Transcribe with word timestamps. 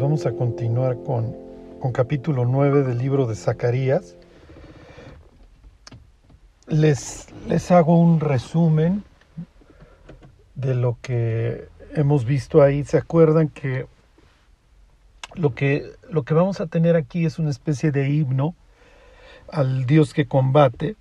vamos 0.00 0.26
a 0.26 0.32
continuar 0.32 0.96
con, 1.04 1.34
con 1.80 1.92
capítulo 1.92 2.44
9 2.44 2.82
del 2.82 2.98
libro 2.98 3.26
de 3.26 3.34
Zacarías. 3.34 4.16
Les, 6.66 7.26
les 7.48 7.70
hago 7.70 7.98
un 7.98 8.20
resumen 8.20 9.02
de 10.54 10.74
lo 10.74 10.98
que 11.02 11.68
hemos 11.94 12.24
visto 12.24 12.62
ahí. 12.62 12.84
¿Se 12.84 12.98
acuerdan 12.98 13.48
que 13.48 13.86
lo 15.34 15.54
que, 15.54 15.90
lo 16.10 16.22
que 16.22 16.34
vamos 16.34 16.60
a 16.60 16.66
tener 16.66 16.94
aquí 16.94 17.24
es 17.24 17.38
una 17.38 17.50
especie 17.50 17.90
de 17.90 18.10
himno 18.10 18.54
al 19.50 19.86
Dios 19.86 20.14
que 20.14 20.26
combate? 20.26 20.96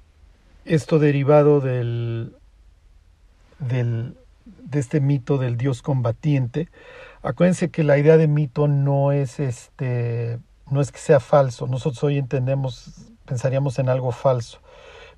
Esto 0.66 0.98
derivado 0.98 1.62
del, 1.62 2.36
del, 3.60 4.16
de 4.46 4.80
este 4.80 5.02
mito 5.02 5.38
del 5.38 5.58
Dios 5.58 5.82
combatiente. 5.82 6.70
Acuérdense 7.24 7.70
que 7.70 7.84
la 7.84 7.98
idea 7.98 8.18
de 8.18 8.28
mito 8.28 8.68
no 8.68 9.12
es 9.12 9.40
este 9.40 10.40
no 10.70 10.82
es 10.82 10.92
que 10.92 11.00
sea 11.00 11.20
falso. 11.20 11.68
Nosotros 11.68 12.04
hoy 12.04 12.18
entendemos, 12.18 13.12
pensaríamos 13.26 13.80
en 13.80 13.90
algo 13.90 14.12
falso. 14.12 14.60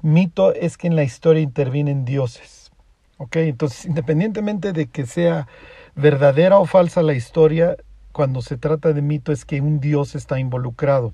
Mito 0.02 0.54
es 0.54 0.78
que 0.78 0.88
en 0.88 0.96
la 0.96 1.04
historia 1.04 1.42
intervienen 1.42 2.06
dioses. 2.06 2.72
¿Ok? 3.18 3.38
Entonces, 3.38 3.86
independientemente 3.86 4.72
de 4.72 4.88
que 4.88 5.06
sea 5.06 5.48
verdadera 5.96 6.58
o 6.58 6.66
falsa 6.66 7.02
la 7.02 7.14
historia, 7.14 7.76
cuando 8.12 8.42
se 8.42 8.58
trata 8.58 8.94
de 8.94 9.02
mito 9.02 9.32
es 9.32 9.44
que 9.44 9.60
un 9.60 9.80
dios 9.80 10.16
está 10.16 10.40
involucrado. 10.40 11.14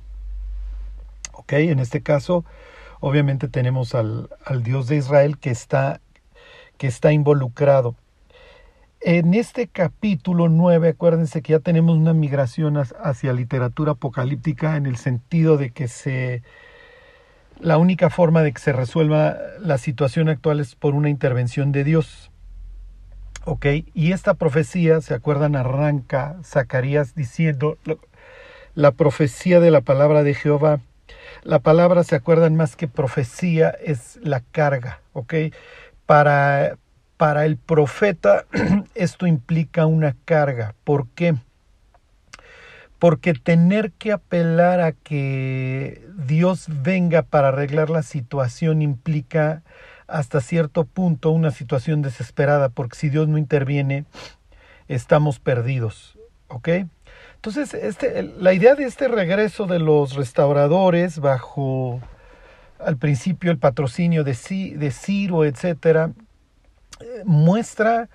¿Ok? 1.33 1.53
En 1.53 1.79
este 1.79 2.01
caso, 2.01 2.45
obviamente 2.99 3.47
tenemos 3.47 3.95
al, 3.95 4.29
al 4.45 4.63
dios 4.63 4.87
de 4.87 4.97
Israel 4.97 5.37
que 5.37 5.49
está, 5.49 5.99
que 6.77 6.87
está 6.87 7.11
involucrado. 7.11 7.95
En 9.07 9.35
este 9.35 9.67
capítulo 9.67 10.49
9, 10.49 10.89
acuérdense 10.89 11.43
que 11.43 11.51
ya 11.51 11.59
tenemos 11.59 11.95
una 11.95 12.15
migración 12.15 12.75
hacia 12.75 13.33
literatura 13.33 13.91
apocalíptica 13.91 14.77
en 14.77 14.87
el 14.87 14.97
sentido 14.97 15.57
de 15.57 15.69
que 15.69 15.87
se 15.87 16.41
la 17.59 17.77
única 17.77 18.09
forma 18.09 18.41
de 18.41 18.51
que 18.51 18.59
se 18.59 18.73
resuelva 18.73 19.37
la 19.59 19.77
situación 19.77 20.27
actual 20.27 20.59
es 20.59 20.73
por 20.73 20.95
una 20.95 21.11
intervención 21.11 21.71
de 21.71 21.83
Dios. 21.83 22.31
¿Ok? 23.43 23.67
Y 23.93 24.11
esta 24.11 24.33
profecía, 24.33 24.99
¿se 25.01 25.13
acuerdan? 25.13 25.55
Arranca 25.55 26.37
Zacarías 26.43 27.13
diciendo 27.13 27.77
la 28.73 28.91
profecía 28.91 29.59
de 29.59 29.69
la 29.69 29.81
palabra 29.81 30.23
de 30.23 30.33
Jehová. 30.33 30.79
La 31.43 31.59
palabra, 31.59 32.03
¿se 32.03 32.15
acuerdan? 32.15 32.55
Más 32.55 32.75
que 32.75 32.87
profecía 32.87 33.69
es 33.69 34.17
la 34.23 34.39
carga. 34.39 35.01
¿Ok? 35.13 35.35
Para, 36.07 36.79
para 37.17 37.45
el 37.45 37.57
profeta 37.57 38.45
esto 38.95 39.27
implica 39.27 39.85
una 39.85 40.15
carga. 40.25 40.75
¿Por 40.83 41.07
qué? 41.09 41.35
Porque 42.99 43.33
tener 43.33 43.91
que 43.91 44.11
apelar 44.11 44.79
a 44.79 44.91
que 44.93 46.07
Dios 46.17 46.65
venga 46.67 47.23
para 47.23 47.49
arreglar 47.49 47.89
la 47.89 48.03
situación 48.03 48.81
implica 48.81 49.63
hasta 50.07 50.39
cierto 50.39 50.85
punto 50.85 51.31
una 51.31 51.51
situación 51.51 52.01
desesperada, 52.01 52.69
porque 52.69 52.97
si 52.97 53.09
Dios 53.09 53.27
no 53.27 53.37
interviene, 53.37 54.05
estamos 54.87 55.39
perdidos. 55.39 56.17
¿Ok? 56.47 56.69
Entonces, 57.35 57.73
este, 57.73 58.23
la 58.23 58.53
idea 58.53 58.75
de 58.75 58.85
este 58.85 59.07
regreso 59.07 59.67
de 59.67 59.79
los 59.79 60.15
restauradores 60.15 61.19
bajo 61.19 62.01
al 62.79 62.97
principio 62.97 63.51
el 63.51 63.57
patrocinio 63.57 64.23
de, 64.23 64.35
de 64.75 64.91
Ciro, 64.91 65.45
etcétera, 65.45 66.11
muestra 67.25 68.09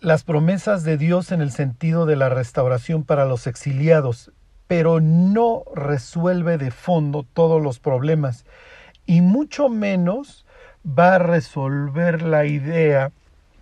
las 0.00 0.24
promesas 0.24 0.82
de 0.82 0.98
Dios 0.98 1.32
en 1.32 1.40
el 1.40 1.52
sentido 1.52 2.06
de 2.06 2.16
la 2.16 2.28
restauración 2.28 3.04
para 3.04 3.24
los 3.24 3.46
exiliados, 3.46 4.32
pero 4.66 5.00
no 5.00 5.64
resuelve 5.74 6.58
de 6.58 6.70
fondo 6.70 7.24
todos 7.34 7.62
los 7.62 7.78
problemas 7.78 8.44
y 9.06 9.20
mucho 9.20 9.68
menos 9.68 10.44
va 10.86 11.16
a 11.16 11.18
resolver 11.18 12.22
la 12.22 12.44
idea 12.44 13.12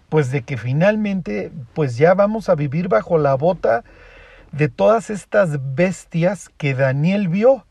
pues 0.09 0.31
de 0.31 0.43
que 0.43 0.57
finalmente 0.57 1.53
pues 1.75 1.97
ya 1.97 2.15
vamos 2.15 2.49
a 2.49 2.55
vivir 2.55 2.89
bajo 2.89 3.19
la 3.19 3.35
bota 3.35 3.85
de 4.53 4.69
todas 4.69 5.11
estas 5.11 5.75
bestias 5.75 6.49
que 6.57 6.75
Daniel 6.75 7.29
vio. 7.29 7.67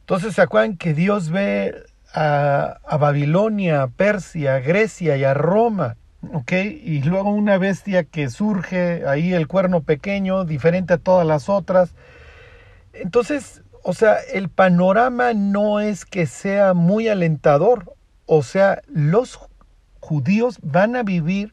Entonces 0.00 0.34
se 0.34 0.42
acuerdan 0.42 0.76
que 0.76 0.94
Dios 0.94 1.30
ve 1.30 1.74
a, 2.14 2.96
Babilonia, 2.98 3.82
a 3.82 3.88
Persia, 3.88 4.56
a 4.56 4.60
Grecia 4.60 5.16
y 5.16 5.24
a 5.24 5.34
Roma. 5.34 5.96
¿ok? 6.32 6.52
Y 6.52 7.02
luego 7.02 7.30
una 7.30 7.58
bestia 7.58 8.04
que 8.04 8.30
surge 8.30 9.06
ahí, 9.06 9.34
el 9.34 9.48
cuerno 9.48 9.82
pequeño, 9.82 10.44
diferente 10.44 10.94
a 10.94 10.98
todas 10.98 11.26
las 11.26 11.48
otras. 11.48 11.94
Entonces, 12.92 13.62
o 13.82 13.92
sea, 13.92 14.16
el 14.32 14.48
panorama 14.48 15.34
no 15.34 15.80
es 15.80 16.04
que 16.04 16.26
sea 16.26 16.72
muy 16.72 17.08
alentador. 17.08 17.94
O 18.26 18.42
sea, 18.42 18.80
los 18.88 19.38
judíos 20.00 20.58
van 20.62 20.96
a 20.96 21.02
vivir 21.02 21.52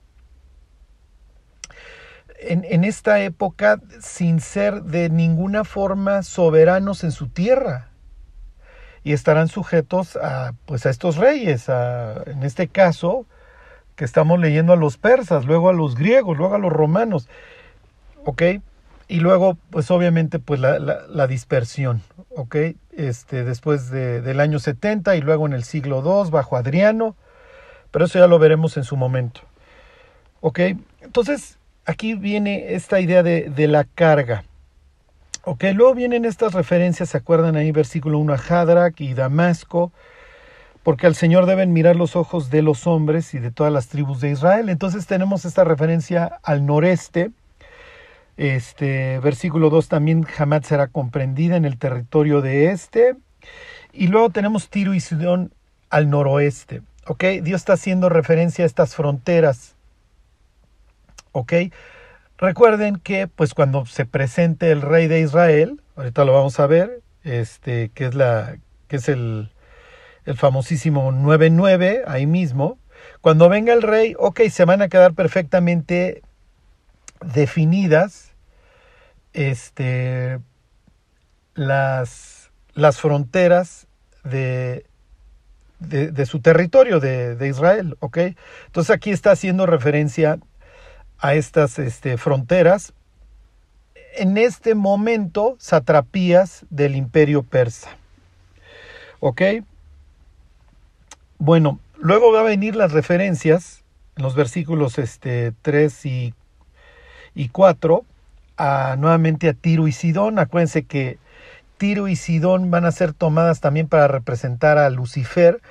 en 2.43 2.83
esta 2.85 3.19
época 3.19 3.79
sin 3.99 4.39
ser 4.39 4.81
de 4.81 5.09
ninguna 5.09 5.63
forma 5.63 6.23
soberanos 6.23 7.03
en 7.03 7.11
su 7.11 7.27
tierra 7.27 7.90
y 9.03 9.13
estarán 9.13 9.47
sujetos 9.47 10.15
a, 10.15 10.53
pues, 10.65 10.85
a 10.85 10.89
estos 10.89 11.17
reyes, 11.17 11.69
a, 11.69 12.23
en 12.25 12.43
este 12.43 12.67
caso, 12.67 13.25
que 13.95 14.05
estamos 14.05 14.39
leyendo 14.39 14.73
a 14.73 14.75
los 14.77 14.97
persas, 14.97 15.45
luego 15.45 15.69
a 15.69 15.73
los 15.73 15.95
griegos, 15.95 16.37
luego 16.37 16.55
a 16.55 16.59
los 16.59 16.71
romanos, 16.71 17.27
¿ok? 18.25 18.43
Y 19.07 19.19
luego, 19.19 19.57
pues 19.71 19.91
obviamente, 19.91 20.39
pues 20.39 20.59
la, 20.59 21.27
dispersión, 21.27 22.01
¿ok? 22.35 22.55
Este, 22.91 23.43
después 23.43 23.89
de, 23.89 24.21
del 24.21 24.39
año 24.39 24.59
70 24.59 25.15
y 25.15 25.21
luego 25.21 25.45
en 25.45 25.53
el 25.53 25.63
siglo 25.63 26.01
II, 26.03 26.31
bajo 26.31 26.55
Adriano, 26.55 27.15
pero 27.91 28.05
eso 28.05 28.19
ya 28.19 28.27
lo 28.27 28.39
veremos 28.39 28.77
en 28.77 28.85
su 28.85 28.95
momento, 28.95 29.41
¿ok? 30.39 30.59
Entonces, 31.01 31.57
aquí 31.85 32.13
viene 32.13 32.73
esta 32.73 33.01
idea 33.01 33.21
de, 33.21 33.49
de 33.49 33.67
la 33.67 33.83
carga, 33.83 34.45
Ok, 35.43 35.63
luego 35.73 35.95
vienen 35.95 36.25
estas 36.25 36.53
referencias, 36.53 37.09
¿se 37.09 37.17
acuerdan 37.17 37.55
ahí? 37.55 37.71
Versículo 37.71 38.19
1 38.19 38.33
a 38.33 38.37
Hadrak 38.37 39.01
y 39.01 39.15
Damasco, 39.15 39.91
porque 40.83 41.07
al 41.07 41.15
Señor 41.15 41.47
deben 41.47 41.73
mirar 41.73 41.95
los 41.95 42.15
ojos 42.15 42.51
de 42.51 42.61
los 42.61 42.85
hombres 42.85 43.33
y 43.33 43.39
de 43.39 43.49
todas 43.49 43.73
las 43.73 43.87
tribus 43.87 44.21
de 44.21 44.29
Israel. 44.29 44.69
Entonces 44.69 45.07
tenemos 45.07 45.45
esta 45.45 45.63
referencia 45.63 46.39
al 46.43 46.67
noreste. 46.67 47.31
Este 48.37 49.19
versículo 49.19 49.71
2 49.71 49.87
también 49.87 50.21
jamás 50.21 50.67
será 50.67 50.87
comprendida 50.87 51.55
en 51.55 51.65
el 51.65 51.79
territorio 51.79 52.41
de 52.41 52.69
este. 52.69 53.15
Y 53.93 54.07
luego 54.07 54.29
tenemos 54.29 54.69
Tiro 54.69 54.93
y 54.93 54.99
Sidón 54.99 55.51
al 55.89 56.11
noroeste. 56.11 56.83
¿Ok? 57.07 57.23
Dios 57.41 57.61
está 57.61 57.73
haciendo 57.73 58.09
referencia 58.09 58.63
a 58.63 58.67
estas 58.67 58.95
fronteras. 58.95 59.75
¿Ok? 61.31 61.53
Recuerden 62.41 62.95
que 62.95 63.27
pues 63.27 63.53
cuando 63.53 63.85
se 63.85 64.07
presente 64.07 64.71
el 64.71 64.81
rey 64.81 65.07
de 65.07 65.19
Israel, 65.19 65.79
ahorita 65.95 66.25
lo 66.25 66.33
vamos 66.33 66.59
a 66.59 66.65
ver, 66.65 67.03
este, 67.23 67.89
que 67.89 68.05
es 68.07 68.15
la, 68.15 68.57
es 68.89 69.09
el, 69.09 69.51
el 70.25 70.37
famosísimo 70.37 71.11
99, 71.11 72.01
ahí 72.07 72.25
mismo, 72.25 72.79
cuando 73.21 73.47
venga 73.47 73.73
el 73.73 73.83
rey, 73.83 74.15
ok, 74.17 74.41
se 74.49 74.65
van 74.65 74.81
a 74.81 74.89
quedar 74.89 75.13
perfectamente 75.13 76.23
definidas 77.23 78.31
este, 79.33 80.39
las, 81.53 82.49
las 82.73 82.99
fronteras 82.99 83.85
de, 84.23 84.87
de, 85.77 86.09
de, 86.09 86.25
su 86.25 86.39
territorio 86.39 86.99
de, 86.99 87.35
de 87.35 87.47
Israel, 87.47 87.97
¿ok? 87.99 88.17
Entonces 88.65 88.89
aquí 88.89 89.11
está 89.11 89.29
haciendo 89.29 89.67
referencia 89.67 90.39
a 91.21 91.35
estas 91.35 91.79
este, 91.79 92.17
fronteras, 92.17 92.93
en 94.15 94.37
este 94.37 94.75
momento 94.75 95.55
satrapías 95.59 96.65
del 96.69 96.95
imperio 96.95 97.43
persa. 97.43 97.89
¿Ok? 99.19 99.41
Bueno, 101.37 101.79
luego 101.99 102.31
va 102.33 102.41
a 102.41 102.43
venir 102.43 102.75
las 102.75 102.91
referencias 102.91 103.83
en 104.17 104.23
los 104.23 104.35
versículos 104.35 104.97
este, 104.97 105.53
3 105.61 106.05
y, 106.05 106.33
y 107.35 107.49
4 107.49 108.03
a, 108.57 108.95
nuevamente 108.97 109.47
a 109.47 109.53
Tiro 109.53 109.87
y 109.87 109.91
Sidón. 109.91 110.39
Acuérdense 110.39 110.83
que 110.83 111.19
Tiro 111.77 112.07
y 112.07 112.15
Sidón 112.15 112.71
van 112.71 112.85
a 112.85 112.91
ser 112.91 113.13
tomadas 113.13 113.59
también 113.59 113.87
para 113.87 114.07
representar 114.07 114.77
a 114.77 114.89
Lucifer 114.89 115.61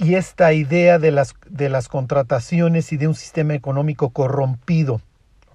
y 0.00 0.14
esta 0.14 0.52
idea 0.52 0.98
de 0.98 1.10
las, 1.10 1.34
de 1.48 1.68
las 1.68 1.88
contrataciones 1.88 2.92
y 2.92 2.96
de 2.96 3.06
un 3.06 3.14
sistema 3.14 3.54
económico 3.54 4.10
corrompido. 4.10 5.00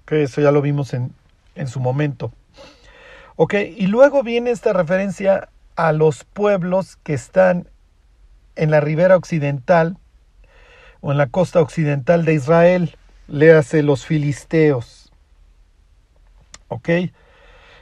Okay, 0.02 0.22
eso 0.22 0.40
ya 0.40 0.52
lo 0.52 0.62
vimos 0.62 0.94
en, 0.94 1.12
en 1.56 1.66
su 1.66 1.80
momento. 1.80 2.32
Ok, 3.34 3.54
y 3.76 3.88
luego 3.88 4.22
viene 4.22 4.52
esta 4.52 4.72
referencia 4.72 5.48
a 5.74 5.92
los 5.92 6.24
pueblos 6.24 6.96
que 7.02 7.12
están 7.12 7.68
en 8.54 8.70
la 8.70 8.80
ribera 8.80 9.16
occidental 9.16 9.98
o 11.00 11.10
en 11.10 11.18
la 11.18 11.26
costa 11.26 11.60
occidental 11.60 12.24
de 12.24 12.34
Israel, 12.34 12.96
léase 13.26 13.82
los 13.82 14.06
filisteos. 14.06 15.12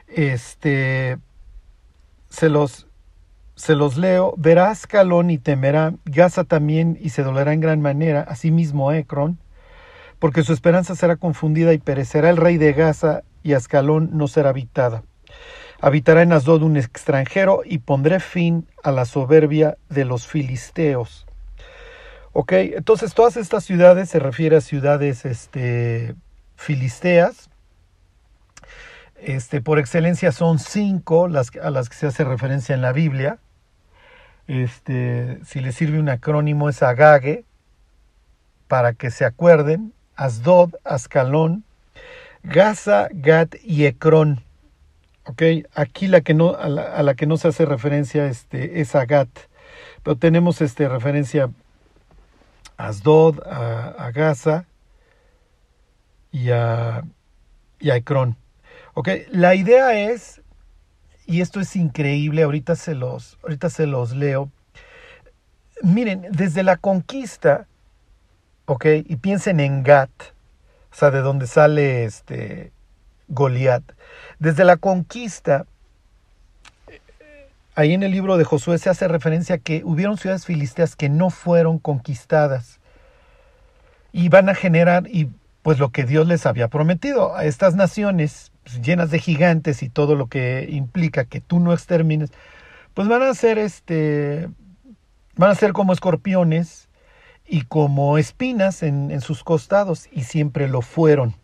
Este, 0.09 1.19
se 2.29 2.49
los, 2.49 2.87
se 3.55 3.75
los 3.75 3.97
leo. 3.97 4.35
Verás 4.37 4.87
Calón 4.87 5.31
y 5.31 5.39
temerá, 5.39 5.95
Gaza 6.05 6.45
también 6.45 6.99
y 7.01 7.11
se 7.11 7.23
dolerá 7.23 7.53
en 7.53 7.61
gran 7.61 7.81
manera, 7.81 8.23
asimismo 8.23 8.93
Ecrón, 8.93 9.39
porque 10.19 10.43
su 10.43 10.53
esperanza 10.53 10.95
será 10.95 11.17
confundida 11.17 11.73
y 11.73 11.79
perecerá 11.79 12.31
el 12.31 12.37
rey 12.37 12.57
de 12.57 12.73
Gaza 12.73 13.23
y 13.43 13.53
Ascalón 13.53 14.11
no 14.13 14.29
será 14.29 14.51
habitada. 14.51 15.03
Habitará 15.81 16.23
en 16.23 16.33
Asdod 16.33 16.63
un 16.63 16.77
extranjero 16.77 17.61
y 17.65 17.79
pondré 17.79 18.21
fin 18.21 18.67
a 18.83 18.91
la 18.91 19.05
soberbia 19.05 19.77
de 19.91 20.05
los 20.05 20.27
filisteos. 20.27 21.27
Ok, 22.33 22.53
entonces 22.53 23.15
todas 23.15 23.37
estas 23.37 23.65
ciudades 23.65 24.09
se 24.09 24.19
refieren 24.19 24.59
a 24.59 24.61
ciudades 24.61 25.25
este, 25.25 26.15
filisteas. 26.57 27.51
Este, 29.17 29.61
por 29.61 29.79
excelencia 29.79 30.33
son 30.33 30.59
cinco 30.59 31.29
las, 31.29 31.55
a 31.57 31.71
las 31.71 31.89
que 31.89 31.97
se 31.97 32.07
hace 32.07 32.25
referencia 32.25 32.75
en 32.75 32.83
la 32.83 32.93
Biblia. 32.93 33.39
Este, 34.47 35.39
si 35.45 35.61
les 35.61 35.75
sirve 35.75 35.99
un 35.99 36.09
acrónimo 36.09 36.69
es 36.69 36.83
Agage, 36.83 37.45
para 38.69 38.95
que 38.95 39.11
se 39.11 39.25
acuerden, 39.25 39.93
Asdod, 40.17 40.75
Ascalón, 40.85 41.65
Gaza, 42.43 43.09
Gat 43.13 43.55
y 43.63 43.87
Ecrón. 43.87 44.43
Ok, 45.27 45.43
aquí 45.75 46.07
la 46.07 46.21
que 46.21 46.35
no, 46.35 46.55
a 46.55 46.69
la, 46.69 47.15
que 47.15 47.27
no 47.27 47.39
se 47.39 47.49
hace 47.49 47.65
referencia 47.65 48.27
este, 48.27 48.81
es 48.81 48.95
a 48.95 49.07
Gat, 49.07 49.29
pero 50.03 50.17
tenemos 50.17 50.61
este, 50.61 50.87
referencia 50.89 51.51
a 52.77 52.89
Asdod, 52.89 53.41
a, 53.47 54.11
Gaza 54.13 54.67
y 56.31 56.51
a, 56.51 57.05
y 57.81 57.91
Ecrón. 57.91 58.37
Ok, 58.93 59.09
la 59.31 59.55
idea 59.55 59.99
es, 60.11 60.43
y 61.27 61.41
esto 61.41 61.61
es 61.61 61.75
increíble, 61.77 62.43
ahorita 62.43 62.77
se 62.77 62.95
los, 62.95 63.39
ahorita 63.43 63.71
se 63.71 63.87
los 63.87 64.15
leo. 64.15 64.51
Miren, 65.83 66.27
desde 66.31 66.63
la 66.63 66.77
conquista, 66.77 67.67
ok, 68.67 68.87
y 69.07 69.17
piensen 69.17 69.61
en 69.61 69.83
Gat, 69.83 70.11
o 70.93 70.97
sea, 70.97 71.11
de 71.11 71.21
donde 71.21 71.47
sale 71.47 72.05
este 72.05 72.73
Goliat. 73.29 73.83
Desde 74.39 74.65
la 74.65 74.77
conquista, 74.77 75.67
ahí 77.75 77.95
en 77.95 78.03
el 78.03 78.13
libro 78.13 78.37
de 78.37 78.45
Josué 78.45 78.79
se 78.79 78.91
hace 78.91 79.09
referencia 79.09 79.57
a 79.57 79.59
que 79.59 79.83
hubieron 79.85 80.19
ciudades 80.19 80.47
filisteas 80.47 80.97
que 80.97 81.09
no 81.09 81.31
fueron 81.31 81.79
conquistadas 81.79 82.81
y 84.13 84.29
van 84.29 84.49
a 84.49 84.55
generar 84.55 85.09
y 85.09 85.31
pues 85.63 85.79
lo 85.79 85.91
que 85.91 86.05
Dios 86.05 86.27
les 86.29 86.47
había 86.47 86.69
prometido 86.69 87.35
a 87.35 87.47
estas 87.47 87.75
naciones 87.75 88.53
llenas 88.83 89.11
de 89.11 89.19
gigantes 89.19 89.83
y 89.83 89.89
todo 89.89 90.15
lo 90.15 90.27
que 90.27 90.69
implica 90.71 91.25
que 91.25 91.41
tú 91.41 91.61
no 91.61 91.73
extermines, 91.73 92.31
pues 92.95 93.09
van 93.09 93.23
a 93.23 93.35
ser 93.35 93.59
este 93.59 94.49
van 95.37 95.51
a 95.51 95.55
ser 95.55 95.73
como 95.73 95.93
escorpiones 95.93 96.89
y 97.47 97.63
como 97.63 98.19
espinas 98.19 98.83
en, 98.83 99.21
sus 99.21 99.45
costados 99.45 100.09
y 100.13 100.25
siempre 100.25 100.69
lo 100.69 100.81
fueron. 100.81 101.35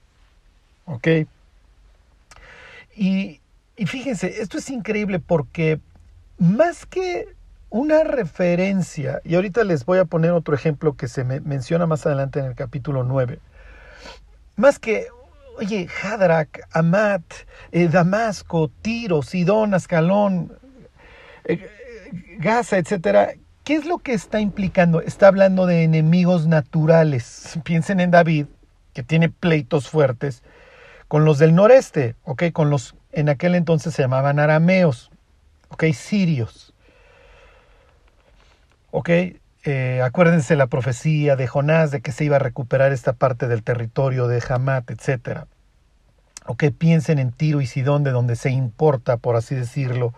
¿Ok? 0.86 1.08
Y, 2.96 3.40
fíjense, 3.86 4.40
esto 4.42 4.58
es 4.58 4.70
increíble 4.70 5.20
porque 5.20 5.80
más 6.38 6.86
que 6.86 7.28
una 7.68 8.02
referencia, 8.02 9.20
y 9.24 9.36
ahorita 9.36 9.62
les 9.64 9.84
voy 9.84 9.98
a 9.98 10.04
poner 10.04 10.32
otro 10.32 10.54
ejemplo 10.54 10.96
que 10.96 11.06
se 11.06 11.22
me 11.22 11.40
menciona 11.40 11.86
más 11.86 12.04
adelante 12.06 12.40
en 12.40 12.46
el 12.46 12.54
capítulo 12.54 13.04
9, 13.04 13.38
más 14.56 14.78
que, 14.78 15.06
oye, 15.60 15.88
Hadrak, 16.02 16.66
Amat, 16.72 17.22
eh, 17.70 17.88
Damasco, 17.88 18.70
Tiro, 18.80 19.22
Sidón, 19.22 19.74
Ascalón, 19.74 20.58
eh, 21.44 21.68
Gaza, 22.38 22.78
etcétera, 22.78 23.34
¿qué 23.62 23.74
es 23.74 23.84
lo 23.84 23.98
que 23.98 24.14
está 24.14 24.40
implicando? 24.40 25.02
Está 25.02 25.28
hablando 25.28 25.66
de 25.66 25.84
enemigos 25.84 26.46
naturales. 26.46 27.58
Piensen 27.64 28.00
en 28.00 28.10
David, 28.10 28.46
que 28.94 29.02
tiene 29.02 29.28
pleitos 29.28 29.88
fuertes, 29.88 30.42
con 31.08 31.24
los 31.24 31.38
del 31.38 31.54
noreste, 31.54 32.16
¿ok? 32.24 32.44
Con 32.52 32.70
los, 32.70 32.96
en 33.12 33.28
aquel 33.28 33.54
entonces 33.54 33.94
se 33.94 34.02
llamaban 34.02 34.38
arameos, 34.38 35.10
¿ok? 35.68 35.84
Sirios. 35.92 36.72
¿Ok? 38.92 39.10
Eh, 39.62 40.00
acuérdense 40.02 40.56
la 40.56 40.68
profecía 40.68 41.36
de 41.36 41.46
Jonás 41.46 41.90
de 41.90 42.00
que 42.00 42.12
se 42.12 42.24
iba 42.24 42.36
a 42.36 42.38
recuperar 42.38 42.92
esta 42.92 43.12
parte 43.12 43.46
del 43.46 43.62
territorio 43.62 44.26
de 44.26 44.42
Hamat, 44.48 44.90
etc. 44.90 45.44
¿Ok? 46.50 46.64
Piensen 46.76 47.20
en 47.20 47.30
Tiro 47.30 47.60
y 47.60 47.66
Sidón, 47.68 48.02
de 48.02 48.10
donde 48.10 48.34
se 48.34 48.50
importa, 48.50 49.18
por 49.18 49.36
así 49.36 49.54
decirlo, 49.54 50.12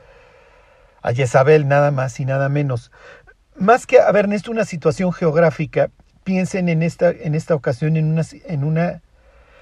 a 1.02 1.12
Jezabel 1.12 1.68
nada 1.68 1.90
más 1.90 2.18
y 2.20 2.24
nada 2.24 2.48
menos. 2.48 2.90
Más 3.54 3.86
que 3.86 4.00
haber 4.00 4.24
en 4.24 4.32
esto 4.32 4.50
una 4.50 4.64
situación 4.64 5.12
geográfica, 5.12 5.90
piensen 6.24 6.70
en 6.70 6.82
esta, 6.82 7.10
en 7.10 7.34
esta 7.34 7.54
ocasión 7.54 7.98
en 7.98 8.10
una, 8.10 8.22
en 8.46 8.64
una 8.64 9.02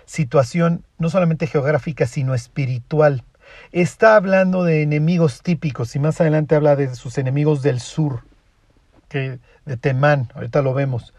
situación 0.07 0.85
no 0.97 1.11
solamente 1.11 1.49
geográfica, 1.49 2.07
sino 2.07 2.35
espiritual. 2.35 3.25
Está 3.73 4.15
hablando 4.15 4.63
de 4.63 4.83
enemigos 4.83 5.43
típicos 5.43 5.97
y 5.97 5.99
más 5.99 6.21
adelante 6.21 6.55
habla 6.55 6.77
de 6.77 6.95
sus 6.95 7.19
enemigos 7.19 7.63
del 7.63 7.81
sur, 7.81 8.23
que, 9.09 9.41
de 9.65 9.77
Temán, 9.77 10.31
ahorita 10.37 10.63
lo 10.63 10.73
vemos. 10.73 11.15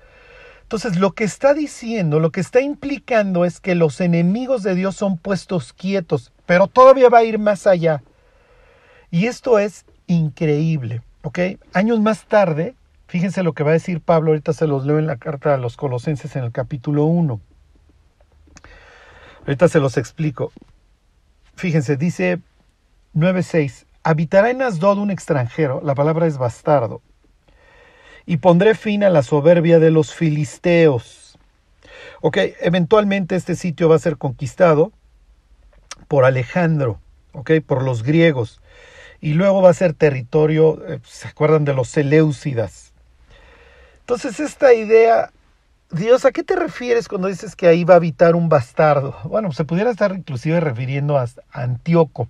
Entonces, 0.71 0.97
lo 0.97 1.12
que 1.12 1.25
está 1.25 1.53
diciendo, 1.53 2.21
lo 2.21 2.31
que 2.31 2.39
está 2.39 2.62
implicando 2.62 3.44
es 3.44 3.59
que 3.59 3.75
los 3.75 4.00
enemigos 4.00 4.63
de 4.63 4.73
Dios 4.73 4.95
son 4.95 5.18
puestos 5.18 5.73
quietos, 5.73 6.31
pero 6.45 6.68
todavía 6.68 7.09
va 7.09 7.18
a 7.18 7.23
ir 7.25 7.39
más 7.39 7.68
allá. 7.68 8.01
Y 9.09 9.25
esto 9.25 9.59
es 9.59 9.83
increíble, 10.07 11.01
¿ok? 11.23 11.39
Años 11.73 12.00
más 12.00 12.23
tarde, 12.23 12.73
fíjense 13.07 13.44
lo 13.44 13.51
que 13.51 13.63
va 13.63 13.71
a 13.71 13.73
decir 13.73 14.00
Pablo, 14.00 14.31
ahorita 14.31 14.53
se 14.53 14.65
los 14.65 14.85
leo 14.85 14.97
en 14.97 15.07
la 15.07 15.18
carta 15.18 15.53
a 15.53 15.57
los 15.57 15.75
Colosenses 15.75 16.38
en 16.38 16.45
el 16.45 16.53
capítulo 16.53 17.03
1. 17.03 17.41
Ahorita 19.41 19.67
se 19.67 19.81
los 19.81 19.97
explico. 19.97 20.53
Fíjense, 21.57 21.97
dice 21.97 22.39
9.6, 23.13 23.88
habitará 24.03 24.50
en 24.50 24.62
Asdod 24.62 25.00
un 25.00 25.12
extranjero, 25.12 25.81
la 25.83 25.95
palabra 25.95 26.27
es 26.27 26.38
bastardo, 26.38 27.01
y 28.31 28.37
pondré 28.37 28.75
fin 28.75 29.03
a 29.03 29.09
la 29.09 29.23
soberbia 29.23 29.77
de 29.79 29.91
los 29.91 30.13
filisteos. 30.13 31.37
Ok, 32.21 32.37
eventualmente 32.61 33.35
este 33.35 33.57
sitio 33.57 33.89
va 33.89 33.97
a 33.97 34.00
ser 34.00 34.15
conquistado 34.15 34.93
por 36.07 36.23
Alejandro, 36.23 37.01
ok, 37.33 37.51
por 37.67 37.83
los 37.83 38.03
griegos, 38.03 38.61
y 39.19 39.33
luego 39.33 39.61
va 39.61 39.71
a 39.71 39.73
ser 39.73 39.91
territorio, 39.91 40.81
eh, 40.88 41.00
¿se 41.03 41.27
acuerdan 41.27 41.65
de 41.65 41.73
los 41.73 41.89
Seleucidas? 41.89 42.93
Entonces 44.00 44.39
esta 44.39 44.73
idea 44.73 45.29
Dios, 45.91 46.23
¿a 46.23 46.31
qué 46.31 46.43
te 46.43 46.55
refieres 46.55 47.09
cuando 47.09 47.27
dices 47.27 47.57
que 47.57 47.67
ahí 47.67 47.83
va 47.83 47.95
a 47.95 47.97
habitar 47.97 48.38
un 48.38 48.47
bastardo? 48.47 49.13
Bueno, 49.25 49.51
se 49.51 49.65
pudiera 49.65 49.91
estar 49.91 50.15
inclusive 50.15 50.61
refiriendo 50.61 51.17
a 51.17 51.27
Antíoco. 51.51 52.29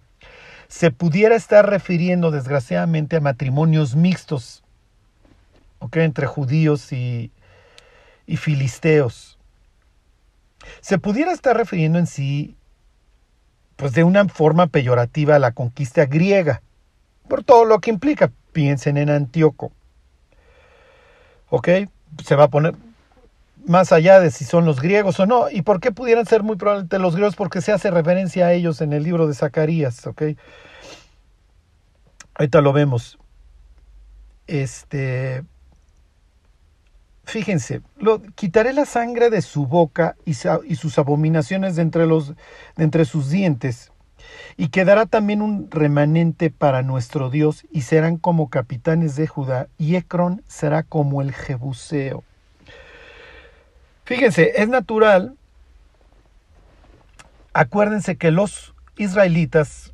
Se 0.68 0.90
pudiera 0.90 1.36
estar 1.36 1.70
refiriendo, 1.70 2.32
desgraciadamente, 2.32 3.18
a 3.18 3.20
matrimonios 3.20 3.96
mixtos, 3.96 4.61
¿ok? 5.82 5.98
Entre 5.98 6.26
judíos 6.28 6.94
y, 6.94 7.32
y 8.26 8.38
filisteos. 8.38 9.38
Se 10.80 10.98
pudiera 10.98 11.34
estar 11.34 11.58
refiriendo 11.58 12.00
en 12.00 12.08
sí, 12.08 12.56
pues 13.76 13.94
de 13.94 14.04
una 14.04 14.28
forma 14.30 14.68
peyorativa 14.68 15.36
a 15.36 15.40
la 15.40 15.52
conquista 15.52 16.06
griega, 16.06 16.62
por 17.28 17.44
todo 17.44 17.66
lo 17.66 17.80
que 17.80 17.90
implica. 17.90 18.32
Piensen 18.54 18.98
en 18.98 19.10
Antíoco. 19.10 19.72
¿Ok? 21.50 21.68
Se 22.24 22.36
va 22.36 22.46
a 22.46 22.50
poner, 22.50 22.76
más 23.66 23.92
allá 23.92 24.20
de 24.20 24.32
si 24.32 24.46
son 24.46 24.66
los 24.66 24.82
griegos 24.82 25.20
o 25.20 25.26
no. 25.26 25.50
¿Y 25.50 25.62
por 25.62 25.80
qué 25.80 25.92
pudieran 25.92 26.26
ser 26.26 26.44
muy 26.44 26.58
probablemente 26.58 27.00
los 27.00 27.16
griegos? 27.16 27.36
Porque 27.36 27.62
se 27.62 27.72
hace 27.72 27.90
referencia 27.92 28.48
a 28.48 28.54
ellos 28.54 28.82
en 28.82 28.94
el 28.94 29.04
libro 29.04 29.28
de 29.28 29.34
Zacarías, 29.34 30.06
¿ok? 30.06 30.24
Ahorita 32.36 32.62
lo 32.62 32.74
vemos. 32.74 33.18
Este. 34.48 35.44
Fíjense, 37.32 37.82
lo, 37.98 38.22
quitaré 38.36 38.74
la 38.74 38.84
sangre 38.84 39.30
de 39.30 39.42
su 39.42 39.66
boca 39.66 40.18
y, 40.26 40.34
sus 40.34 41.00
abominaciones 41.00 41.78
de 41.78 41.82
entre, 41.82 42.06
entre 42.76 43.06
sus 43.06 43.30
dientes, 43.30 43.94
y 44.58 44.68
quedará 44.68 45.06
también 45.06 45.42
un 45.42 45.72
remanente 45.72 46.50
para 46.50 46.82
nuestro 46.82 47.30
Dios, 47.30 47.66
y 47.72 47.84
serán 47.84 48.18
como 48.18 48.50
capitanes 48.50 49.16
de 49.16 49.28
Judá, 49.28 49.70
y 49.78 49.96
Ecrón 49.96 50.44
será 50.50 50.84
como 50.84 51.22
el 51.22 51.32
Jebuseo. 51.32 52.26
Fíjense, 54.04 54.52
es 54.58 54.68
natural. 54.68 55.38
Acuérdense 57.54 58.18
que 58.18 58.32
los 58.32 58.74
israelitas 58.98 59.91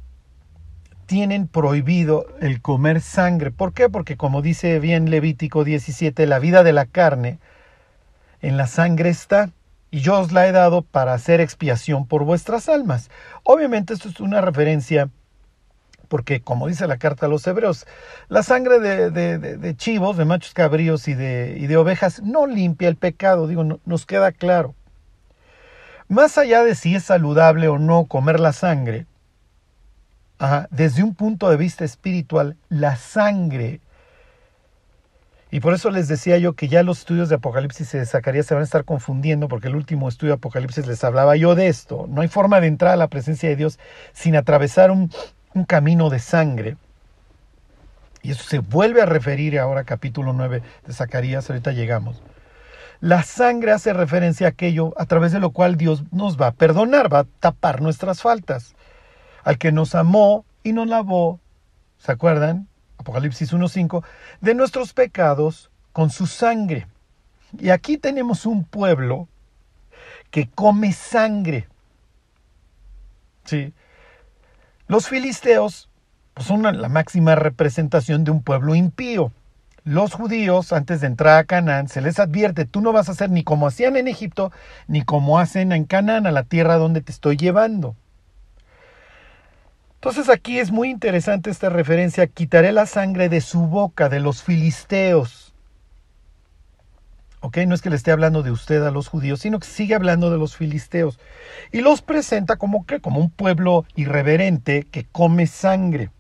tienen 1.07 1.47
prohibido 1.47 2.27
el 2.39 2.61
comer 2.61 3.01
sangre. 3.01 3.49
¿Por 3.49 3.73
qué? 3.73 3.89
Porque 3.89 4.17
como 4.17 4.43
dice 4.43 4.79
bien 4.79 5.09
Levítico 5.09 5.63
17, 5.63 6.27
la 6.27 6.37
vida 6.37 6.63
de 6.63 6.73
la 6.73 6.85
carne 6.85 7.39
en 8.41 8.57
la 8.57 8.67
sangre 8.67 9.09
está 9.09 9.49
y 9.89 10.01
yo 10.01 10.19
os 10.19 10.31
la 10.31 10.47
he 10.47 10.51
dado 10.51 10.83
para 10.83 11.13
hacer 11.13 11.41
expiación 11.41 12.05
por 12.05 12.23
vuestras 12.23 12.69
almas. 12.69 13.09
Obviamente 13.43 13.93
esto 13.93 14.09
es 14.09 14.19
una 14.19 14.41
referencia 14.41 15.09
porque 16.07 16.41
como 16.41 16.67
dice 16.67 16.87
la 16.87 16.97
carta 16.97 17.25
a 17.25 17.29
los 17.29 17.45
hebreos, 17.47 17.85
la 18.29 18.43
sangre 18.43 18.79
de, 18.79 19.75
chivos, 19.75 20.17
de 20.17 20.25
machos 20.25 20.53
cabríos 20.53 21.07
y 21.07 21.13
de, 21.13 21.77
ovejas 21.77 22.21
no 22.21 22.47
limpia 22.47 22.87
el 22.87 22.95
pecado, 22.95 23.47
digo, 23.47 23.63
nos 23.63 24.05
queda 24.05 24.31
claro. 24.31 24.75
Más 26.07 26.37
allá 26.37 26.63
de 26.63 26.75
si 26.75 26.95
es 26.95 27.03
saludable 27.03 27.67
o 27.67 27.79
no 27.79 28.05
comer 28.05 28.39
la 28.39 28.53
sangre, 28.53 29.05
desde 30.69 31.03
un 31.03 31.15
punto 31.15 31.49
de 31.49 31.57
vista 31.57 31.85
espiritual, 31.85 32.57
la 32.69 32.95
sangre 32.95 33.81
y 35.49 35.61
por 35.61 35.73
eso 35.73 35.89
les 35.91 36.09
decía 36.09 36.37
yo 36.37 36.53
que 36.53 36.67
ya 36.67 36.83
los 36.83 36.99
estudios 36.99 37.29
de 37.29 37.35
Apocalipsis 37.35 37.93
y 37.93 37.97
de 37.97 38.05
Zacarías 38.05 38.45
se 38.45 38.53
van 38.53 38.61
a 38.61 38.65
estar 38.65 38.83
confundiendo, 38.83 39.47
porque 39.47 39.69
el 39.69 39.75
último 39.75 40.09
estudio 40.09 40.33
de 40.33 40.37
Apocalipsis 40.37 40.85
les 40.87 41.03
hablaba 41.03 41.37
yo 41.37 41.55
de 41.55 41.67
esto. 41.67 42.05
No 42.09 42.21
hay 42.21 42.27
forma 42.27 42.59
de 42.59 42.67
entrar 42.67 42.91
a 42.91 42.97
la 42.97 43.07
presencia 43.07 43.47
de 43.47 43.55
Dios 43.55 43.79
sin 44.11 44.35
atravesar 44.35 44.91
un, 44.91 45.09
camino 45.65 46.09
de 46.09 46.19
sangre. 46.19 46.77
Y 48.21 48.31
eso 48.31 48.43
se 48.43 48.59
vuelve 48.59 49.01
a 49.01 49.05
referir 49.05 49.57
ahora 49.57 49.85
capítulo 49.85 50.33
9 50.33 50.61
de 50.85 50.93
Zacarías, 50.93 51.49
ahorita 51.49 51.71
llegamos. 51.71 52.21
La 52.99 53.23
sangre 53.23 53.71
hace 53.71 53.93
referencia 53.93 54.47
a 54.47 54.49
aquello 54.49 54.93
a 54.97 55.05
través 55.05 55.31
de 55.31 55.39
lo 55.39 55.51
cual 55.51 55.77
Dios 55.77 56.03
nos 56.11 56.39
va 56.39 56.47
a 56.47 56.51
perdonar, 56.51 57.11
va 57.11 57.19
a 57.19 57.27
tapar 57.39 57.81
nuestras 57.81 58.21
faltas. 58.21 58.75
Al 59.47 59.57
que 59.57 59.71
nos 59.71 59.95
amó 59.95 60.43
y 60.61 60.73
nos 60.73 60.89
lavó, 60.89 61.39
¿se 61.99 62.11
acuerdan? 62.11 62.67
Apocalipsis 62.97 63.53
1.5, 63.53 64.03
de 64.41 64.53
nuestros 64.53 64.91
pecados 64.91 65.71
con 65.93 66.09
su 66.09 66.27
sangre. 66.27 66.85
Y 67.57 67.69
aquí 67.69 67.97
tenemos 67.97 68.45
un 68.45 68.65
pueblo 68.65 69.29
que 70.31 70.49
come 70.49 70.91
sangre. 70.91 71.69
Sí. 73.45 73.73
Los 74.87 75.07
filisteos 75.07 75.87
pues, 76.33 76.45
son 76.45 76.63
la 76.63 76.89
máxima 76.89 77.35
representación 77.35 78.25
de 78.25 78.31
un 78.31 78.43
pueblo 78.43 78.75
impío. 78.75 79.31
Los 79.85 80.13
judíos, 80.13 80.73
antes 80.73 80.99
de 80.99 81.07
entrar 81.07 81.37
a 81.37 81.45
Canaán, 81.45 81.87
se 81.87 82.01
les 82.01 82.19
advierte, 82.19 82.65
tú 82.65 82.81
no 82.81 82.91
vas 82.91 83.07
a 83.07 83.13
hacer 83.13 83.29
ni 83.29 83.45
como 83.45 83.67
hacían 83.67 83.95
en 83.95 84.09
Egipto, 84.09 84.51
ni 84.89 85.03
como 85.03 85.39
hacen 85.39 85.71
en 85.71 85.85
Canaán, 85.85 86.27
a 86.27 86.31
la 86.31 86.43
tierra 86.43 86.75
donde 86.75 86.99
te 86.99 87.13
estoy 87.13 87.37
llevando. 87.37 87.95
Entonces 89.97 90.29
aquí 90.29 90.59
es 90.59 90.71
muy 90.71 90.91
interesante 90.91 91.49
esta 91.49 91.69
referencia, 91.69 92.27
quitaré 92.27 92.71
la 92.71 92.85
sangre 92.85 93.29
de 93.29 93.41
su 93.41 93.61
boca, 93.61 94.09
de 94.09 94.19
los 94.19 94.43
filisteos. 94.43 95.55
¿Ok? 97.41 97.57
No 97.67 97.73
es 97.73 97.81
que 97.81 97.89
le 97.89 97.95
esté 97.95 98.11
hablando 98.11 98.43
de 98.43 98.51
usted 98.51 98.83
a 98.83 98.91
los 98.91 99.07
judíos, 99.07 99.39
sino 99.39 99.59
que 99.59 99.67
sigue 99.67 99.95
hablando 99.95 100.29
de 100.29 100.37
los 100.37 100.55
filisteos. 100.55 101.19
Y 101.71 101.81
los 101.81 102.03
presenta 102.03 102.57
como 102.57 102.85
que, 102.85 102.99
como 102.99 103.19
un 103.19 103.31
pueblo 103.31 103.85
irreverente 103.95 104.83
que 104.83 105.05
come 105.11 105.47
sangre. 105.47 106.11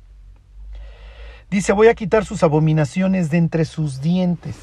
Dice, 1.51 1.71
voy 1.71 1.87
a 1.87 1.93
quitar 1.93 2.25
sus 2.25 2.41
abominaciones 2.43 3.29
de 3.29 3.37
entre 3.37 3.63
sus 3.63 4.01
dientes. 4.01 4.55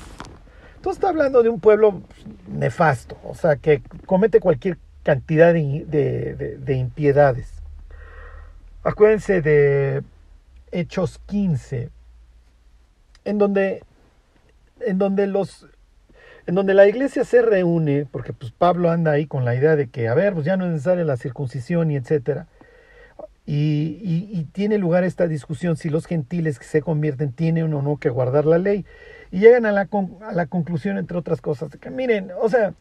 Entonces 0.76 0.98
está 0.98 1.08
hablando 1.08 1.42
de 1.42 1.48
un 1.48 1.60
pueblo 1.60 2.02
nefasto, 2.48 3.16
o 3.24 3.34
sea, 3.34 3.56
que 3.56 3.80
comete 4.06 4.40
cualquier 4.40 4.76
cantidad 5.02 5.52
de, 5.54 6.58
de 6.58 6.74
impiedades. 6.74 7.53
Acuérdense 8.84 9.40
de 9.40 10.02
Hechos 10.70 11.18
15, 11.26 11.88
en 13.24 13.38
donde, 13.38 13.82
en 14.80 14.98
donde 14.98 15.26
los 15.26 15.66
en 16.46 16.54
donde 16.54 16.74
la 16.74 16.86
iglesia 16.86 17.24
se 17.24 17.40
reúne, 17.40 18.06
porque 18.10 18.34
pues 18.34 18.52
Pablo 18.52 18.90
anda 18.90 19.12
ahí 19.12 19.24
con 19.24 19.46
la 19.46 19.54
idea 19.54 19.76
de 19.76 19.88
que, 19.88 20.08
a 20.08 20.14
ver, 20.14 20.34
pues 20.34 20.44
ya 20.44 20.58
no 20.58 20.66
es 20.66 20.72
necesaria 20.72 21.02
la 21.02 21.16
circuncisión 21.16 21.90
y 21.90 21.96
etcétera, 21.96 22.48
y, 23.46 23.98
y, 24.02 24.44
tiene 24.52 24.76
lugar 24.76 25.04
esta 25.04 25.26
discusión 25.26 25.76
si 25.76 25.88
los 25.88 26.04
gentiles 26.06 26.58
que 26.58 26.66
se 26.66 26.82
convierten 26.82 27.32
tienen 27.32 27.72
o 27.72 27.80
no 27.82 27.96
que 27.96 28.10
guardar 28.10 28.44
la 28.44 28.58
ley, 28.58 28.84
y 29.30 29.40
llegan 29.40 29.64
a 29.64 29.72
la, 29.72 29.88
a 30.22 30.32
la 30.34 30.46
conclusión, 30.46 30.98
entre 30.98 31.16
otras 31.16 31.40
cosas, 31.40 31.70
de 31.70 31.78
que 31.78 31.90
miren, 31.90 32.30
o 32.38 32.48
sea, 32.50 32.74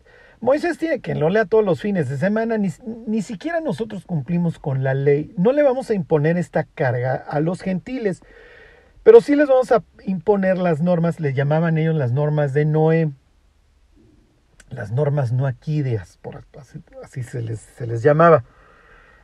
Moisés 0.43 0.77
tiene 0.77 0.99
que 0.99 1.15
lo 1.15 1.29
lea 1.29 1.45
todos 1.45 1.63
los 1.63 1.79
fines 1.79 2.09
de 2.09 2.17
semana, 2.17 2.57
ni, 2.57 2.67
ni, 3.07 3.21
siquiera 3.21 3.61
nosotros 3.61 4.03
cumplimos 4.03 4.59
con 4.59 4.83
la 4.83 4.93
ley. 4.93 5.33
No 5.37 5.53
le 5.53 5.63
vamos 5.63 5.89
a 5.89 5.93
imponer 5.93 6.35
esta 6.35 6.65
carga 6.65 7.15
a 7.15 7.39
los 7.39 7.61
gentiles, 7.61 8.21
pero 9.03 9.21
sí 9.21 9.37
les 9.37 9.47
vamos 9.47 9.71
a 9.71 9.85
imponer 10.03 10.57
las 10.57 10.81
normas, 10.81 11.21
le 11.21 11.33
llamaban 11.33 11.77
ellos 11.77 11.95
las 11.95 12.11
normas 12.11 12.53
de 12.53 12.65
Noé, 12.65 13.11
las 14.69 14.91
normas 14.91 15.31
noaquideas, 15.31 16.17
por 16.21 16.43
así, 16.59 16.81
así 17.01 17.23
se, 17.23 17.41
les, 17.41 17.61
se 17.61 17.87
les 17.87 18.03
llamaba. 18.03 18.43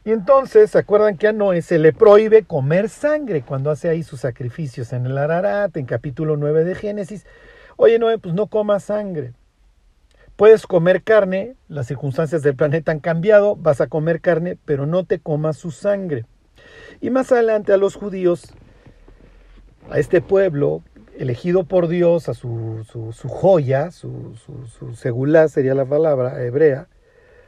Y 0.05 0.11
entonces, 0.11 0.71
¿se 0.71 0.77
acuerdan 0.77 1.17
que 1.17 1.27
a 1.27 1.33
Noé 1.33 1.61
se 1.61 1.79
le 1.79 1.91
prohíbe 1.91 2.43
comer 2.43 2.87
sangre 2.87 3.41
cuando 3.41 3.71
hace 3.71 3.89
ahí 3.89 4.03
sus 4.03 4.21
sacrificios 4.21 4.93
en 4.93 5.05
el 5.05 5.17
Ararat, 5.17 5.75
en 5.75 5.85
capítulo 5.85 6.37
9 6.37 6.63
de 6.63 6.75
Génesis? 6.75 7.25
Oye, 7.75 7.99
Noé, 7.99 8.19
pues 8.19 8.33
no 8.33 8.47
coma 8.47 8.79
sangre. 8.79 9.33
Puedes 10.39 10.65
comer 10.67 11.03
carne, 11.03 11.57
las 11.67 11.87
circunstancias 11.87 12.43
del 12.43 12.55
planeta 12.55 12.93
han 12.93 13.01
cambiado, 13.01 13.57
vas 13.57 13.81
a 13.81 13.87
comer 13.87 14.21
carne, 14.21 14.57
pero 14.63 14.85
no 14.85 15.03
te 15.03 15.19
comas 15.19 15.57
su 15.57 15.69
sangre. 15.69 16.25
Y 17.01 17.09
más 17.09 17.33
adelante 17.33 17.73
a 17.73 17.77
los 17.77 17.95
judíos, 17.95 18.53
a 19.89 19.99
este 19.99 20.21
pueblo 20.21 20.81
elegido 21.17 21.65
por 21.65 21.89
Dios, 21.89 22.29
a 22.29 22.33
su, 22.33 22.85
su, 22.85 23.27
joya, 23.27 23.91
su, 23.91 24.33
su, 24.37 24.95
segulá 24.95 25.49
sería 25.49 25.75
la 25.75 25.83
palabra 25.83 26.41
hebrea, 26.41 26.87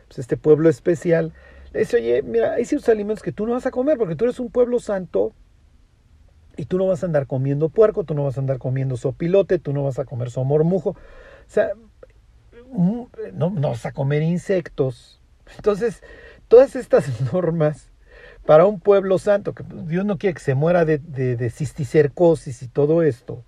pues 0.09 0.19
este 0.19 0.35
pueblo 0.35 0.67
especial, 0.67 1.31
le 1.71 1.79
dice, 1.79 1.95
oye, 1.95 2.21
mira, 2.23 2.55
hay 2.55 2.65
ciertos 2.65 2.89
alimentos 2.89 3.23
que 3.23 3.31
tú 3.31 3.47
no 3.47 3.53
vas 3.53 3.65
a 3.65 3.71
comer 3.71 3.97
porque 3.97 4.17
tú 4.17 4.25
eres 4.25 4.37
un 4.41 4.51
pueblo 4.51 4.79
santo 4.81 5.31
y 6.57 6.65
tú 6.65 6.77
no 6.77 6.87
vas 6.87 7.03
a 7.03 7.05
andar 7.05 7.25
comiendo 7.25 7.69
puerco, 7.69 8.03
tú 8.03 8.15
no 8.15 8.25
vas 8.25 8.35
a 8.35 8.41
andar 8.41 8.57
comiendo 8.57 8.97
sopilote, 8.97 9.59
tú 9.59 9.71
no 9.71 9.81
vas 9.81 9.97
a 9.97 10.03
comer 10.03 10.29
somormujo. 10.29 10.89
O 10.89 10.97
sea, 11.47 11.71
no, 12.71 13.49
no 13.49 13.69
vas 13.69 13.85
a 13.85 13.91
comer 13.91 14.21
insectos. 14.23 15.21
Entonces, 15.55 16.01
todas 16.47 16.75
estas 16.75 17.21
normas 17.33 17.91
para 18.45 18.65
un 18.65 18.79
pueblo 18.79 19.19
santo, 19.19 19.53
que 19.53 19.63
Dios 19.85 20.05
no 20.05 20.17
quiere 20.17 20.33
que 20.33 20.39
se 20.41 20.55
muera 20.55 20.83
de, 20.85 20.97
de, 20.97 21.49
cisticercosis 21.49 22.63
y 22.63 22.67
todo 22.67 23.03
esto. 23.03 23.43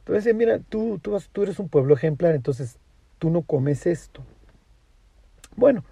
Entonces, 0.00 0.34
mira, 0.34 0.60
tú, 0.60 0.98
tú, 1.00 1.18
tú 1.32 1.42
eres 1.42 1.58
un 1.58 1.68
pueblo 1.68 1.94
ejemplar, 1.94 2.34
entonces 2.34 2.78
tú 3.18 3.30
no 3.30 3.42
comes 3.42 3.86
esto. 3.86 4.22
Bueno, 5.56 5.84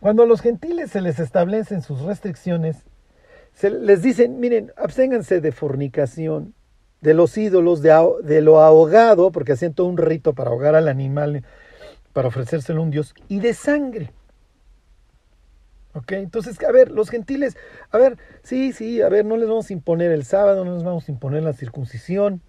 cuando 0.00 0.24
a 0.24 0.26
los 0.26 0.40
gentiles 0.40 0.90
se 0.90 1.00
les 1.00 1.20
establecen 1.20 1.82
sus 1.82 2.00
restricciones, 2.00 2.84
se 3.54 3.70
les 3.70 4.02
dicen, 4.02 4.40
miren, 4.40 4.72
absténganse 4.76 5.40
de 5.40 5.52
fornicación, 5.52 6.54
de 7.02 7.14
los 7.14 7.36
ídolos, 7.36 7.82
de, 7.82 8.40
lo 8.40 8.60
ahogado, 8.60 9.32
porque 9.32 9.52
hacían 9.52 9.74
todo 9.74 9.88
un 9.88 9.98
rito 9.98 10.34
para 10.34 10.50
ahogar 10.50 10.76
al 10.76 10.88
animal, 10.88 11.44
para 12.12 12.28
ofrecérselo 12.28 12.80
a 12.80 12.84
un 12.84 12.90
dios, 12.90 13.14
y 13.28 13.40
de 13.40 13.52
sangre. 13.52 14.12
¿Ok? 15.94 16.12
Entonces, 16.12 16.62
a 16.62 16.72
ver, 16.72 16.90
los 16.90 17.10
gentiles, 17.10 17.56
a 17.90 17.98
ver, 17.98 18.16
sí, 18.42 18.72
sí, 18.72 19.02
a 19.02 19.08
ver, 19.08 19.26
no 19.26 19.36
les 19.36 19.48
vamos 19.48 19.68
a 19.68 19.72
imponer 19.72 20.12
el 20.12 20.24
sábado, 20.24 20.64
no 20.64 20.74
les 20.74 20.84
vamos 20.84 21.08
a 21.08 21.12
imponer 21.12 21.42
la 21.42 21.52
circuncisión. 21.52 22.40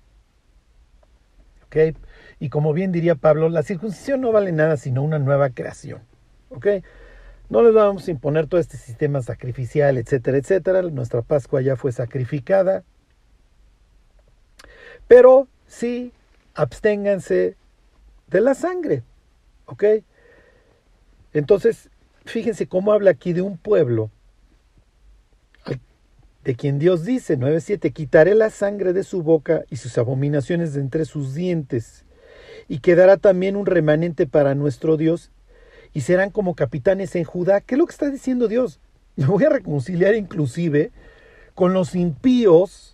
¿Ok? 1.66 1.98
Y 2.40 2.50
como 2.50 2.74
bien 2.74 2.92
diría 2.92 3.16
Pablo, 3.16 3.50
la 3.50 3.64
circuncisión 3.64 4.22
no 4.22 4.32
vale 4.32 4.52
nada 4.52 4.78
sino 4.78 5.02
una 5.02 5.18
nueva 5.18 5.50
creación. 5.50 6.02
¿Ok? 6.50 6.68
No 7.50 7.64
les 7.64 7.74
vamos 7.74 8.08
a 8.08 8.12
imponer 8.12 8.48
todo 8.48 8.62
este 8.62 8.78
sistema 8.78 9.22
sacrificial, 9.24 9.98
etcétera, 9.98 10.38
etcétera. 10.38 10.82
Nuestra 10.84 11.24
Pascua 11.24 11.62
ya 11.62 11.76
fue 11.76 11.92
sacrificada. 11.92 12.84
Pero 15.08 15.48
sí, 15.68 16.12
absténganse 16.54 17.56
de 18.28 18.42
la 18.42 18.54
sangre. 18.54 19.04
¿Ok? 19.66 19.84
Entonces, 21.34 21.90
fíjense 22.26 22.68
cómo 22.68 22.92
habla 22.92 23.12
aquí 23.12 23.34
de 23.34 23.42
un 23.42 23.58
pueblo 23.58 24.12
de 26.44 26.56
quien 26.56 26.78
Dios 26.78 27.06
dice, 27.06 27.38
9.7, 27.38 27.94
quitaré 27.94 28.36
la 28.36 28.50
sangre 28.50 28.94
de 28.94 29.04
su 29.04 29.24
boca 29.24 29.64
y 29.70 29.78
sus 29.78 29.98
abominaciones 29.98 30.74
de 30.74 30.82
entre 30.82 31.06
sus 31.06 31.34
dientes, 31.34 32.06
y 32.68 32.80
quedará 32.80 33.18
también 33.18 33.56
un 33.56 33.66
remanente 33.66 34.28
para 34.28 34.56
nuestro 34.56 34.98
Dios, 34.98 35.32
y 35.94 36.02
serán 36.02 36.32
como 36.32 36.56
capitanes 36.56 37.16
en 37.16 37.24
Judá. 37.24 37.62
¿Qué 37.62 37.76
es 37.76 37.80
lo 37.80 37.86
que 37.86 37.92
está 37.92 38.10
diciendo 38.10 38.48
Dios? 38.48 38.80
Me 39.16 39.26
voy 39.26 39.44
a 39.46 39.50
reconciliar 39.50 40.16
inclusive 40.16 40.92
con 41.56 41.74
los 41.74 41.96
impíos 41.96 42.93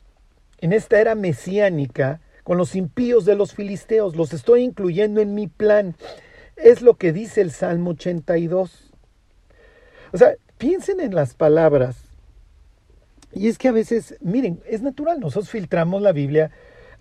en 0.62 0.74
esta 0.74 1.00
era 1.00 1.16
mesiánica 1.16 2.22
con 2.44 2.58
los 2.58 2.76
impíos 2.76 3.26
de 3.26 3.36
los 3.36 3.54
filisteos. 3.54 4.16
Los 4.16 4.34
estoy 4.34 4.64
incluyendo 4.64 5.22
en 5.22 5.36
mi 5.36 5.48
plan. 5.48 5.96
Es 6.56 6.82
lo 6.82 6.96
que 6.96 7.14
dice 7.14 7.42
el 7.42 7.52
Salmo 7.52 7.92
82. 7.92 8.92
O 10.12 10.18
sea, 10.18 10.34
piensen 10.58 11.00
en 11.00 11.16
las 11.16 11.34
palabras. 11.34 11.98
Y 13.32 13.48
es 13.48 13.58
que 13.58 13.68
a 13.68 13.72
veces, 13.72 14.16
miren, 14.22 14.62
es 14.68 14.82
natural, 14.82 15.20
nosotros 15.20 15.50
filtramos 15.50 16.02
la 16.02 16.12
Biblia 16.12 16.52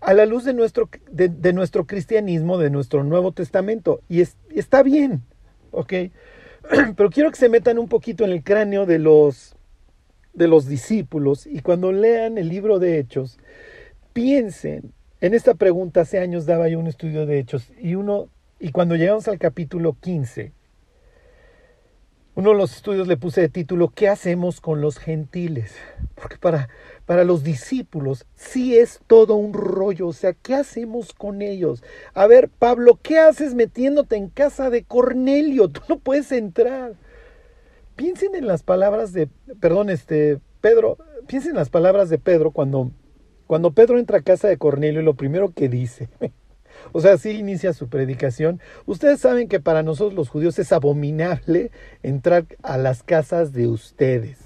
a 0.01 0.15
la 0.15 0.27
luz 0.27 0.45
de 0.45 0.55
nuestro, 0.55 0.89
de, 1.11 1.53
nuestro 1.53 1.87
cristianismo, 1.87 2.59
de 2.59 2.71
nuestro 2.71 3.03
Nuevo 3.03 3.33
Testamento. 3.33 4.01
Y 4.09 4.21
está 4.55 4.83
bien, 4.83 5.23
¿ok? 5.71 5.93
Pero 6.97 7.11
quiero 7.11 7.31
que 7.31 7.37
se 7.37 7.49
metan 7.49 7.79
un 7.79 7.89
poquito 7.89 8.25
en 8.25 8.31
el 8.31 8.45
cráneo 8.45 8.87
de 8.87 8.99
los 8.99 9.57
de 10.39 10.49
los 10.49 10.67
discípulos 10.67 11.47
y 11.47 11.61
cuando 11.61 11.93
lean 11.93 12.39
el 12.39 12.49
libro 12.49 12.79
de 12.79 12.99
Hechos, 12.99 13.39
piensen 14.13 14.93
en 15.21 15.35
esta 15.35 15.55
pregunta. 15.55 16.03
Hace 16.03 16.19
años 16.19 16.47
daba 16.47 16.69
yo 16.69 16.79
un 16.79 16.87
estudio 16.87 17.27
de 17.27 17.39
Hechos 17.39 17.71
y 17.81 17.97
uno 17.97 18.29
y 18.61 18.71
cuando 18.71 18.97
llegamos 18.97 19.29
al 19.29 19.39
capítulo 19.39 19.97
15, 20.01 20.53
uno 22.35 22.51
de 22.51 22.57
los 22.57 22.77
estudios 22.77 23.09
le 23.09 23.17
puse 23.17 23.41
de 23.41 23.49
título 23.49 23.89
¿Qué 23.89 24.09
hacemos 24.09 24.61
con 24.61 24.81
los 24.81 24.99
gentiles? 24.99 25.75
Porque 26.15 26.37
para, 26.39 26.69
para 27.05 27.25
los 27.25 27.43
discípulos 27.43 28.27
sí 28.37 28.79
es 28.79 29.01
todo 29.09 29.35
un 29.35 29.53
rollo. 29.53 30.07
O 30.07 30.13
sea, 30.13 30.35
¿qué 30.35 30.55
hacemos 30.55 31.13
con 31.13 31.43
ellos? 31.43 31.83
A 32.15 32.29
ver, 32.29 32.49
Pablo, 32.49 32.99
¿qué 33.03 33.19
haces 33.19 33.55
metiéndote 33.55 34.15
en 34.15 34.29
casa 34.29 34.71
de 34.71 34.85
Cornelio? 34.85 35.69
Tú 35.69 35.81
no 35.89 35.99
puedes 35.99 36.31
entrar. 36.31 36.95
Piensen 37.99 38.37
en 38.37 38.47
las 38.47 38.63
palabras 38.63 39.13
de, 39.13 39.29
perdón, 39.59 39.91
este, 39.91 40.39
Pedro, 40.61 40.99
piensen 41.27 41.51
en 41.51 41.57
las 41.57 41.69
palabras 41.69 42.09
de 42.09 42.19
Pedro 42.19 42.53
cuando, 42.53 42.93
cuando 43.49 43.73
Pedro 43.73 43.99
entra 43.99 44.19
a 44.19 44.23
casa 44.23 44.47
de 44.47 44.57
Cornelio 44.57 45.01
y 45.01 45.05
lo 45.05 45.15
primero 45.15 45.53
que 45.53 45.69
dice. 45.69 46.09
O 46.93 47.01
sea, 47.01 47.15
así 47.15 47.31
inicia 47.31 47.73
su 47.73 47.89
predicación. 47.89 48.61
Ustedes 48.87 49.19
saben 49.19 49.49
que 49.49 49.59
para 49.59 49.83
nosotros 49.83 50.15
los 50.15 50.29
judíos 50.29 50.61
es 50.61 50.71
abominable 50.71 51.73
entrar 52.05 52.47
a 52.63 52.79
las 52.79 53.03
casas 53.03 53.53
de 53.53 53.67
ustedes. 53.67 54.39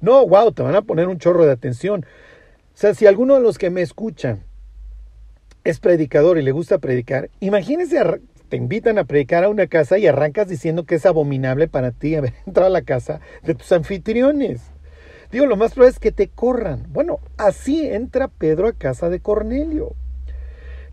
No, 0.00 0.26
wow, 0.26 0.50
te 0.50 0.64
van 0.64 0.74
a 0.74 0.82
poner 0.82 1.06
un 1.06 1.18
chorro 1.18 1.46
de 1.46 1.52
atención. 1.52 2.04
O 2.04 2.76
sea, 2.76 2.92
si 2.92 3.06
alguno 3.06 3.34
de 3.34 3.40
los 3.40 3.56
que 3.56 3.70
me 3.70 3.82
escuchan 3.82 4.42
es 5.62 5.78
predicador 5.78 6.38
y 6.38 6.42
le 6.42 6.50
gusta 6.50 6.78
predicar, 6.78 7.30
imagínense, 7.38 8.02
te 8.48 8.56
invitan 8.56 8.98
a 8.98 9.04
predicar 9.04 9.44
a 9.44 9.48
una 9.48 9.66
casa 9.66 9.98
y 9.98 10.06
arrancas 10.06 10.48
diciendo 10.48 10.84
que 10.84 10.96
es 10.96 11.06
abominable 11.06 11.68
para 11.68 11.90
ti 11.92 12.14
haber 12.14 12.34
entrado 12.46 12.68
a 12.68 12.70
la 12.70 12.82
casa 12.82 13.20
de 13.42 13.54
tus 13.54 13.70
anfitriones. 13.72 14.62
Digo, 15.32 15.46
lo 15.46 15.56
más 15.56 15.72
probable 15.72 15.92
es 15.92 15.98
que 15.98 16.12
te 16.12 16.28
corran. 16.28 16.86
Bueno, 16.90 17.18
así 17.36 17.86
entra 17.86 18.28
Pedro 18.28 18.68
a 18.68 18.72
casa 18.72 19.08
de 19.08 19.20
Cornelio. 19.20 19.94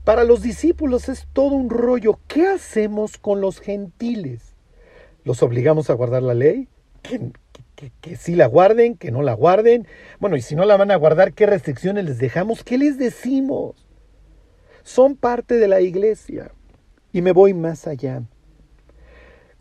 Para 0.03 0.23
los 0.23 0.41
discípulos 0.41 1.09
es 1.09 1.27
todo 1.31 1.53
un 1.53 1.69
rollo. 1.69 2.19
¿Qué 2.27 2.47
hacemos 2.47 3.17
con 3.17 3.39
los 3.39 3.59
gentiles? 3.59 4.55
¿Los 5.23 5.43
obligamos 5.43 5.91
a 5.91 5.93
guardar 5.93 6.23
la 6.23 6.33
ley? 6.33 6.67
¿Que, 7.03 7.31
que, 8.01 8.15
sí 8.15 8.35
la 8.35 8.47
guarden? 8.47 8.95
¿Que 8.95 9.11
no 9.11 9.21
la 9.21 9.33
guarden? 9.33 9.87
Bueno, 10.19 10.37
y 10.37 10.41
si 10.41 10.55
no 10.55 10.65
la 10.65 10.77
van 10.77 10.89
a 10.89 10.95
guardar, 10.95 11.33
¿qué 11.33 11.45
restricciones 11.45 12.05
les 12.05 12.17
dejamos? 12.17 12.63
¿Qué 12.63 12.79
les 12.79 12.97
decimos? 12.97 13.87
Son 14.83 15.15
parte 15.15 15.57
de 15.57 15.67
la 15.67 15.81
iglesia. 15.81 16.51
Y 17.13 17.21
me 17.21 17.31
voy 17.31 17.53
más 17.53 17.87
allá. 17.87 18.23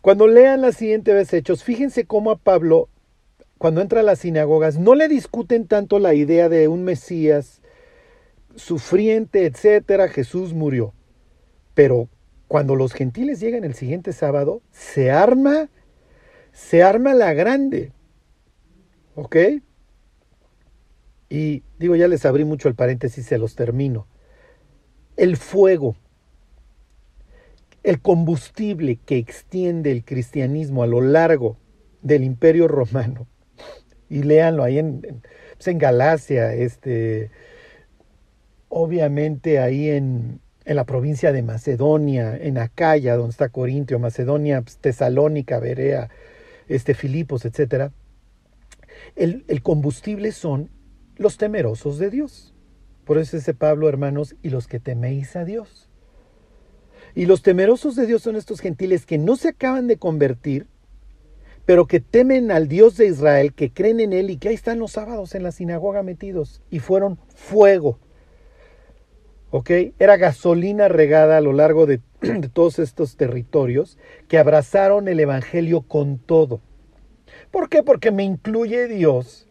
Cuando 0.01 0.27
lean 0.27 0.61
la 0.61 0.71
siguiente 0.71 1.13
vez 1.13 1.31
Hechos, 1.31 1.63
fíjense 1.63 2.05
cómo 2.05 2.31
a 2.31 2.37
Pablo, 2.37 2.89
cuando 3.57 3.81
entra 3.81 3.99
a 3.99 4.03
las 4.03 4.19
sinagogas, 4.19 4.79
no 4.79 4.95
le 4.95 5.07
discuten 5.07 5.67
tanto 5.67 5.99
la 5.99 6.13
idea 6.13 6.49
de 6.49 6.67
un 6.67 6.83
Mesías 6.83 7.61
sufriente, 8.55 9.45
etcétera, 9.45 10.07
Jesús 10.07 10.53
murió. 10.53 10.93
Pero 11.73 12.09
cuando 12.47 12.75
los 12.75 12.93
gentiles 12.93 13.39
llegan 13.39 13.63
el 13.63 13.75
siguiente 13.75 14.11
sábado, 14.11 14.61
se 14.71 15.11
arma, 15.11 15.69
se 16.51 16.83
arma 16.83 17.13
la 17.13 17.33
grande. 17.33 17.91
¿Ok? 19.15 19.35
Y 21.29 21.63
digo, 21.79 21.95
ya 21.95 22.07
les 22.07 22.25
abrí 22.25 22.43
mucho 22.43 22.67
el 22.67 22.75
paréntesis, 22.75 23.25
se 23.25 23.37
los 23.37 23.55
termino. 23.55 24.07
El 25.15 25.37
fuego, 25.37 25.95
el 27.83 28.01
combustible 28.01 28.97
que 29.05 29.17
extiende 29.17 29.91
el 29.91 30.03
cristianismo 30.03 30.83
a 30.83 30.87
lo 30.87 31.01
largo 31.01 31.57
del 32.01 32.23
imperio 32.23 32.67
romano. 32.67 33.27
Y 34.09 34.23
léanlo 34.23 34.63
ahí 34.63 34.81
pues, 35.55 35.67
en 35.67 35.77
Galacia, 35.77 36.53
este, 36.53 37.31
obviamente 38.69 39.59
ahí 39.59 39.89
en, 39.89 40.41
en 40.65 40.75
la 40.75 40.85
provincia 40.85 41.31
de 41.31 41.43
Macedonia, 41.43 42.37
en 42.37 42.57
Acaya, 42.57 43.15
donde 43.15 43.31
está 43.31 43.49
Corintio, 43.49 43.99
Macedonia, 43.99 44.61
pues, 44.61 44.77
Tesalónica, 44.77 45.59
Berea, 45.59 46.09
este, 46.67 46.93
Filipos, 46.93 47.45
etc. 47.45 47.91
El, 49.15 49.45
el 49.47 49.61
combustible 49.61 50.31
son 50.31 50.69
los 51.15 51.37
temerosos 51.37 51.97
de 51.97 52.09
Dios. 52.09 52.53
Por 53.05 53.17
eso 53.17 53.37
ese 53.37 53.53
Pablo, 53.53 53.89
hermanos, 53.89 54.35
y 54.41 54.49
los 54.49 54.67
que 54.67 54.79
teméis 54.79 55.35
a 55.35 55.45
Dios. 55.45 55.90
Y 57.15 57.25
los 57.25 57.41
temerosos 57.41 57.95
de 57.95 58.05
Dios 58.05 58.21
son 58.21 58.35
estos 58.35 58.59
gentiles 58.59 59.05
que 59.05 59.17
no 59.17 59.35
se 59.35 59.49
acaban 59.49 59.87
de 59.87 59.97
convertir, 59.97 60.67
pero 61.65 61.87
que 61.87 61.99
temen 61.99 62.51
al 62.51 62.67
Dios 62.67 62.97
de 62.97 63.07
Israel, 63.07 63.53
que 63.53 63.71
creen 63.71 63.99
en 63.99 64.13
Él 64.13 64.29
y 64.29 64.37
que 64.37 64.49
ahí 64.49 64.55
están 64.55 64.79
los 64.79 64.91
sábados 64.91 65.35
en 65.35 65.43
la 65.43 65.51
sinagoga 65.51 66.03
metidos 66.03 66.61
y 66.69 66.79
fueron 66.79 67.19
fuego 67.35 67.99
¿ok? 69.51 69.69
Era 69.99 70.17
gasolina 70.17 70.87
regada 70.87 71.37
a 71.37 71.41
lo 71.41 71.53
largo 71.53 71.85
de, 71.85 72.01
todos 72.53 72.79
estos 72.79 73.17
territorios 73.17 73.97
que 74.27 74.39
abrazaron 74.39 75.07
el 75.07 75.19
Evangelio 75.19 75.81
con 75.81 76.17
todo. 76.17 76.61
¿Por 77.51 77.69
qué? 77.69 77.83
Porque 77.83 78.11
me 78.11 78.23
incluye 78.23 78.87
Dios 78.87 79.47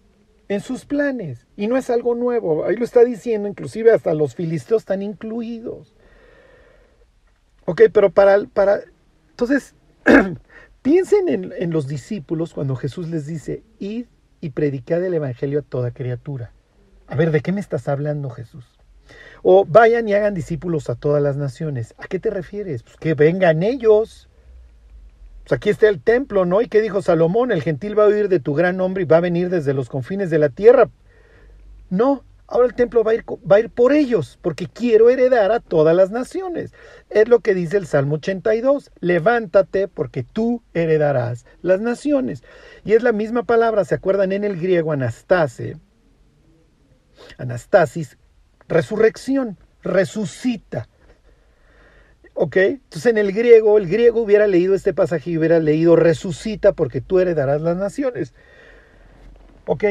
en 0.48 0.60
sus 0.60 0.84
planes 0.84 1.46
y 1.56 1.68
no 1.68 1.76
es 1.76 1.90
algo 1.90 2.14
nuevo. 2.14 2.64
Ahí 2.64 2.76
lo 2.76 2.84
está 2.84 3.04
diciendo, 3.04 3.46
inclusive 3.46 3.92
hasta 3.92 4.14
los 4.14 4.34
filisteos 4.34 4.82
están 4.82 5.02
incluidos. 5.02 5.94
Ok, 7.64 7.82
pero 7.92 8.10
para... 8.10 8.44
para 8.52 8.80
entonces, 9.30 9.74
piensen 10.82 11.28
en, 11.28 11.52
en 11.56 11.70
los 11.70 11.86
discípulos 11.86 12.52
cuando 12.54 12.76
Jesús 12.76 13.08
les 13.08 13.26
dice, 13.26 13.62
id 13.78 14.06
y 14.40 14.50
predicad 14.50 15.02
el 15.04 15.14
Evangelio 15.14 15.60
a 15.60 15.62
toda 15.62 15.92
criatura. 15.92 16.52
A 17.06 17.16
ver, 17.16 17.30
¿de 17.30 17.40
qué 17.40 17.52
me 17.52 17.60
estás 17.60 17.88
hablando 17.88 18.30
Jesús? 18.30 18.64
O 19.42 19.64
vayan 19.64 20.08
y 20.08 20.14
hagan 20.14 20.34
discípulos 20.34 20.90
a 20.90 20.94
todas 20.94 21.22
las 21.22 21.36
naciones. 21.36 21.94
¿A 21.98 22.06
qué 22.06 22.18
te 22.18 22.30
refieres? 22.30 22.82
Pues 22.82 22.96
que 22.96 23.14
vengan 23.14 23.62
ellos. 23.62 24.28
Pues 25.42 25.52
aquí 25.52 25.70
está 25.70 25.88
el 25.88 26.00
templo, 26.00 26.44
¿no? 26.44 26.60
¿Y 26.60 26.68
qué 26.68 26.80
dijo 26.80 27.02
Salomón? 27.02 27.50
El 27.50 27.62
gentil 27.62 27.98
va 27.98 28.04
a 28.04 28.08
oír 28.08 28.28
de 28.28 28.40
tu 28.40 28.54
gran 28.54 28.76
nombre 28.76 29.02
y 29.02 29.06
va 29.06 29.16
a 29.16 29.20
venir 29.20 29.48
desde 29.48 29.74
los 29.74 29.88
confines 29.88 30.30
de 30.30 30.38
la 30.38 30.50
tierra. 30.50 30.90
No, 31.88 32.22
ahora 32.50 32.66
el 32.66 32.74
templo 32.74 33.02
va 33.04 33.12
a 33.12 33.14
ir, 33.14 33.24
va 33.50 33.56
a 33.56 33.60
ir 33.60 33.70
por 33.70 33.92
ellos, 33.92 34.38
porque 34.42 34.66
quiero 34.66 35.08
heredar 35.08 35.52
a 35.52 35.60
todas 35.60 35.96
las 35.96 36.10
naciones. 36.10 36.72
Es 37.08 37.28
lo 37.28 37.40
que 37.40 37.54
dice 37.54 37.76
el 37.76 37.86
Salmo 37.86 38.16
82. 38.16 38.90
Levántate 39.00 39.88
porque 39.88 40.24
tú 40.24 40.62
heredarás 40.74 41.46
las 41.62 41.80
naciones. 41.80 42.42
Y 42.84 42.92
es 42.92 43.02
la 43.02 43.12
misma 43.12 43.44
palabra, 43.44 43.84
¿se 43.84 43.94
acuerdan 43.94 44.32
en 44.32 44.44
el 44.44 44.60
griego 44.60 44.92
anastase? 44.92 45.78
Anastasis, 47.38 48.18
resurrección, 48.68 49.56
resucita. 49.82 50.88
¿Ok? 52.34 52.56
Entonces 52.56 53.06
en 53.06 53.18
el 53.18 53.32
griego, 53.32 53.78
el 53.78 53.88
griego 53.88 54.22
hubiera 54.22 54.46
leído 54.46 54.74
este 54.74 54.92
pasaje 54.92 55.30
y 55.30 55.38
hubiera 55.38 55.60
leído 55.60 55.94
resucita 55.94 56.72
porque 56.72 57.00
tú 57.00 57.20
heredarás 57.20 57.60
las 57.60 57.76
naciones. 57.76 58.34
¿Ok? 59.66 59.84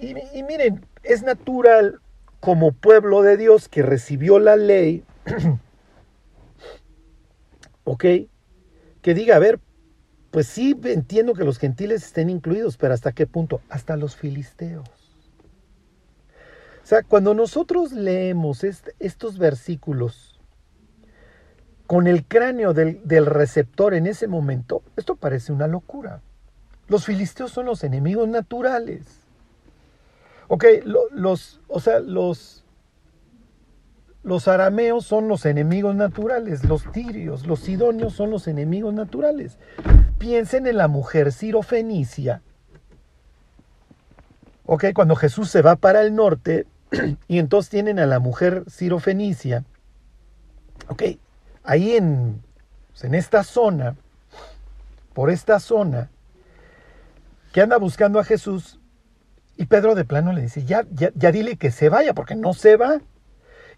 Y, 0.00 0.42
miren, 0.42 0.86
es 1.02 1.22
natural 1.22 2.00
como 2.40 2.72
pueblo 2.72 3.22
de 3.22 3.36
Dios 3.36 3.68
que 3.68 3.82
recibió 3.82 4.38
la 4.38 4.56
ley, 4.56 5.04
¿ok? 7.84 8.04
Que 9.02 9.14
diga, 9.14 9.36
a 9.36 9.40
ver, 9.40 9.58
pues 10.30 10.46
sí 10.46 10.78
entiendo 10.84 11.34
que 11.34 11.44
los 11.44 11.58
gentiles 11.58 12.04
estén 12.04 12.30
incluidos, 12.30 12.76
pero 12.76 12.94
¿hasta 12.94 13.12
qué 13.12 13.26
punto? 13.26 13.60
Hasta 13.68 13.96
los 13.96 14.14
filisteos. 14.14 14.88
O 16.82 16.86
sea, 16.88 17.02
cuando 17.02 17.34
nosotros 17.34 17.92
leemos 17.92 18.64
estos 18.64 19.36
versículos 19.36 20.40
con 21.86 22.06
el 22.06 22.24
cráneo 22.24 22.72
del, 22.74 23.26
receptor 23.26 23.94
en 23.94 24.06
ese 24.06 24.26
momento, 24.26 24.82
esto 24.96 25.16
parece 25.16 25.52
una 25.52 25.66
locura. 25.66 26.22
Los 26.86 27.04
filisteos 27.04 27.50
son 27.50 27.66
los 27.66 27.84
enemigos 27.84 28.28
naturales. 28.28 29.17
Ok, 30.48 30.64
los, 31.12 31.60
o 31.68 31.78
sea, 31.78 32.00
los, 32.00 32.64
los 34.22 34.48
arameos 34.48 35.04
son 35.04 35.28
los 35.28 35.44
enemigos 35.46 35.94
naturales, 35.94 36.64
los 36.64 36.90
tirios, 36.90 37.46
los 37.46 37.60
sidonios 37.60 38.14
son 38.14 38.30
los 38.30 38.48
enemigos 38.48 38.94
naturales. 38.94 39.58
Piensen 40.18 40.66
en 40.66 40.78
la 40.78 40.88
mujer 40.88 41.32
sirofenicia. 41.32 42.42
Ok, 44.64 44.86
cuando 44.94 45.16
Jesús 45.16 45.50
se 45.50 45.62
va 45.62 45.76
para 45.76 46.02
el 46.02 46.14
norte, 46.14 46.66
y 47.28 47.38
entonces 47.38 47.70
tienen 47.70 47.98
a 47.98 48.06
la 48.06 48.18
mujer 48.18 48.64
Ciro 48.70 48.98
Fenicia. 48.98 49.64
Ok, 50.88 51.02
ahí 51.64 51.92
en, 51.92 52.42
pues, 52.90 53.04
en 53.04 53.14
esta 53.14 53.44
zona, 53.44 53.96
por 55.14 55.30
esta 55.30 55.60
zona, 55.60 56.10
que 57.52 57.60
anda 57.60 57.76
buscando 57.78 58.18
a 58.18 58.24
Jesús, 58.24 58.78
y 59.58 59.66
Pedro 59.66 59.94
de 59.94 60.06
plano 60.06 60.32
le 60.32 60.40
dice, 60.40 60.64
ya, 60.64 60.86
ya, 60.90 61.30
dile 61.30 61.56
que 61.56 61.70
se 61.70 61.90
vaya, 61.90 62.14
porque 62.14 62.34
no 62.34 62.54
se 62.54 62.76
va. 62.76 63.00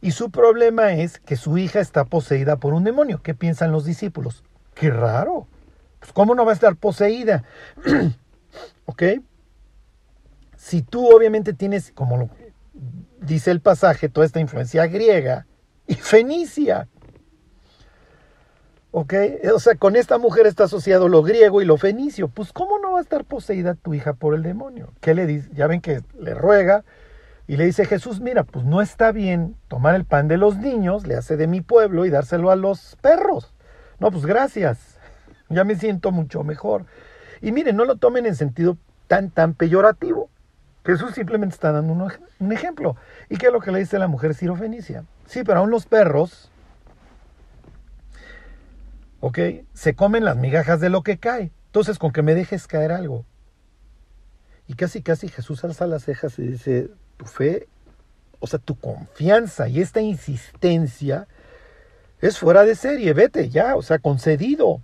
Y 0.01 0.13
su 0.13 0.31
problema 0.31 0.93
es 0.93 1.19
que 1.19 1.35
su 1.37 1.59
hija 1.59 1.81
está 1.81 2.05
poseída 2.05 2.57
por 2.57 2.75
un 2.75 2.85
demonio. 2.85 3.21
¿Qué 3.23 3.35
piensan 3.35 3.73
los 3.73 3.85
discípulos? 3.85 4.45
Qué 4.75 4.91
raro. 4.91 5.49
Pues 5.99 6.13
¿cómo 6.13 6.37
no 6.37 6.45
va 6.45 6.53
a 6.53 6.55
estar 6.55 6.77
poseída? 6.77 7.43
¿Ok? 8.87 9.03
si 10.61 10.83
tú 10.83 11.09
obviamente 11.09 11.55
tienes, 11.55 11.91
como 11.91 12.19
lo 12.19 12.29
dice 13.23 13.51
el 13.51 13.61
pasaje, 13.61 14.11
toda 14.11 14.27
esta 14.27 14.41
influencia 14.41 14.87
griega 14.87 15.47
y 15.87 15.95
fenicia. 15.95 16.87
¿Ok? 18.93 19.15
O 19.55 19.61
sea, 19.61 19.77
con 19.77 19.95
esta 19.95 20.19
mujer 20.19 20.47
está 20.47 20.65
asociado 20.65 21.09
lo 21.09 21.23
griego 21.23 21.63
y 21.63 21.65
lo 21.65 21.77
fenicio. 21.77 22.29
Pues, 22.29 22.53
¿cómo 22.53 22.79
no 22.79 22.93
va 22.93 22.99
a 22.99 23.03
estar 23.03 23.25
poseída 23.25 23.75
tu 23.75 23.95
hija 23.95 24.15
por 24.15 24.35
el 24.35 24.43
demonio? 24.43 24.93
¿Qué 25.01 25.15
le 25.15 25.27
dice? 25.27 25.49
Ya 25.53 25.67
ven 25.67 25.81
que 25.81 26.03
le 26.19 26.35
ruega 26.35 26.85
y 27.47 27.57
le 27.57 27.67
dice 27.67 27.85
Jesús, 27.85 28.21
mira, 28.21 28.45
pues 28.45 28.65
no 28.65 28.81
está 28.81 29.13
bien 29.13 29.57
tomar 29.69 29.95
el 29.95 30.05
pan 30.05 30.29
de 30.29 30.37
los 30.37 30.57
niños, 30.57 31.07
le 31.07 31.17
hace 31.17 31.37
de 31.37 31.47
mi 31.47 31.61
pueblo 31.61 32.07
y 32.07 32.11
dárselo 32.11 32.51
a 32.51 32.57
los 32.57 32.97
perros. 33.01 33.55
No, 33.99 34.11
pues 34.11 34.27
gracias. 34.27 34.79
Ya 35.53 35.65
me 35.65 35.75
siento 35.75 36.13
mucho 36.13 36.45
mejor. 36.45 36.85
Y 37.41 37.51
miren, 37.51 37.75
no 37.75 37.85
lo 37.85 37.97
tomen 37.97 38.25
en 38.25 38.37
sentido 38.37 38.77
tan, 39.09 39.31
tan 39.31 39.55
peyorativo. 39.55 40.31
Jesús 40.85 41.13
simplemente 41.13 41.55
está 41.55 41.73
dando 41.73 41.93
un, 41.93 42.53
ejemplo. 42.53 42.95
¿Y 43.29 43.37
qué 43.37 43.47
es 43.47 43.53
lo 43.53 43.61
que 43.61 43.73
le 43.73 43.81
dice 43.81 43.99
la 43.99 44.07
mujer 44.07 44.35
sirofenicia? 44.35 45.05
Sí, 45.27 45.43
pero 45.45 45.59
aún 45.59 45.71
los 45.71 45.87
perros 45.87 46.50
¿ok? 49.21 49.39
Se 49.75 49.95
comen 49.95 50.25
las 50.25 50.37
migajas 50.37 50.81
de 50.81 50.91
lo 50.91 51.03
que 51.03 51.19
cae. 51.19 51.53
Entonces, 51.67 51.99
con 51.99 52.13
que 52.13 52.23
me 52.23 52.35
dejes 52.35 52.67
caer 52.67 52.93
algo. 52.93 53.25
Y 54.67 54.75
casi, 54.75 55.03
casi 55.03 55.29
Jesús 55.29 55.65
alza 55.65 55.87
las 55.87 56.05
cejas 56.05 56.39
y 56.39 56.43
dice, 56.43 56.91
tu 57.17 57.27
fe, 57.27 57.69
o 58.39 58.47
sea, 58.47 58.59
tu 58.59 58.77
confianza 58.77 59.69
y 59.69 59.81
esta 59.81 60.01
insistencia 60.01 61.29
es 62.21 62.39
fuera 62.39 62.65
de 62.65 62.75
serie, 62.75 63.13
vete 63.13 63.49
ya, 63.49 63.77
o 63.77 63.83
sea, 63.83 63.99
concedido. 63.99 64.81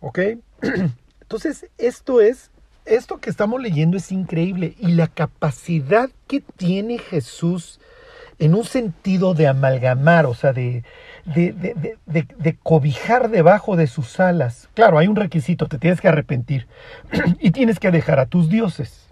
¿Ok? 0.00 0.18
Entonces, 1.20 1.66
esto 1.78 2.20
es, 2.20 2.50
esto 2.84 3.18
que 3.18 3.30
estamos 3.30 3.60
leyendo 3.60 3.96
es 3.96 4.12
increíble 4.12 4.74
y 4.78 4.88
la 4.88 5.06
capacidad 5.06 6.10
que 6.26 6.40
tiene 6.40 6.98
Jesús 6.98 7.80
en 8.44 8.56
un 8.56 8.64
sentido 8.64 9.34
de 9.34 9.46
amalgamar, 9.46 10.26
o 10.26 10.34
sea, 10.34 10.52
de, 10.52 10.82
de, 11.24 12.58
cobijar 12.60 13.30
debajo 13.30 13.76
de 13.76 13.86
sus 13.86 14.18
alas. 14.18 14.68
Claro, 14.74 14.98
hay 14.98 15.06
un 15.06 15.14
requisito, 15.14 15.68
te 15.68 15.78
tienes 15.78 16.00
que 16.00 16.08
arrepentir 16.08 16.66
y 17.38 17.52
tienes 17.52 17.78
que 17.78 17.92
dejar 17.92 18.18
a 18.18 18.26
tus 18.26 18.48
dioses. 18.48 19.08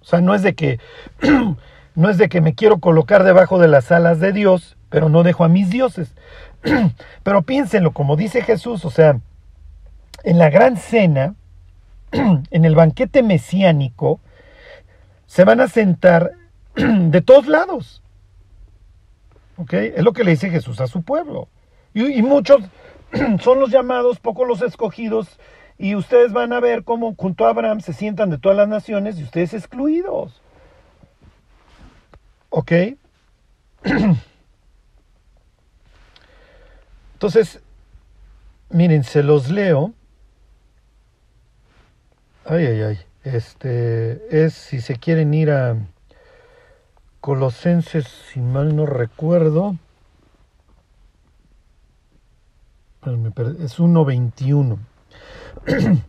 O 0.00 0.04
sea, 0.04 0.20
no 0.20 0.34
es 0.34 0.42
de 0.42 0.54
que 0.56 0.80
no 1.94 2.10
es 2.10 2.18
de 2.18 2.28
que 2.28 2.40
me 2.40 2.56
quiero 2.56 2.78
colocar 2.80 3.22
debajo 3.22 3.60
de 3.60 3.68
las 3.68 3.92
alas 3.92 4.18
de 4.18 4.32
Dios, 4.32 4.76
pero 4.90 5.08
no 5.08 5.22
dejo 5.22 5.44
a 5.44 5.48
mis 5.48 5.70
dioses. 5.70 6.14
Pero 7.22 7.42
piénsenlo, 7.42 7.92
como 7.92 8.14
dice 8.14 8.42
Jesús, 8.42 8.84
o 8.84 8.90
sea, 8.90 9.18
en 10.22 10.38
la 10.38 10.48
gran 10.48 10.76
cena, 10.76 11.34
en 12.12 12.64
el 12.64 12.74
banquete 12.76 13.22
mesiánico, 13.22 14.20
se 15.26 15.44
van 15.44 15.60
a 15.60 15.66
sentar 15.68 16.32
de 16.74 17.20
todos 17.20 17.46
lados. 17.46 18.01
Es 19.70 20.02
lo 20.02 20.12
que 20.12 20.24
le 20.24 20.32
dice 20.32 20.50
Jesús 20.50 20.80
a 20.80 20.86
su 20.86 21.02
pueblo. 21.02 21.48
Y, 21.94 22.22
muchos 22.22 22.62
son 23.40 23.60
los 23.60 23.70
llamados, 23.70 24.18
pocos 24.18 24.48
los 24.48 24.62
escogidos, 24.62 25.38
y 25.78 25.94
ustedes 25.94 26.32
van 26.32 26.52
a 26.52 26.60
ver 26.60 26.84
cómo 26.84 27.14
junto 27.16 27.46
a 27.46 27.50
Abraham 27.50 27.80
se 27.80 27.92
sientan 27.92 28.30
de 28.30 28.38
todas 28.38 28.56
las 28.56 28.68
naciones 28.68 29.18
y 29.18 29.24
ustedes 29.24 29.52
excluidos. 29.54 30.40
¿Ok? 32.50 32.72
Entonces, 37.14 37.60
miren, 38.70 39.04
se 39.04 39.22
los 39.22 39.50
leo. 39.50 39.92
Ay, 42.44 42.66
ay, 42.66 42.82
ay. 42.82 42.98
Este 43.24 44.44
es 44.44 44.54
si 44.54 44.80
se 44.80 44.96
quieren 44.96 45.32
ir 45.32 45.50
a 45.50 45.76
Colosenses, 47.22 48.08
si 48.08 48.40
mal 48.40 48.74
no 48.74 48.84
recuerdo, 48.84 49.76
es 53.60 53.78
1.21. 53.78 54.76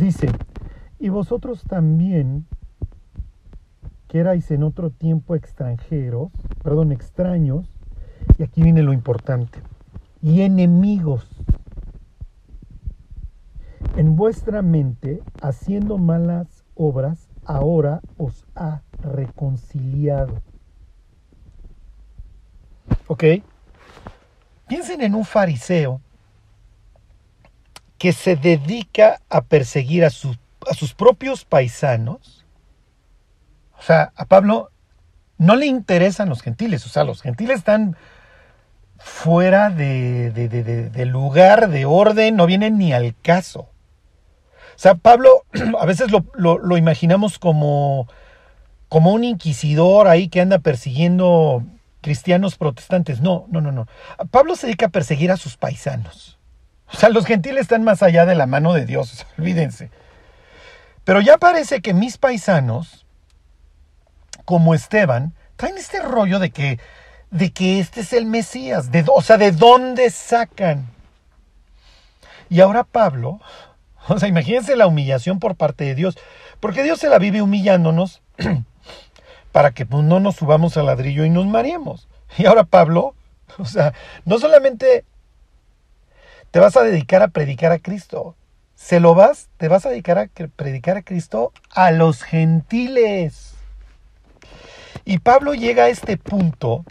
Dice, 0.00 0.30
y 1.00 1.08
vosotros 1.08 1.64
también, 1.64 2.46
que 4.06 4.20
erais 4.20 4.48
en 4.52 4.62
otro 4.62 4.90
tiempo 4.90 5.34
extranjeros, 5.34 6.30
perdón, 6.62 6.92
extraños, 6.92 7.66
y 8.38 8.44
aquí 8.44 8.62
viene 8.62 8.84
lo 8.84 8.92
importante, 8.92 9.58
y 10.22 10.42
enemigos 10.42 11.26
en 13.96 14.14
vuestra 14.14 14.62
mente, 14.62 15.20
haciendo 15.42 15.98
malas 15.98 16.64
obras, 16.76 17.28
ahora 17.44 18.02
os 18.18 18.46
ha 18.54 18.82
reconciliado 19.02 20.40
¿Ok? 23.10 23.24
Piensen 24.68 25.00
en 25.00 25.16
un 25.16 25.24
fariseo 25.24 26.00
que 27.98 28.12
se 28.12 28.36
dedica 28.36 29.20
a 29.28 29.40
perseguir 29.42 30.04
a, 30.04 30.06
a 30.06 30.74
sus 30.74 30.94
propios 30.94 31.44
paisanos. 31.44 32.46
O 33.76 33.82
sea, 33.82 34.12
a 34.14 34.26
Pablo 34.26 34.70
no 35.38 35.56
le 35.56 35.66
interesan 35.66 36.28
los 36.28 36.40
gentiles. 36.40 36.86
O 36.86 36.88
sea, 36.88 37.02
los 37.02 37.20
gentiles 37.20 37.58
están 37.58 37.96
fuera 38.98 39.70
de, 39.70 40.30
de, 40.30 41.06
lugar, 41.06 41.68
de 41.68 41.86
orden, 41.86 42.36
no 42.36 42.46
vienen 42.46 42.78
ni 42.78 42.92
al 42.92 43.16
caso. 43.20 43.62
O 43.62 44.76
sea, 44.76 44.94
Pablo 44.94 45.46
a 45.80 45.84
veces 45.84 46.12
lo, 46.12 46.24
lo, 46.36 46.76
imaginamos 46.76 47.40
como, 47.40 48.06
como 48.88 49.12
un 49.12 49.24
inquisidor 49.24 50.06
ahí 50.06 50.28
que 50.28 50.40
anda 50.40 50.60
persiguiendo 50.60 51.64
cristianos 52.00 52.56
protestantes. 52.56 53.20
No, 53.20 53.46
no, 53.48 53.60
no, 53.60 53.72
no. 53.72 53.86
Pablo 54.30 54.56
se 54.56 54.66
dedica 54.66 54.86
a 54.86 54.90
perseguir 54.90 55.30
a 55.30 55.36
sus 55.36 55.56
paisanos. 55.56 56.38
O 56.92 56.96
sea, 56.96 57.08
los 57.08 57.26
gentiles 57.26 57.62
están 57.62 57.84
más 57.84 58.02
allá 58.02 58.26
de 58.26 58.34
la 58.34 58.46
mano 58.46 58.72
de 58.72 58.86
Dios, 58.86 59.26
olvídense. 59.38 59.90
Pero 61.04 61.20
ya 61.20 61.38
parece 61.38 61.80
que 61.80 61.94
mis 61.94 62.18
paisanos, 62.18 63.06
como 64.44 64.74
Esteban, 64.74 65.34
traen 65.56 65.78
este 65.78 66.00
rollo 66.00 66.38
de 66.38 66.50
que, 66.50 66.78
de 67.30 67.52
que 67.52 67.80
este 67.80 68.00
es 68.00 68.12
el 68.12 68.26
Mesías. 68.26 68.90
De, 68.90 69.04
o 69.08 69.22
sea, 69.22 69.38
¿de 69.38 69.52
dónde 69.52 70.10
sacan? 70.10 70.88
Y 72.48 72.60
ahora 72.60 72.84
Pablo, 72.84 73.40
o 74.08 74.18
sea, 74.18 74.28
imagínense 74.28 74.76
la 74.76 74.86
humillación 74.86 75.38
por 75.38 75.56
parte 75.56 75.84
de 75.84 75.94
Dios, 75.94 76.18
porque 76.58 76.82
Dios 76.82 76.98
se 76.98 77.08
la 77.08 77.18
vive 77.18 77.42
humillándonos 77.42 78.22
para 79.52 79.72
que 79.72 79.86
pues, 79.86 80.04
no 80.04 80.20
nos 80.20 80.36
subamos 80.36 80.76
al 80.76 80.86
ladrillo 80.86 81.24
y 81.24 81.30
nos 81.30 81.46
mareemos. 81.46 82.08
Y 82.38 82.46
ahora 82.46 82.62
Pablo, 82.62 83.14
o 83.58 83.64
sea, 83.64 83.92
no 84.24 84.38
solamente 84.38 85.04
te 86.50 86.60
vas 86.60 86.76
a 86.76 86.82
dedicar 86.82 87.22
a 87.22 87.28
predicar 87.28 87.72
a 87.72 87.78
Cristo, 87.78 88.36
se 88.74 88.98
lo 89.00 89.14
vas, 89.14 89.48
te 89.56 89.68
vas 89.68 89.84
a 89.84 89.90
dedicar 89.90 90.18
a 90.18 90.28
predicar 90.56 90.96
a 90.96 91.02
Cristo 91.02 91.52
a 91.70 91.90
los 91.90 92.22
gentiles. 92.22 93.54
Y 95.04 95.18
Pablo 95.18 95.54
llega 95.54 95.84
a 95.84 95.88
este 95.88 96.16
punto 96.16 96.84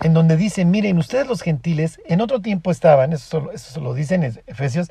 en 0.00 0.14
donde 0.14 0.36
dice, 0.36 0.64
miren, 0.64 0.98
ustedes 0.98 1.26
los 1.26 1.42
gentiles 1.42 2.00
en 2.06 2.20
otro 2.20 2.40
tiempo 2.40 2.70
estaban, 2.70 3.12
eso, 3.12 3.50
eso 3.52 3.80
lo 3.80 3.94
dicen 3.94 4.22
en 4.22 4.42
Efesios, 4.46 4.90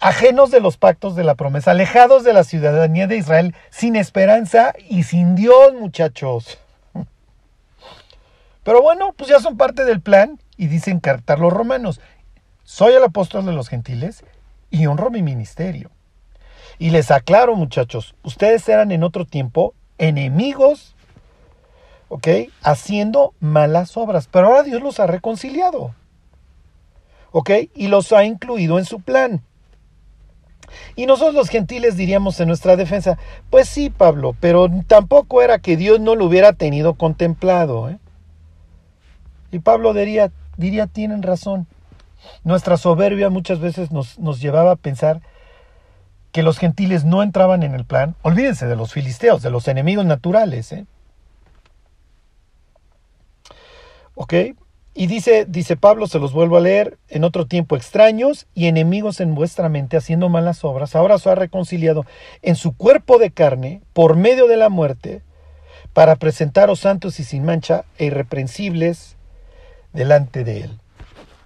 ajenos 0.00 0.50
de 0.50 0.60
los 0.60 0.78
pactos 0.78 1.14
de 1.14 1.24
la 1.24 1.34
promesa, 1.34 1.72
alejados 1.72 2.24
de 2.24 2.32
la 2.32 2.42
ciudadanía 2.42 3.06
de 3.06 3.18
Israel, 3.18 3.54
sin 3.68 3.96
esperanza 3.96 4.72
y 4.88 5.04
sin 5.04 5.36
Dios, 5.36 5.74
muchachos. 5.74 6.58
Pero 8.64 8.82
bueno, 8.82 9.12
pues 9.16 9.30
ya 9.30 9.40
son 9.40 9.56
parte 9.56 9.84
del 9.84 10.00
plan 10.00 10.40
y 10.56 10.66
dicen 10.66 11.00
cartar 11.00 11.38
los 11.38 11.52
romanos. 11.52 12.00
Soy 12.64 12.94
el 12.94 13.04
apóstol 13.04 13.44
de 13.44 13.52
los 13.52 13.68
gentiles 13.68 14.24
y 14.70 14.86
honro 14.86 15.10
mi 15.10 15.22
ministerio. 15.22 15.90
Y 16.78 16.90
les 16.90 17.10
aclaro, 17.10 17.54
muchachos, 17.54 18.14
ustedes 18.22 18.66
eran 18.68 18.90
en 18.90 19.04
otro 19.04 19.26
tiempo 19.26 19.74
enemigos, 19.98 20.94
¿ok? 22.08 22.28
Haciendo 22.62 23.34
malas 23.38 23.98
obras, 23.98 24.28
pero 24.30 24.46
ahora 24.46 24.62
Dios 24.62 24.80
los 24.80 24.98
ha 24.98 25.06
reconciliado, 25.06 25.94
¿ok? 27.32 27.50
Y 27.74 27.88
los 27.88 28.12
ha 28.12 28.24
incluido 28.24 28.78
en 28.78 28.86
su 28.86 29.00
plan. 29.00 29.42
Y 30.96 31.06
nosotros 31.06 31.34
los 31.34 31.48
gentiles 31.48 31.96
diríamos 31.96 32.40
en 32.40 32.48
nuestra 32.48 32.76
defensa, 32.76 33.18
pues 33.50 33.68
sí, 33.68 33.90
Pablo, 33.90 34.36
pero 34.40 34.68
tampoco 34.86 35.42
era 35.42 35.58
que 35.58 35.76
Dios 35.76 36.00
no 36.00 36.14
lo 36.14 36.26
hubiera 36.26 36.52
tenido 36.52 36.94
contemplado. 36.94 37.88
¿eh? 37.88 37.98
Y 39.50 39.60
Pablo 39.60 39.94
diría, 39.94 40.30
diría, 40.56 40.86
tienen 40.86 41.22
razón. 41.22 41.66
Nuestra 42.44 42.76
soberbia 42.76 43.30
muchas 43.30 43.60
veces 43.60 43.90
nos, 43.90 44.18
nos 44.18 44.40
llevaba 44.40 44.72
a 44.72 44.76
pensar 44.76 45.20
que 46.32 46.42
los 46.42 46.58
gentiles 46.58 47.04
no 47.04 47.22
entraban 47.22 47.62
en 47.62 47.74
el 47.74 47.84
plan. 47.84 48.14
Olvídense 48.22 48.66
de 48.66 48.76
los 48.76 48.92
filisteos, 48.92 49.42
de 49.42 49.50
los 49.50 49.66
enemigos 49.68 50.04
naturales. 50.04 50.72
¿eh? 50.72 50.86
¿Ok? 54.14 54.34
Y 54.94 55.06
dice, 55.06 55.46
dice 55.48 55.76
Pablo, 55.76 56.06
se 56.06 56.18
los 56.18 56.32
vuelvo 56.32 56.56
a 56.56 56.60
leer, 56.60 56.98
en 57.08 57.24
otro 57.24 57.46
tiempo 57.46 57.76
extraños 57.76 58.46
y 58.54 58.66
enemigos 58.66 59.20
en 59.20 59.34
vuestra 59.34 59.68
mente, 59.68 59.96
haciendo 59.96 60.28
malas 60.28 60.64
obras, 60.64 60.96
ahora 60.96 61.14
os 61.14 61.26
ha 61.26 61.34
reconciliado 61.34 62.04
en 62.42 62.56
su 62.56 62.76
cuerpo 62.76 63.18
de 63.18 63.30
carne 63.30 63.82
por 63.92 64.16
medio 64.16 64.46
de 64.46 64.56
la 64.56 64.68
muerte, 64.68 65.22
para 65.92 66.16
presentaros 66.16 66.80
santos 66.80 67.18
y 67.18 67.24
sin 67.24 67.44
mancha 67.44 67.84
e 67.98 68.06
irreprensibles 68.06 69.16
delante 69.92 70.44
de 70.44 70.62
él. 70.62 70.80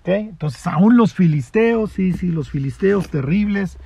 Entonces, 0.06 0.66
aún 0.66 0.96
los 0.98 1.14
filisteos, 1.14 1.92
sí, 1.92 2.12
sí, 2.12 2.26
los 2.26 2.50
filisteos 2.50 3.08
terribles, 3.08 3.78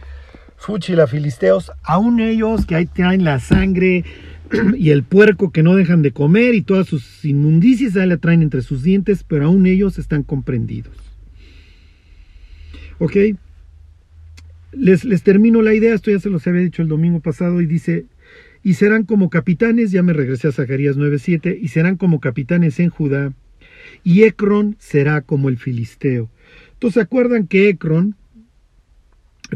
la 0.88 1.06
filisteos, 1.06 1.70
aún 1.84 2.18
ellos 2.18 2.66
que 2.66 2.74
ahí 2.74 2.86
traen 2.86 3.22
la 3.22 3.38
sangre 3.38 4.04
y 4.76 4.90
el 4.90 5.02
puerco 5.02 5.50
que 5.50 5.62
no 5.62 5.74
dejan 5.76 6.02
de 6.02 6.12
comer 6.12 6.54
y 6.54 6.62
todas 6.62 6.86
sus 6.86 7.24
inmundicias 7.24 7.96
ahí 7.96 8.08
la 8.08 8.16
traen 8.16 8.42
entre 8.42 8.62
sus 8.62 8.82
dientes, 8.82 9.24
pero 9.24 9.46
aún 9.46 9.66
ellos 9.66 9.98
están 9.98 10.22
comprendidos. 10.22 10.96
¿Ok? 12.98 13.16
Les, 14.72 15.04
les 15.04 15.22
termino 15.22 15.62
la 15.62 15.74
idea, 15.74 15.94
esto 15.94 16.10
ya 16.10 16.20
se 16.20 16.30
los 16.30 16.46
había 16.46 16.62
dicho 16.62 16.82
el 16.82 16.88
domingo 16.88 17.20
pasado 17.20 17.60
y 17.60 17.66
dice, 17.66 18.06
y 18.62 18.74
serán 18.74 19.04
como 19.04 19.30
capitanes, 19.30 19.92
ya 19.92 20.02
me 20.02 20.12
regresé 20.12 20.48
a 20.48 20.52
Zacarías 20.52 20.96
9.7, 20.96 21.58
y 21.60 21.68
serán 21.68 21.96
como 21.96 22.20
capitanes 22.20 22.80
en 22.80 22.90
Judá, 22.90 23.32
y 24.04 24.24
Ecrón 24.24 24.76
será 24.78 25.22
como 25.22 25.48
el 25.48 25.58
filisteo. 25.58 26.30
Entonces, 26.74 26.94
¿se 26.94 27.00
acuerdan 27.00 27.46
que 27.46 27.68
Ecrón, 27.68 28.16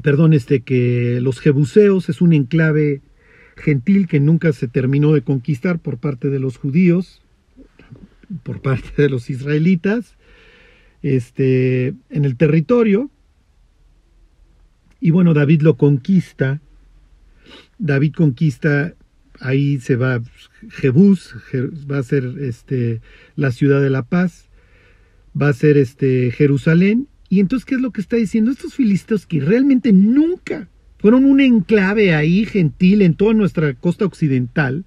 perdón, 0.03 0.33
este, 0.33 0.61
que 0.61 1.21
los 1.21 1.41
jebuseos 1.41 2.09
es 2.09 2.21
un 2.21 2.33
enclave 2.33 3.03
gentil 3.57 4.07
que 4.07 4.21
nunca 4.21 4.53
se 4.53 4.69
terminó 4.69 5.13
de 5.13 5.23
conquistar 5.23 5.79
por 5.79 5.99
parte 5.99 6.29
de 6.29 6.41
los 6.41 6.57
judíos, 6.57 7.23
por 8.43 8.61
parte 8.61 8.91
de 9.03 9.09
los 9.09 9.31
israelitas, 9.31 10.17
este, 11.03 11.95
en 12.11 12.25
el 12.25 12.37
territorio. 12.37 13.11
Y 15.01 15.11
bueno, 15.11 15.35
David 15.35 15.63
lo 15.63 15.77
conquista. 15.77 16.61
David 17.79 18.15
conquista, 18.15 18.95
ahí 19.41 19.81
se 19.81 19.97
va 19.97 20.23
Jebús, 20.71 21.35
va 21.91 21.99
a 21.99 22.03
ser 22.03 22.25
este, 22.41 23.01
la 23.35 23.51
ciudad 23.51 23.81
de 23.81 23.91
la 23.91 24.05
paz, 24.05 24.49
va 25.41 25.49
a 25.49 25.53
ser 25.53 25.77
este, 25.77 26.31
Jerusalén. 26.31 27.09
Y 27.29 27.41
entonces, 27.41 27.65
¿qué 27.65 27.75
es 27.75 27.81
lo 27.81 27.91
que 27.91 28.01
está 28.01 28.17
diciendo? 28.17 28.51
Estos 28.51 28.75
filisteos 28.75 29.27
que 29.27 29.41
realmente 29.41 29.93
nunca 29.93 30.69
fueron 31.03 31.25
un 31.25 31.41
enclave 31.41 32.15
ahí 32.15 32.47
gentil 32.47 33.03
en 33.03 33.15
toda 33.15 33.35
nuestra 33.35 33.75
costa 33.75 34.05
occidental, 34.05 34.85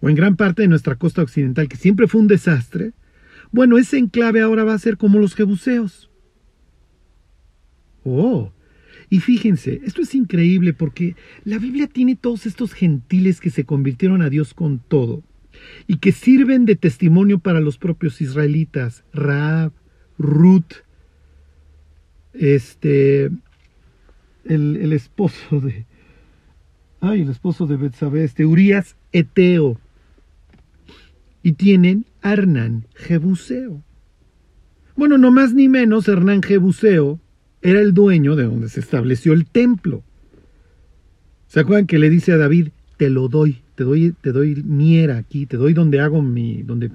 o 0.00 0.08
en 0.08 0.16
gran 0.16 0.36
parte 0.36 0.62
de 0.62 0.68
nuestra 0.68 0.96
costa 0.96 1.20
occidental, 1.20 1.68
que 1.68 1.76
siempre 1.76 2.08
fue 2.08 2.22
un 2.22 2.28
desastre, 2.28 2.92
bueno, 3.52 3.76
ese 3.76 3.98
enclave 3.98 4.40
ahora 4.40 4.64
va 4.64 4.72
a 4.72 4.78
ser 4.78 4.96
como 4.96 5.18
los 5.18 5.34
jebuseos. 5.34 6.10
Oh, 8.04 8.52
y 9.10 9.20
fíjense, 9.20 9.82
esto 9.84 10.00
es 10.00 10.14
increíble 10.14 10.72
porque 10.72 11.14
la 11.44 11.58
Biblia 11.58 11.88
tiene 11.88 12.16
todos 12.16 12.46
estos 12.46 12.72
gentiles 12.72 13.40
que 13.40 13.50
se 13.50 13.64
convirtieron 13.64 14.22
a 14.22 14.30
Dios 14.30 14.54
con 14.54 14.78
todo 14.78 15.22
y 15.86 15.98
que 15.98 16.12
sirven 16.12 16.64
de 16.64 16.76
testimonio 16.76 17.38
para 17.38 17.60
los 17.60 17.76
propios 17.76 18.22
israelitas. 18.22 19.04
Raab, 19.12 19.72
Ruth, 20.16 20.72
este, 22.32 23.30
el, 24.48 24.92
esposo 24.92 25.60
de, 25.60 25.86
ay, 27.00 27.22
el 27.22 27.30
esposo 27.30 27.66
de 27.66 27.76
Betsabé, 27.76 28.24
este 28.24 28.46
Urias 28.46 28.96
Eteo, 29.12 29.78
y 31.42 31.52
tienen 31.52 32.06
Hernán 32.22 32.86
Jebuseo. 32.94 33.82
Bueno, 34.96 35.18
no 35.18 35.30
más 35.30 35.54
ni 35.54 35.68
menos, 35.68 36.08
Hernán 36.08 36.42
Jebuseo 36.42 37.20
era 37.62 37.80
el 37.80 37.94
dueño 37.94 38.36
de 38.36 38.44
donde 38.44 38.68
se 38.68 38.80
estableció 38.80 39.32
el 39.32 39.46
templo. 39.46 40.02
¿Se 41.46 41.60
acuerdan 41.60 41.86
que 41.86 41.98
le 41.98 42.10
dice 42.10 42.32
a 42.32 42.36
David, 42.36 42.68
te 42.96 43.08
lo 43.08 43.28
doy, 43.28 43.62
te 43.74 43.84
doy, 43.84 44.14
te 44.20 44.32
doy 44.32 44.56
miera 44.64 45.18
aquí, 45.18 45.46
te 45.46 45.56
doy 45.56 45.72
donde 45.72 46.00
hago 46.00 46.20
mi, 46.20 46.62
donde, 46.62 46.90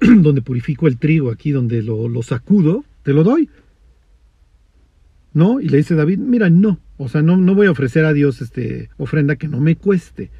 donde 0.00 0.40
purifico 0.40 0.86
el 0.86 0.98
trigo 0.98 1.30
aquí, 1.30 1.50
donde 1.50 1.82
lo 1.82 2.22
sacudo, 2.22 2.84
te 3.02 3.12
lo 3.12 3.24
doy. 3.24 3.50
¿No? 5.32 5.60
Y 5.60 5.68
le 5.68 5.78
dice 5.78 5.94
David, 5.94 6.18
mira, 6.18 6.50
no, 6.50 6.80
o 6.96 7.08
sea, 7.08 7.22
no, 7.22 7.36
no 7.36 7.54
voy 7.54 7.66
a 7.66 7.70
ofrecer 7.70 8.04
a 8.04 8.12
Dios 8.12 8.40
este 8.40 8.90
ofrenda 8.96 9.36
que 9.36 9.48
no 9.48 9.60
me 9.60 9.76
cueste. 9.76 10.30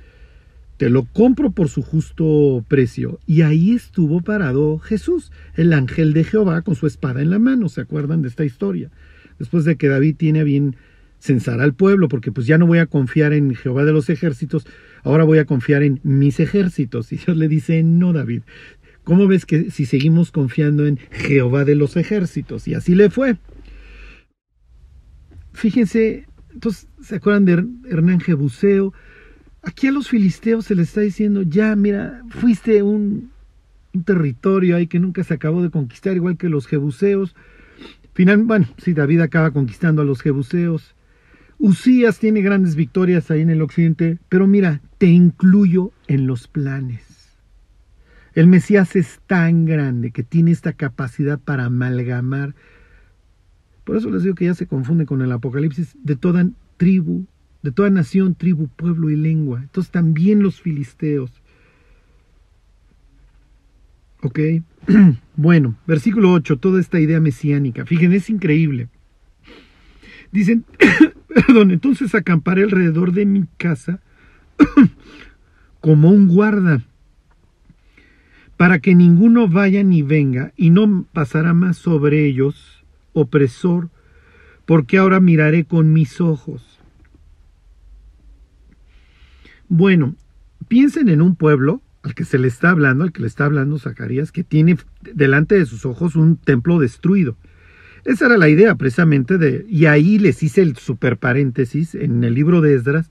Te 0.77 0.91
lo 0.91 1.05
compro 1.05 1.51
por 1.51 1.69
su 1.69 1.83
justo 1.83 2.65
precio. 2.69 3.19
Y 3.27 3.43
ahí 3.43 3.73
estuvo 3.73 4.21
parado 4.21 4.79
Jesús, 4.79 5.33
el 5.55 5.73
ángel 5.73 6.13
de 6.13 6.25
Jehová, 6.25 6.63
con 6.63 6.77
su 6.77 6.87
espada 6.87 7.21
en 7.21 7.31
la 7.31 7.41
mano. 7.41 7.69
¿Se 7.69 7.81
acuerdan 7.81 8.23
de 8.23 8.29
esta 8.29 8.45
historia? 8.45 8.91
Después 9.39 9.65
de 9.65 9.77
que 9.77 9.89
David 9.89 10.17
tiene 10.17 10.41
a 10.41 10.45
bien 10.45 10.77
censar 11.19 11.61
al 11.61 11.75
pueblo, 11.75 12.09
porque 12.09 12.31
pues 12.31 12.47
ya 12.47 12.59
no 12.59 12.67
voy 12.67 12.79
a 12.79 12.87
confiar 12.87 13.33
en 13.33 13.55
Jehová 13.55 13.85
de 13.85 13.93
los 13.93 14.09
ejércitos, 14.09 14.67
ahora 15.03 15.25
voy 15.25 15.39
a 15.39 15.47
confiar 15.47 15.83
en 15.83 16.01
mis 16.05 16.39
ejércitos. 16.41 17.13
Y 17.13 17.17
Dios 17.17 17.37
le 17.37 17.49
dice, 17.49 17.83
no, 17.83 18.13
David, 18.13 18.43
¿cómo 19.03 19.27
ves 19.27 19.47
que 19.47 19.71
si 19.71 19.85
seguimos 19.85 20.31
confiando 20.31 20.87
en 20.87 20.99
Jehová 21.11 21.65
de 21.65 21.75
los 21.75 21.97
ejércitos? 21.97 22.69
Y 22.69 22.75
así 22.75 22.95
le 22.95 23.11
fue. 23.11 23.37
Fíjense, 25.59 26.25
entonces, 26.55 26.87
¿se 27.03 27.17
acuerdan 27.17 27.45
de 27.45 27.53
Hernán 27.91 28.21
Jebuseo? 28.21 28.95
Aquí 29.63 29.89
a 29.89 29.91
los 29.91 30.09
filisteos 30.09 30.67
se 30.67 30.77
les 30.77 30.87
está 30.87 31.01
diciendo, 31.01 31.43
ya, 31.43 31.75
mira, 31.75 32.23
fuiste 32.29 32.81
un, 32.85 33.33
territorio 34.05 34.77
ahí 34.77 34.87
que 34.87 35.01
nunca 35.01 35.25
se 35.25 35.35
acabó 35.35 35.61
de 35.61 35.71
conquistar, 35.71 36.15
igual 36.15 36.37
que 36.37 36.49
los 36.49 36.69
jebuseos. 36.69 37.35
Final, 38.15 38.45
bueno, 38.45 38.69
sí, 38.77 38.93
David 38.93 39.21
acaba 39.21 39.51
conquistando 39.51 40.03
a 40.03 40.05
los 40.05 40.23
jebuseos. 40.23 40.95
Usías 41.59 42.21
tiene 42.21 42.41
grandes 42.41 42.77
victorias 42.77 43.29
ahí 43.33 43.41
en 43.41 43.51
el 43.51 43.61
occidente, 43.61 44.21
pero 44.29 44.47
mira, 44.47 44.81
te 44.99 45.07
incluyo 45.07 45.91
en 46.07 46.29
los 46.29 46.47
planes. 46.47 47.37
El 48.33 48.47
Mesías 48.47 48.95
es 48.95 49.19
tan 49.27 49.65
grande 49.65 50.13
que 50.13 50.23
tiene 50.23 50.53
esta 50.53 50.75
capacidad 50.75 51.41
para 51.41 51.65
amalgamar 51.65 52.55
por 53.89 53.97
eso 53.97 54.11
les 54.11 54.23
digo 54.23 54.35
que 54.35 54.45
ya 54.45 54.53
se 54.53 54.67
confunde 54.67 55.07
con 55.07 55.23
el 55.23 55.33
Apocalipsis 55.33 55.97
de 56.05 56.15
toda 56.15 56.47
tribu, 56.77 57.25
de 57.63 57.73
toda 57.73 57.89
nación, 57.89 58.35
tribu, 58.35 58.69
pueblo 58.69 59.09
y 59.09 59.17
lengua. 59.17 59.63
Entonces 59.63 59.91
también 59.91 60.43
los 60.43 60.61
filisteos. 60.61 61.31
Ok. 64.21 64.41
bueno, 65.37 65.79
versículo 65.87 66.33
8, 66.33 66.59
toda 66.59 66.83
esta 66.83 67.01
idea 67.01 67.19
mesiánica. 67.19 67.87
Fíjense, 67.87 68.17
es 68.17 68.29
increíble. 68.29 68.91
Dicen, 70.33 70.67
perdón, 71.47 71.71
entonces 71.71 72.15
acamparé 72.15 72.65
alrededor 72.65 73.13
de 73.13 73.25
mi 73.25 73.47
casa 73.57 74.03
como 75.81 76.11
un 76.11 76.29
guarda, 76.29 76.83
para 78.59 78.81
que 78.81 78.95
ninguno 78.95 79.49
vaya 79.49 79.83
ni 79.83 80.03
venga, 80.03 80.53
y 80.59 80.69
no 80.69 81.07
pasará 81.11 81.55
más 81.55 81.79
sobre 81.79 82.27
ellos 82.27 82.78
opresor, 83.21 83.91
porque 84.67 84.99
ahora 84.99 85.21
miraré 85.21 85.65
con 85.65 85.93
mis 85.93 86.21
ojos. 86.21 86.79
Bueno, 89.69 90.15
piensen 90.69 91.09
en 91.09 91.23
un 91.23 91.37
pueblo 91.37 91.83
al 92.03 92.15
que 92.15 92.25
se 92.25 92.39
le 92.39 92.49
está 92.49 92.71
hablando, 92.71 93.05
al 93.05 93.13
que 93.13 93.21
le 93.21 93.27
está 93.27 93.45
hablando 93.45 93.79
Zacarías, 93.79 94.33
que 94.33 94.45
tiene 94.45 94.79
delante 95.03 95.57
de 95.57 95.67
sus 95.67 95.85
ojos 95.85 96.17
un 96.17 96.37
templo 96.37 96.79
destruido. 96.79 97.37
Esa 98.05 98.27
era 98.27 98.39
la 98.39 98.49
idea 98.49 98.75
precisamente 98.77 99.37
de, 99.39 99.67
y 99.69 99.87
ahí 99.87 100.19
les 100.19 100.43
hice 100.43 100.63
el 100.63 100.77
super 100.77 101.19
paréntesis 101.19 101.95
en 101.95 102.25
el 102.25 102.35
libro 102.35 102.61
de 102.61 102.75
Esdras, 102.75 103.11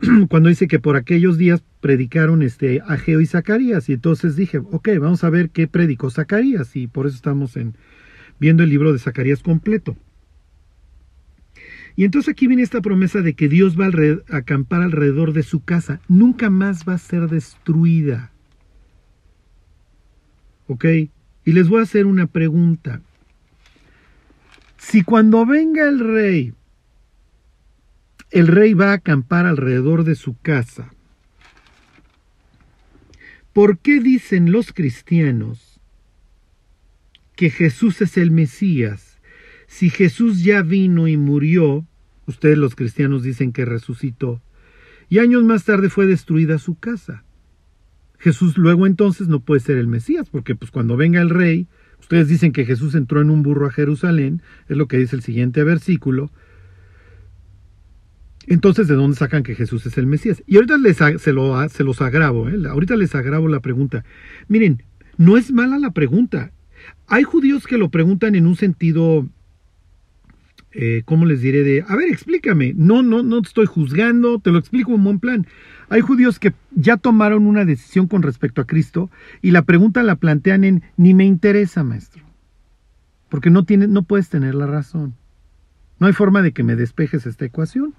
cuando 0.28 0.48
dice 0.48 0.68
que 0.68 0.78
por 0.78 0.96
aquellos 0.96 1.38
días 1.38 1.62
predicaron 1.80 2.42
este 2.42 2.82
Ageo 2.86 3.20
y 3.20 3.26
Zacarías, 3.26 3.88
y 3.88 3.94
entonces 3.94 4.36
dije, 4.36 4.58
ok, 4.58 4.88
vamos 4.98 5.24
a 5.24 5.30
ver 5.30 5.50
qué 5.50 5.68
predicó 5.68 6.10
Zacarías, 6.10 6.76
y 6.76 6.86
por 6.86 7.06
eso 7.06 7.16
estamos 7.16 7.56
en, 7.56 7.74
viendo 8.40 8.64
el 8.64 8.70
libro 8.70 8.92
de 8.92 8.98
Zacarías 8.98 9.42
completo. 9.42 9.96
Y 11.94 12.04
entonces 12.04 12.32
aquí 12.32 12.46
viene 12.46 12.62
esta 12.62 12.80
promesa 12.80 13.20
de 13.20 13.34
que 13.34 13.48
Dios 13.48 13.78
va 13.78 13.86
a 13.86 14.36
acampar 14.36 14.80
alrededor 14.82 15.32
de 15.34 15.42
su 15.42 15.62
casa. 15.62 16.00
Nunca 16.08 16.48
más 16.48 16.88
va 16.88 16.94
a 16.94 16.98
ser 16.98 17.28
destruida. 17.28 18.30
¿Ok? 20.66 20.84
Y 21.44 21.52
les 21.52 21.68
voy 21.68 21.80
a 21.80 21.82
hacer 21.82 22.06
una 22.06 22.26
pregunta. 22.26 23.02
Si 24.78 25.02
cuando 25.02 25.44
venga 25.44 25.88
el 25.88 26.00
rey, 26.00 26.54
el 28.30 28.46
rey 28.46 28.72
va 28.72 28.92
a 28.92 28.94
acampar 28.94 29.44
alrededor 29.44 30.04
de 30.04 30.14
su 30.14 30.38
casa, 30.38 30.94
¿por 33.52 33.78
qué 33.78 34.00
dicen 34.00 34.52
los 34.52 34.72
cristianos 34.72 35.69
que 37.40 37.48
Jesús 37.48 38.02
es 38.02 38.18
el 38.18 38.30
Mesías. 38.30 39.18
Si 39.66 39.88
Jesús 39.88 40.44
ya 40.44 40.60
vino 40.60 41.08
y 41.08 41.16
murió, 41.16 41.86
ustedes 42.26 42.58
los 42.58 42.74
cristianos 42.74 43.22
dicen 43.22 43.52
que 43.52 43.64
resucitó, 43.64 44.42
y 45.08 45.20
años 45.20 45.42
más 45.42 45.64
tarde 45.64 45.88
fue 45.88 46.04
destruida 46.04 46.58
su 46.58 46.78
casa. 46.78 47.24
Jesús 48.18 48.58
luego 48.58 48.86
entonces 48.86 49.28
no 49.28 49.40
puede 49.40 49.62
ser 49.62 49.78
el 49.78 49.86
Mesías, 49.86 50.28
porque 50.28 50.54
pues 50.54 50.70
cuando 50.70 50.98
venga 50.98 51.22
el 51.22 51.30
rey, 51.30 51.66
ustedes 51.98 52.28
dicen 52.28 52.52
que 52.52 52.66
Jesús 52.66 52.94
entró 52.94 53.22
en 53.22 53.30
un 53.30 53.42
burro 53.42 53.66
a 53.66 53.72
Jerusalén, 53.72 54.42
es 54.68 54.76
lo 54.76 54.86
que 54.86 54.98
dice 54.98 55.16
el 55.16 55.22
siguiente 55.22 55.64
versículo. 55.64 56.30
Entonces, 58.48 58.86
¿de 58.86 58.96
dónde 58.96 59.16
sacan 59.16 59.44
que 59.44 59.54
Jesús 59.54 59.86
es 59.86 59.96
el 59.96 60.06
Mesías? 60.06 60.42
Y 60.46 60.56
ahorita 60.56 60.76
les, 60.76 60.98
se, 61.22 61.32
lo, 61.32 61.66
se 61.70 61.84
los 61.84 62.02
agravo, 62.02 62.50
¿eh? 62.50 62.60
ahorita 62.68 62.96
les 62.96 63.14
agravo 63.14 63.48
la 63.48 63.60
pregunta. 63.60 64.04
Miren, 64.46 64.82
no 65.16 65.38
es 65.38 65.50
mala 65.50 65.78
la 65.78 65.92
pregunta. 65.92 66.52
Hay 67.06 67.24
judíos 67.24 67.66
que 67.66 67.78
lo 67.78 67.88
preguntan 67.88 68.34
en 68.34 68.46
un 68.46 68.56
sentido 68.56 69.26
eh, 70.72 71.02
¿cómo 71.04 71.26
les 71.26 71.40
diré? 71.40 71.64
De, 71.64 71.84
a 71.86 71.96
ver, 71.96 72.08
explícame. 72.08 72.74
No, 72.76 73.02
no, 73.02 73.22
no 73.22 73.42
te 73.42 73.48
estoy 73.48 73.66
juzgando, 73.66 74.38
te 74.38 74.50
lo 74.50 74.58
explico 74.58 74.94
en 74.94 75.04
buen 75.04 75.18
plan. 75.18 75.46
Hay 75.88 76.00
judíos 76.00 76.38
que 76.38 76.52
ya 76.70 76.96
tomaron 76.96 77.46
una 77.46 77.64
decisión 77.64 78.06
con 78.06 78.22
respecto 78.22 78.60
a 78.60 78.66
Cristo 78.66 79.10
y 79.42 79.50
la 79.50 79.62
pregunta 79.62 80.02
la 80.02 80.16
plantean 80.16 80.64
en, 80.64 80.82
ni 80.96 81.14
me 81.14 81.24
interesa, 81.24 81.82
maestro. 81.82 82.22
Porque 83.28 83.50
no, 83.50 83.64
tiene, 83.64 83.88
no 83.88 84.02
puedes 84.04 84.28
tener 84.28 84.54
la 84.54 84.66
razón. 84.66 85.14
No 85.98 86.06
hay 86.06 86.12
forma 86.12 86.42
de 86.42 86.52
que 86.52 86.62
me 86.62 86.76
despejes 86.76 87.26
esta 87.26 87.44
ecuación. 87.44 87.94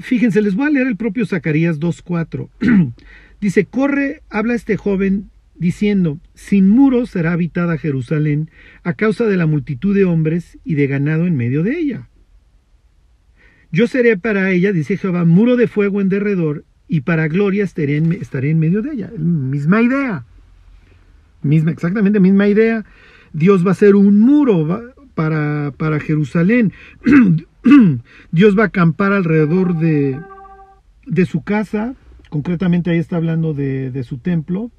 Fíjense, 0.00 0.40
les 0.40 0.54
voy 0.54 0.68
a 0.68 0.70
leer 0.70 0.86
el 0.86 0.96
propio 0.96 1.26
Zacarías 1.26 1.78
2.4. 1.78 2.48
Dice, 3.40 3.66
corre, 3.66 4.22
habla 4.30 4.54
este 4.54 4.76
joven 4.76 5.30
diciendo, 5.60 6.18
sin 6.34 6.70
muros 6.70 7.10
será 7.10 7.32
habitada 7.32 7.76
Jerusalén 7.76 8.50
a 8.82 8.94
causa 8.94 9.26
de 9.26 9.36
la 9.36 9.46
multitud 9.46 9.94
de 9.94 10.06
hombres 10.06 10.58
y 10.64 10.74
de 10.74 10.86
ganado 10.86 11.26
en 11.26 11.36
medio 11.36 11.62
de 11.62 11.78
ella. 11.78 12.08
Yo 13.70 13.86
seré 13.86 14.16
para 14.16 14.50
ella, 14.50 14.72
dice 14.72 14.96
Jehová, 14.96 15.26
muro 15.26 15.56
de 15.56 15.68
fuego 15.68 16.00
en 16.00 16.08
derredor, 16.08 16.64
y 16.88 17.02
para 17.02 17.28
gloria 17.28 17.62
estaré 17.62 17.98
en, 17.98 18.10
estaré 18.12 18.50
en 18.50 18.58
medio 18.58 18.80
de 18.80 18.92
ella. 18.92 19.10
Misma 19.16 19.82
idea. 19.82 20.24
Misma, 21.42 21.70
exactamente 21.72 22.20
misma 22.20 22.48
idea. 22.48 22.86
Dios 23.34 23.64
va 23.64 23.72
a 23.72 23.74
ser 23.74 23.96
un 23.96 24.18
muro 24.18 24.94
para, 25.14 25.72
para 25.76 26.00
Jerusalén. 26.00 26.72
Dios 28.32 28.58
va 28.58 28.62
a 28.62 28.66
acampar 28.66 29.12
alrededor 29.12 29.78
de, 29.78 30.18
de 31.06 31.26
su 31.26 31.44
casa. 31.44 31.94
Concretamente 32.30 32.90
ahí 32.90 32.98
está 32.98 33.16
hablando 33.16 33.52
de, 33.52 33.90
de 33.90 34.02
su 34.04 34.18
templo 34.18 34.70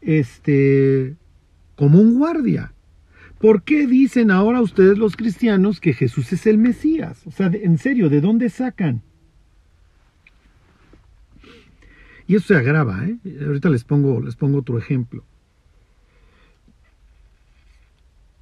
este, 0.00 1.16
como 1.76 2.00
un 2.00 2.18
guardia. 2.18 2.72
¿Por 3.38 3.62
qué 3.62 3.86
dicen 3.86 4.30
ahora 4.30 4.60
ustedes 4.60 4.98
los 4.98 5.16
cristianos 5.16 5.80
que 5.80 5.94
Jesús 5.94 6.32
es 6.32 6.46
el 6.46 6.58
Mesías? 6.58 7.24
O 7.26 7.30
sea, 7.30 7.46
en 7.46 7.78
serio, 7.78 8.08
¿de 8.08 8.20
dónde 8.20 8.50
sacan? 8.50 9.02
Y 12.26 12.34
eso 12.34 12.48
se 12.48 12.56
agrava, 12.56 13.06
¿eh? 13.06 13.16
Ahorita 13.46 13.70
les 13.70 13.84
pongo, 13.84 14.20
les 14.20 14.36
pongo 14.36 14.58
otro 14.58 14.76
ejemplo. 14.76 15.24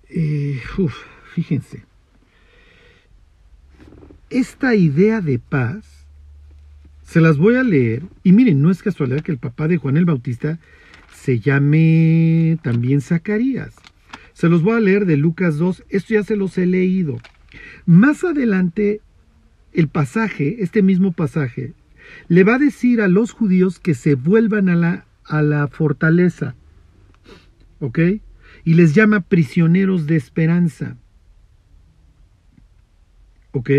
Eh, 0.08 0.60
fíjense. 1.34 1.84
Esta 4.30 4.74
idea 4.74 5.20
de 5.20 5.38
paz, 5.38 6.06
se 7.02 7.20
las 7.20 7.36
voy 7.36 7.54
a 7.54 7.62
leer, 7.62 8.02
y 8.24 8.32
miren, 8.32 8.60
no 8.60 8.70
es 8.70 8.82
casualidad 8.82 9.20
que 9.20 9.30
el 9.30 9.38
papá 9.38 9.68
de 9.68 9.76
Juan 9.76 9.96
el 9.96 10.04
Bautista 10.04 10.58
se 11.26 11.40
llame 11.40 12.56
también 12.62 13.00
Zacarías. 13.00 13.74
Se 14.32 14.48
los 14.48 14.62
voy 14.62 14.76
a 14.76 14.80
leer 14.80 15.06
de 15.06 15.16
Lucas 15.16 15.56
2, 15.56 15.82
esto 15.88 16.14
ya 16.14 16.22
se 16.22 16.36
los 16.36 16.56
he 16.56 16.66
leído. 16.66 17.18
Más 17.84 18.22
adelante, 18.22 19.00
el 19.72 19.88
pasaje, 19.88 20.58
este 20.60 20.82
mismo 20.82 21.10
pasaje, 21.10 21.72
le 22.28 22.44
va 22.44 22.54
a 22.54 22.58
decir 22.60 23.00
a 23.00 23.08
los 23.08 23.32
judíos 23.32 23.80
que 23.80 23.94
se 23.94 24.14
vuelvan 24.14 24.68
a 24.68 24.76
la, 24.76 25.06
a 25.24 25.42
la 25.42 25.66
fortaleza. 25.66 26.54
¿Ok? 27.80 27.98
Y 28.62 28.74
les 28.74 28.94
llama 28.94 29.18
prisioneros 29.18 30.06
de 30.06 30.14
esperanza. 30.14 30.96
¿Ok? 33.50 33.70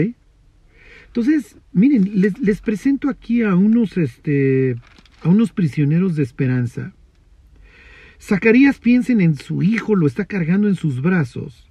Entonces, 1.05 1.55
miren, 1.71 2.11
les, 2.19 2.37
les 2.39 2.59
presento 2.59 3.07
aquí 3.07 3.41
a 3.41 3.55
unos, 3.55 3.95
este, 3.95 4.75
a 5.23 5.29
unos 5.29 5.53
prisioneros 5.53 6.17
de 6.17 6.23
esperanza 6.23 6.93
Zacarías 8.19 8.79
piensen 8.79 9.21
en 9.21 9.35
su 9.35 9.63
hijo, 9.63 9.95
lo 9.95 10.07
está 10.07 10.25
cargando 10.25 10.67
en 10.67 10.75
sus 10.75 11.01
brazos. 11.01 11.69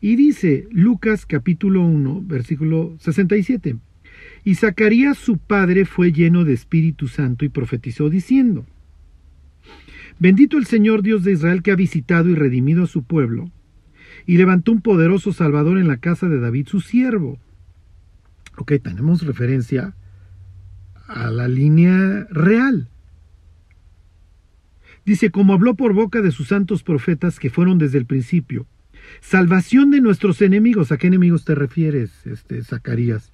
Y 0.00 0.16
dice 0.16 0.66
Lucas 0.70 1.26
capítulo 1.26 1.82
1, 1.82 2.22
versículo 2.26 2.96
67. 3.00 3.76
Y 4.44 4.54
Zacarías 4.54 5.18
su 5.18 5.38
padre 5.38 5.84
fue 5.84 6.12
lleno 6.12 6.44
de 6.44 6.52
Espíritu 6.52 7.08
Santo 7.08 7.44
y 7.44 7.48
profetizó 7.48 8.10
diciendo, 8.10 8.66
Bendito 10.18 10.58
el 10.58 10.66
Señor 10.66 11.02
Dios 11.02 11.22
de 11.22 11.32
Israel 11.32 11.62
que 11.62 11.70
ha 11.70 11.76
visitado 11.76 12.28
y 12.28 12.34
redimido 12.34 12.84
a 12.84 12.88
su 12.88 13.04
pueblo, 13.04 13.50
y 14.26 14.36
levantó 14.36 14.72
un 14.72 14.82
poderoso 14.82 15.32
Salvador 15.32 15.78
en 15.78 15.86
la 15.86 15.98
casa 15.98 16.28
de 16.28 16.40
David 16.40 16.66
su 16.66 16.80
siervo. 16.80 17.38
Ok, 18.56 18.72
tenemos 18.82 19.24
referencia 19.24 19.94
a 21.06 21.30
la 21.30 21.46
línea 21.46 22.26
real. 22.30 22.88
Dice, 25.08 25.30
como 25.30 25.54
habló 25.54 25.74
por 25.74 25.94
boca 25.94 26.20
de 26.20 26.30
sus 26.30 26.48
santos 26.48 26.82
profetas 26.82 27.38
que 27.38 27.48
fueron 27.48 27.78
desde 27.78 27.96
el 27.96 28.04
principio. 28.04 28.66
Salvación 29.22 29.90
de 29.90 30.02
nuestros 30.02 30.42
enemigos. 30.42 30.92
¿A 30.92 30.98
qué 30.98 31.06
enemigos 31.06 31.46
te 31.46 31.54
refieres, 31.54 32.26
este, 32.26 32.62
Zacarías? 32.62 33.32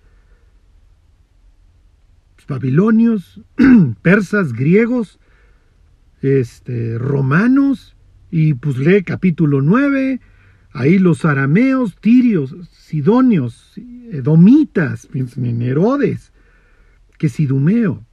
Pues, 2.37 2.47
babilonios, 2.47 3.41
persas, 4.03 4.53
griegos, 4.53 5.19
este, 6.23 6.97
romanos, 6.97 7.97
y 8.31 8.55
pues 8.55 8.79
lee 8.79 9.03
capítulo 9.03 9.61
9, 9.61 10.21
ahí 10.71 11.01
los 11.01 11.25
arameos, 11.25 11.97
tirios, 11.97 12.55
sidonios, 12.71 13.73
edomitas, 14.13 15.09
en 15.13 15.61
Herodes, 15.61 16.33
que 17.19 17.29
sidumeo 17.29 18.07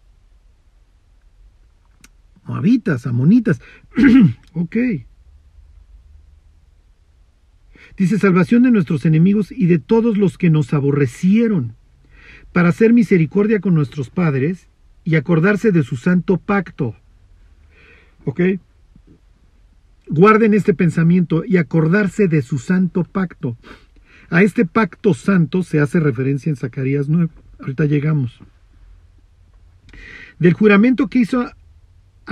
moabitas, 2.45 3.07
amonitas. 3.07 3.61
ok. 4.53 4.77
Dice, 7.97 8.17
salvación 8.17 8.63
de 8.63 8.71
nuestros 8.71 9.05
enemigos 9.05 9.51
y 9.51 9.65
de 9.65 9.79
todos 9.79 10.17
los 10.17 10.37
que 10.37 10.49
nos 10.49 10.73
aborrecieron, 10.73 11.75
para 12.53 12.69
hacer 12.69 12.93
misericordia 12.93 13.59
con 13.59 13.73
nuestros 13.73 14.09
padres 14.09 14.67
y 15.03 15.15
acordarse 15.15 15.71
de 15.71 15.83
su 15.83 15.97
santo 15.97 16.37
pacto. 16.37 16.95
¿Ok? 18.25 18.41
Guarden 20.07 20.53
este 20.53 20.73
pensamiento 20.73 21.43
y 21.45 21.57
acordarse 21.57 22.27
de 22.27 22.41
su 22.41 22.59
santo 22.59 23.03
pacto. 23.03 23.57
A 24.29 24.43
este 24.43 24.65
pacto 24.65 25.13
santo 25.13 25.63
se 25.63 25.79
hace 25.79 25.99
referencia 25.99 26.49
en 26.49 26.55
Zacarías 26.55 27.09
9. 27.09 27.29
Ahorita 27.59 27.85
llegamos. 27.85 28.39
Del 30.39 30.53
juramento 30.53 31.07
que 31.07 31.19
hizo 31.19 31.51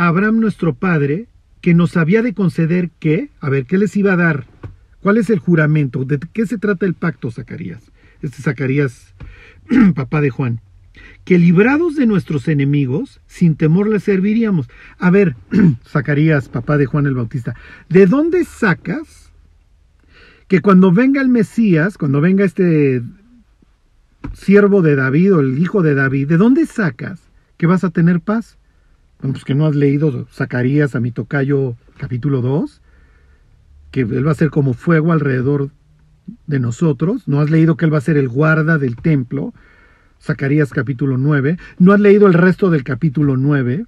Abraham 0.02 0.40
nuestro 0.40 0.76
padre, 0.76 1.28
que 1.60 1.74
nos 1.74 1.98
había 1.98 2.22
de 2.22 2.34
conceder 2.34 2.90
qué, 3.00 3.32
a 3.42 3.50
ver, 3.50 3.66
¿qué 3.66 3.78
les 3.78 3.98
iba 3.98 4.14
a 4.14 4.16
dar? 4.16 4.46
¿Cuál 5.02 5.18
es 5.18 5.30
el 5.30 5.40
juramento? 5.40 6.06
¿De 6.06 6.18
qué 6.32 6.46
se 6.46 6.58
trata 6.58 6.86
el 6.86 6.94
pacto, 6.94 7.30
Zacarías? 7.32 7.92
Este 8.22 8.42
Zacarías, 8.42 9.14
papá 9.96 10.22
de 10.22 10.30
Juan. 10.30 10.62
Que 11.26 11.38
librados 11.38 11.98
de 11.98 12.06
nuestros 12.06 12.48
enemigos, 12.48 13.20
sin 13.28 13.58
temor 13.58 13.90
les 13.90 14.04
serviríamos. 14.04 14.70
A 15.00 15.10
ver, 15.10 15.36
Zacarías, 15.86 16.48
papá 16.48 16.78
de 16.78 16.86
Juan 16.86 17.06
el 17.06 17.16
Bautista, 17.16 17.58
¿de 17.90 18.06
dónde 18.06 18.46
sacas 18.46 19.34
que 20.48 20.62
cuando 20.62 20.94
venga 20.94 21.22
el 21.22 21.28
Mesías, 21.28 21.98
cuando 21.98 22.22
venga 22.22 22.46
este 22.46 23.02
siervo 24.32 24.82
de 24.82 24.96
David 24.96 25.36
o 25.36 25.40
el 25.42 25.60
hijo 25.60 25.82
de 25.82 25.94
David, 25.94 26.30
¿de 26.30 26.38
dónde 26.38 26.66
sacas 26.68 27.20
que 27.58 27.68
vas 27.68 27.84
a 27.84 27.89
tener 27.89 28.22
paz? 28.22 28.59
Pues 29.22 29.43
que 29.43 29.55
no 29.55 29.65
has 29.65 29.76
leído 29.76 30.28
Zacarías 30.32 30.95
a 30.95 30.99
mi 30.99 31.11
tocayo 31.11 31.76
capítulo 31.97 32.41
2, 32.41 32.82
que 33.91 34.01
él 34.01 34.26
va 34.26 34.32
a 34.32 34.36
ser 34.36 34.49
como 34.49 34.74
fuego 34.74 35.11
alrededor 35.11 35.72
de 36.47 36.59
nosotros, 36.59 37.28
no 37.28 37.41
has 37.41 37.49
leído 37.49 37.76
que 37.76 37.86
él 37.86 37.93
va 37.93 37.97
a 37.97 38.01
ser 38.01 38.17
el 38.17 38.30
guarda 38.30 38.78
del 38.78 38.95
templo, 38.95 39.53
Zacarías 40.22 40.72
capítulo 40.72 41.17
9, 41.17 41.57
no 41.80 41.93
has 41.93 41.99
leído 41.99 42.28
el 42.28 42.34
resto 42.34 42.70
del 42.70 42.84
capítulo 42.84 43.36
9, 43.36 43.86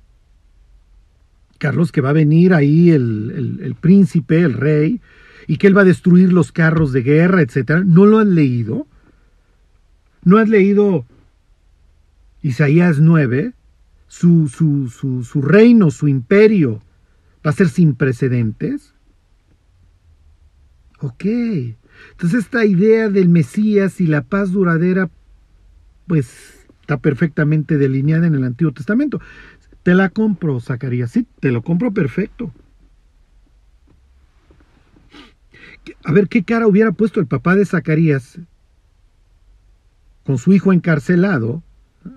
Carlos, 1.57 1.91
que 1.91 2.01
va 2.01 2.09
a 2.09 2.13
venir 2.13 2.53
ahí 2.53 2.89
el, 2.89 3.59
el, 3.61 3.75
príncipe, 3.75 4.41
el 4.41 4.53
rey, 4.53 4.99
y 5.47 5.57
que 5.57 5.67
él 5.67 5.77
va 5.77 5.81
a 5.81 5.85
destruir 5.85 6.33
los 6.33 6.51
carros 6.51 6.91
de 6.91 7.03
guerra, 7.03 7.41
etcétera, 7.41 7.83
¿no 7.85 8.05
lo 8.05 8.19
has 8.19 8.27
leído? 8.27 8.87
¿No 10.23 10.37
has 10.37 10.49
leído 10.49 11.05
Isaías 12.41 12.99
9? 12.99 13.53
Su, 14.11 14.49
su, 14.49 14.89
su, 14.89 15.23
su 15.23 15.41
reino, 15.41 15.89
su 15.89 16.09
imperio, 16.09 16.81
va 17.45 17.51
a 17.51 17.53
ser 17.53 17.69
sin 17.69 17.95
precedentes. 17.95 18.93
Ok. 20.99 21.23
Entonces 21.23 22.39
esta 22.39 22.65
idea 22.65 23.07
del 23.07 23.29
Mesías 23.29 24.01
y 24.01 24.07
la 24.07 24.21
paz 24.21 24.51
duradera, 24.51 25.09
pues 26.07 26.67
está 26.81 26.97
perfectamente 26.97 27.77
delineada 27.77 28.27
en 28.27 28.35
el 28.35 28.43
Antiguo 28.43 28.73
Testamento. 28.73 29.21
Te 29.81 29.95
la 29.95 30.09
compro, 30.09 30.59
Zacarías, 30.59 31.11
sí, 31.11 31.25
te 31.39 31.53
lo 31.53 31.61
compro 31.61 31.93
perfecto. 31.93 32.53
A 36.03 36.11
ver 36.11 36.27
qué 36.27 36.43
cara 36.43 36.67
hubiera 36.67 36.91
puesto 36.91 37.21
el 37.21 37.27
papá 37.27 37.55
de 37.55 37.65
Zacarías 37.65 38.39
con 40.25 40.37
su 40.37 40.51
hijo 40.51 40.73
encarcelado, 40.73 41.63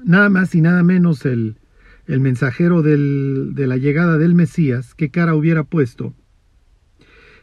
nada 0.04 0.28
más 0.28 0.56
y 0.56 0.60
nada 0.60 0.82
menos 0.82 1.24
el, 1.24 1.56
el 2.06 2.20
mensajero 2.20 2.82
de 2.82 3.66
la 3.66 3.76
llegada 3.76 4.18
del 4.18 4.34
Mesías, 4.34 4.94
qué 4.94 5.10
cara 5.10 5.34
hubiera 5.34 5.64
puesto. 5.64 6.14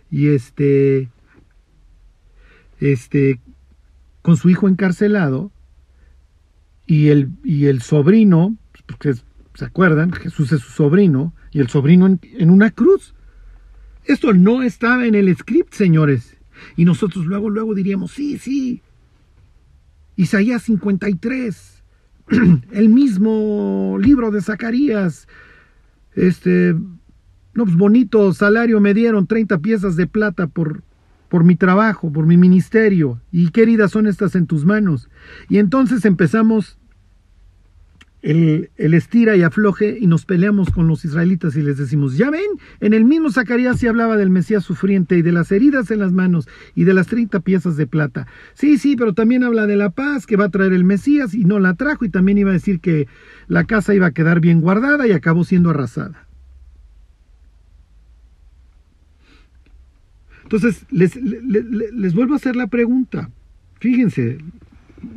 Y 0.10 0.28
este, 0.28 1.10
este, 2.80 3.40
con 4.22 4.38
su 4.38 4.50
hijo 4.50 4.68
encarcelado 4.68 5.52
y 6.86 7.08
el, 7.08 7.30
y 7.44 7.66
el 7.68 7.82
sobrino, 7.82 8.58
porque 8.86 9.14
se 9.54 9.66
acuerdan, 9.66 10.12
Jesús 10.12 10.52
es 10.52 10.62
su 10.62 10.72
sobrino, 10.72 11.34
y 11.52 11.60
el 11.60 11.70
sobrino 11.70 12.06
en, 12.06 12.20
en 12.38 12.50
una 12.50 12.72
cruz. 12.72 13.14
Esto 14.06 14.34
no 14.34 14.64
estaba 14.64 15.06
en 15.06 15.16
el 15.16 15.36
script, 15.36 15.74
señores. 15.74 16.38
Y 16.76 16.86
nosotros 16.86 17.26
luego, 17.26 17.50
luego 17.50 17.74
diríamos, 17.74 18.12
sí, 18.12 18.38
sí. 18.38 18.82
Isaías 20.16 20.64
53, 20.64 21.81
el 22.72 22.90
mismo 22.90 23.98
libro 24.00 24.32
de 24.32 24.42
Zacarías. 24.42 25.28
Este, 26.16 26.74
no, 27.54 27.66
pues 27.66 27.76
bonito 27.76 28.34
salario 28.34 28.80
me 28.80 28.94
dieron, 28.94 29.28
30 29.28 29.60
piezas 29.60 29.96
de 29.96 30.08
plata 30.08 30.48
por, 30.48 30.84
por 31.30 31.44
mi 31.44 31.56
trabajo, 31.56 32.12
por 32.12 32.26
mi 32.26 32.38
ministerio, 32.38 33.22
y 33.32 33.50
queridas 33.52 33.92
son 33.92 34.08
estas 34.08 34.36
en 34.36 34.48
tus 34.48 34.66
manos. 34.66 35.10
Y 35.50 35.58
entonces 35.58 36.06
empezamos 36.06 36.78
el, 38.22 38.70
estira 38.78 39.36
y 39.36 39.44
afloje 39.44 39.98
y 40.00 40.08
nos 40.08 40.26
peleamos 40.26 40.70
con 40.70 40.88
los 40.88 41.04
israelitas 41.06 41.56
y 41.56 41.62
les 41.62 41.78
decimos, 41.78 42.18
ya 42.18 42.30
ven, 42.30 42.50
en 42.80 42.94
el 42.94 43.04
mismo 43.04 43.32
Zacarías 43.32 43.80
se 43.80 43.90
hablaba 43.90 44.18
del 44.18 44.30
Mesías 44.30 44.64
sufriente 44.64 45.18
y 45.18 45.22
de 45.22 45.32
las 45.32 45.52
heridas 45.52 45.90
en 45.92 46.00
las 46.00 46.12
manos 46.12 46.48
y 46.76 46.84
de 46.84 46.94
las 46.94 47.08
30 47.08 47.40
piezas 47.40 47.78
de 47.78 47.88
plata. 47.88 48.28
Sí, 48.54 48.78
sí, 48.78 48.96
pero 48.96 49.14
también 49.14 49.44
habla 49.44 49.66
de 49.66 49.76
la 49.76 49.90
paz 49.90 50.28
que 50.28 50.36
va 50.36 50.46
a 50.46 50.50
traer 50.50 50.74
el 50.74 50.84
Mesías 50.84 51.34
y 51.34 51.46
no 51.46 51.60
la 51.60 51.74
trajo 51.74 52.06
y 52.06 52.10
también 52.10 52.38
iba 52.38 52.52
a 52.52 52.54
decir 52.54 52.80
que 52.80 53.08
la 53.48 53.66
casa 53.66 53.96
iba 53.96 54.08
a 54.08 54.12
quedar 54.12 54.40
bien 54.40 54.62
guardada 54.62 55.08
y 55.08 55.12
acabó 55.12 55.44
siendo 55.44 55.72
arrasada. 55.72 56.28
Entonces, 60.44 60.86
les, 60.92 61.16
les 61.16 62.14
vuelvo 62.14 62.34
a 62.34 62.36
hacer 62.36 62.58
la 62.58 62.68
pregunta. 62.68 63.30
Fíjense, 63.80 64.38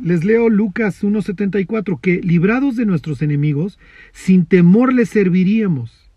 les 0.01 0.23
leo 0.23 0.49
Lucas 0.49 1.03
1.74, 1.03 1.99
que 1.99 2.21
librados 2.21 2.75
de 2.75 2.85
nuestros 2.85 3.21
enemigos, 3.21 3.79
sin 4.13 4.45
temor 4.45 4.93
les 4.93 5.09
serviríamos, 5.09 6.11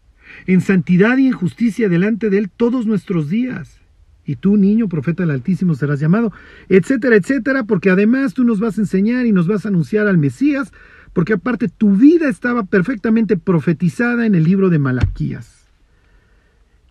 en 0.47 0.61
santidad 0.61 1.17
y 1.19 1.27
en 1.27 1.33
justicia 1.33 1.89
delante 1.89 2.31
de 2.31 2.39
Él 2.39 2.51
todos 2.51 2.87
nuestros 2.87 3.29
días. 3.29 3.81
Y 4.25 4.37
tú, 4.37 4.59
niño, 4.59 4.89
profeta 4.89 5.23
del 5.23 5.31
Altísimo, 5.31 5.75
serás 5.75 6.01
llamado, 6.01 6.33
etcétera, 6.69 7.17
etcétera, 7.17 7.65
porque 7.65 7.91
además 7.91 8.35
tú 8.35 8.45
nos 8.45 8.61
vas 8.61 8.77
a 8.77 8.83
enseñar 8.83 9.25
y 9.25 9.33
nos 9.33 9.47
vas 9.47 9.65
a 9.65 9.71
anunciar 9.71 10.07
al 10.07 10.19
Mesías, 10.19 10.73
porque 11.15 11.33
aparte 11.33 11.69
tu 11.69 11.97
vida 11.97 12.29
estaba 12.29 12.65
perfectamente 12.65 13.39
profetizada 13.39 14.27
en 14.27 14.35
el 14.35 14.45
libro 14.45 14.69
de 14.69 14.79
Malaquías, 14.79 15.67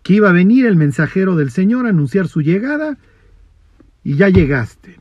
que 0.02 0.14
iba 0.14 0.30
a 0.30 0.32
venir 0.32 0.66
el 0.66 0.74
mensajero 0.74 1.36
del 1.36 1.50
Señor 1.50 1.86
a 1.86 1.90
anunciar 1.90 2.26
su 2.26 2.40
llegada, 2.40 2.98
y 4.02 4.16
ya 4.16 4.28
llegaste. 4.28 4.96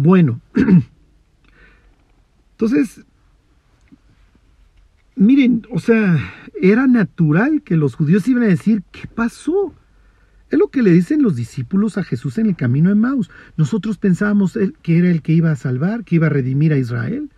Bueno, 0.00 0.40
entonces, 2.52 3.04
miren, 5.16 5.66
o 5.72 5.80
sea, 5.80 6.20
era 6.62 6.86
natural 6.86 7.62
que 7.62 7.76
los 7.76 7.96
judíos 7.96 8.28
iban 8.28 8.44
a 8.44 8.46
decir, 8.46 8.84
¿qué 8.92 9.08
pasó? 9.08 9.74
Es 10.50 10.58
lo 10.60 10.68
que 10.68 10.82
le 10.82 10.92
dicen 10.92 11.20
los 11.20 11.34
discípulos 11.34 11.98
a 11.98 12.04
Jesús 12.04 12.38
en 12.38 12.46
el 12.46 12.54
camino 12.54 12.90
de 12.90 12.94
Maus. 12.94 13.28
Nosotros 13.56 13.98
pensábamos 13.98 14.56
que 14.82 14.98
era 14.98 15.10
el 15.10 15.20
que 15.20 15.32
iba 15.32 15.50
a 15.50 15.56
salvar, 15.56 16.04
que 16.04 16.14
iba 16.14 16.28
a 16.28 16.30
redimir 16.30 16.72
a 16.72 16.78
Israel. 16.78 17.28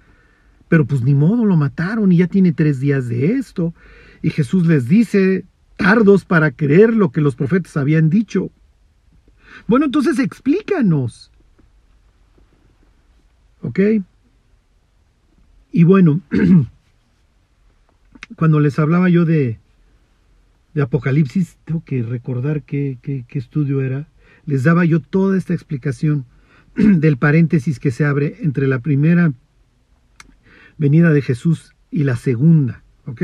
Pero 0.69 0.85
pues 0.85 1.01
ni 1.01 1.15
modo, 1.15 1.47
lo 1.47 1.57
mataron 1.57 2.13
y 2.13 2.19
ya 2.19 2.27
tiene 2.27 2.53
tres 2.53 2.79
días 2.79 3.09
de 3.09 3.37
esto. 3.37 3.73
Y 4.21 4.29
Jesús 4.29 4.67
les 4.67 4.87
dice, 4.87 5.47
tardos 5.79 6.27
para 6.27 6.51
creer 6.51 6.93
lo 6.93 7.11
que 7.11 7.23
los 7.23 7.37
profetas 7.37 7.79
habían 7.79 8.11
dicho. 8.11 8.51
Bueno, 9.67 9.87
entonces 9.87 10.19
explícanos. 10.19 11.30
¿Ok? 13.63 13.81
Y 15.73 15.85
bueno, 15.85 16.21
cuando 18.37 18.61
les 18.61 18.79
hablaba 18.79 19.09
yo 19.09 19.25
de, 19.25 19.59
de 20.75 20.83
Apocalipsis, 20.83 21.59
tengo 21.65 21.85
que 21.85 22.03
recordar 22.03 22.63
qué, 22.63 22.99
estudio 23.31 23.83
era, 23.83 24.09
les 24.47 24.65
daba 24.65 24.85
yo 24.85 25.01
toda 25.01 25.39
esta 25.39 25.55
explicación 25.55 26.25
del 26.75 27.17
paréntesis 27.17 27.79
que 27.79 27.91
se 27.91 28.05
abre 28.05 28.39
entre 28.41 28.67
la 28.67 28.81
primera 28.81 29.33
venida 30.79 31.13
de 31.13 31.23
Jesús 31.23 31.75
y 31.91 32.05
la 32.05 32.17
segunda, 32.17 32.83
¿ok? 33.07 33.23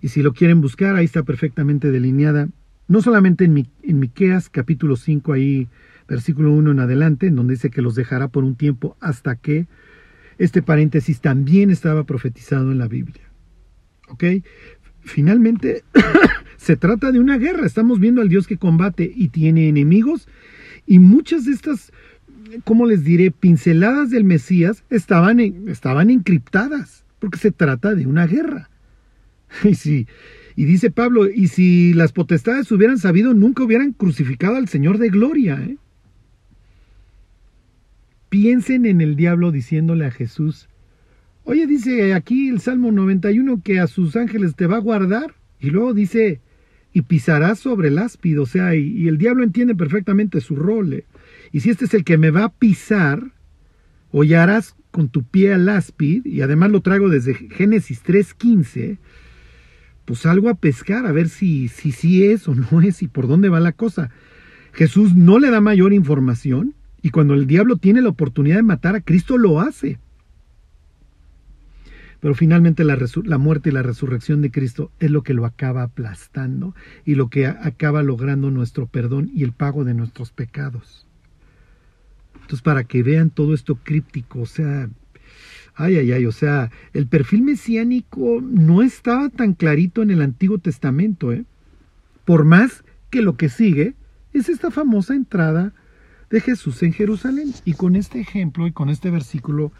Y 0.00 0.08
si 0.08 0.22
lo 0.22 0.34
quieren 0.34 0.60
buscar, 0.60 0.94
ahí 0.94 1.04
está 1.04 1.22
perfectamente 1.22 1.90
delineada, 1.90 2.48
no 2.88 3.02
solamente 3.02 3.44
en, 3.44 3.68
en 3.82 3.98
Miqueas 3.98 4.48
capítulo 4.48 4.96
5, 4.96 5.32
ahí 5.32 5.68
versículo 6.08 6.52
1 6.52 6.72
en 6.72 6.80
adelante, 6.80 7.26
en 7.26 7.36
donde 7.36 7.54
dice 7.54 7.70
que 7.70 7.82
los 7.82 7.94
dejará 7.94 8.28
por 8.28 8.44
un 8.44 8.56
tiempo 8.56 8.96
hasta 9.00 9.36
que 9.36 9.66
este 10.38 10.62
paréntesis 10.62 11.20
también 11.20 11.70
estaba 11.70 12.04
profetizado 12.04 12.72
en 12.72 12.78
la 12.78 12.88
Biblia. 12.88 13.22
¿Ok? 14.08 14.24
Finalmente, 15.00 15.84
se 16.56 16.76
trata 16.76 17.12
de 17.12 17.20
una 17.20 17.38
guerra. 17.38 17.66
Estamos 17.66 18.00
viendo 18.00 18.20
al 18.20 18.28
Dios 18.28 18.46
que 18.46 18.58
combate 18.58 19.10
y 19.14 19.28
tiene 19.28 19.68
enemigos. 19.68 20.28
Y 20.86 20.98
muchas 20.98 21.44
de 21.44 21.52
estas, 21.52 21.92
¿cómo 22.64 22.86
les 22.86 23.04
diré? 23.04 23.30
Pinceladas 23.30 24.10
del 24.10 24.24
Mesías 24.24 24.84
estaban, 24.90 25.40
estaban 25.40 26.10
encriptadas, 26.10 27.04
porque 27.18 27.38
se 27.38 27.50
trata 27.50 27.94
de 27.94 28.06
una 28.06 28.26
guerra. 28.26 28.70
Y, 29.64 29.76
si, 29.76 30.08
y 30.56 30.64
dice 30.64 30.90
Pablo, 30.90 31.30
y 31.30 31.46
si 31.46 31.94
las 31.94 32.12
potestades 32.12 32.70
hubieran 32.72 32.98
sabido, 32.98 33.32
nunca 33.32 33.62
hubieran 33.62 33.92
crucificado 33.92 34.56
al 34.56 34.68
Señor 34.68 34.98
de 34.98 35.08
gloria. 35.08 35.54
¿eh? 35.62 35.76
Piensen 38.28 38.86
en 38.86 39.00
el 39.00 39.16
diablo 39.16 39.52
diciéndole 39.52 40.06
a 40.06 40.10
Jesús, 40.10 40.68
oye, 41.44 41.66
dice 41.66 42.14
aquí 42.14 42.48
el 42.48 42.60
Salmo 42.60 42.92
91 42.92 43.62
que 43.62 43.80
a 43.80 43.86
sus 43.86 44.16
ángeles 44.16 44.54
te 44.54 44.66
va 44.66 44.76
a 44.76 44.80
guardar, 44.80 45.34
y 45.60 45.70
luego 45.70 45.94
dice, 45.94 46.40
y 46.92 47.02
pisarás 47.02 47.58
sobre 47.58 47.88
el 47.88 47.98
áspid, 47.98 48.40
o 48.40 48.46
sea, 48.46 48.74
y, 48.74 49.08
el 49.08 49.18
diablo 49.18 49.44
entiende 49.44 49.74
perfectamente 49.74 50.40
su 50.40 50.56
rol, 50.56 50.92
¿eh? 50.92 51.04
y 51.52 51.60
si 51.60 51.70
este 51.70 51.84
es 51.86 51.94
el 51.94 52.04
que 52.04 52.18
me 52.18 52.30
va 52.30 52.44
a 52.44 52.52
pisar, 52.52 53.32
hollarás 54.10 54.76
con 54.90 55.08
tu 55.08 55.22
pie 55.22 55.52
al 55.52 55.68
áspid, 55.68 56.24
y 56.24 56.40
además 56.40 56.70
lo 56.70 56.80
traigo 56.80 57.08
desde 57.08 57.34
Génesis 57.34 58.02
3.15, 58.04 58.98
pues 60.06 60.20
salgo 60.20 60.48
a 60.48 60.54
pescar 60.54 61.04
a 61.04 61.12
ver 61.12 61.28
si 61.28 61.68
sí 61.68 61.92
si, 61.92 62.24
es 62.24 62.48
o 62.48 62.54
no 62.54 62.80
es 62.80 63.02
y 63.02 63.08
por 63.08 63.28
dónde 63.28 63.48
va 63.48 63.60
la 63.60 63.72
cosa. 63.72 64.10
Jesús 64.72 65.14
no 65.14 65.38
le 65.38 65.50
da 65.50 65.60
mayor 65.60 65.92
información, 65.92 66.74
y 67.06 67.10
cuando 67.10 67.34
el 67.34 67.46
diablo 67.46 67.76
tiene 67.76 68.02
la 68.02 68.08
oportunidad 68.08 68.56
de 68.56 68.64
matar 68.64 68.96
a 68.96 69.00
Cristo, 69.00 69.38
lo 69.38 69.60
hace. 69.60 70.00
Pero 72.18 72.34
finalmente 72.34 72.82
la, 72.82 73.38
muerte 73.38 73.68
y 73.68 73.72
la 73.72 73.84
resurrección 73.84 74.42
de 74.42 74.50
Cristo 74.50 74.90
es 74.98 75.12
lo 75.12 75.22
que 75.22 75.32
lo 75.32 75.46
acaba 75.46 75.84
aplastando 75.84 76.74
y 77.04 77.14
lo 77.14 77.30
que 77.30 77.46
acaba 77.46 78.02
logrando 78.02 78.50
nuestro 78.50 78.88
perdón 78.88 79.30
y 79.32 79.44
el 79.44 79.52
pago 79.52 79.84
de 79.84 79.94
nuestros 79.94 80.32
pecados. 80.32 81.06
Entonces, 82.34 82.62
para 82.62 82.82
que 82.82 83.04
vean 83.04 83.30
todo 83.30 83.54
esto 83.54 83.76
críptico, 83.76 84.40
o 84.40 84.46
sea, 84.46 84.90
ay, 85.76 85.98
ay, 85.98 86.10
ay, 86.10 86.26
o 86.26 86.32
sea, 86.32 86.72
el 86.92 87.06
perfil 87.06 87.42
mesiánico 87.42 88.40
no 88.42 88.82
estaba 88.82 89.28
tan 89.28 89.54
clarito 89.54 90.02
en 90.02 90.10
el 90.10 90.22
Antiguo 90.22 90.58
Testamento, 90.58 91.32
¿eh? 91.32 91.44
Por 92.24 92.44
más 92.44 92.82
que 93.10 93.22
lo 93.22 93.36
que 93.36 93.48
sigue 93.48 93.94
es 94.32 94.48
esta 94.48 94.72
famosa 94.72 95.14
entrada 95.14 95.72
de 96.30 96.40
Jesús 96.40 96.82
en 96.82 96.92
Jerusalén. 96.92 97.52
Y 97.64 97.74
con 97.74 97.96
este 97.96 98.20
ejemplo 98.20 98.66
y 98.66 98.72
con 98.72 98.88
este 98.88 99.10
versículo 99.10 99.72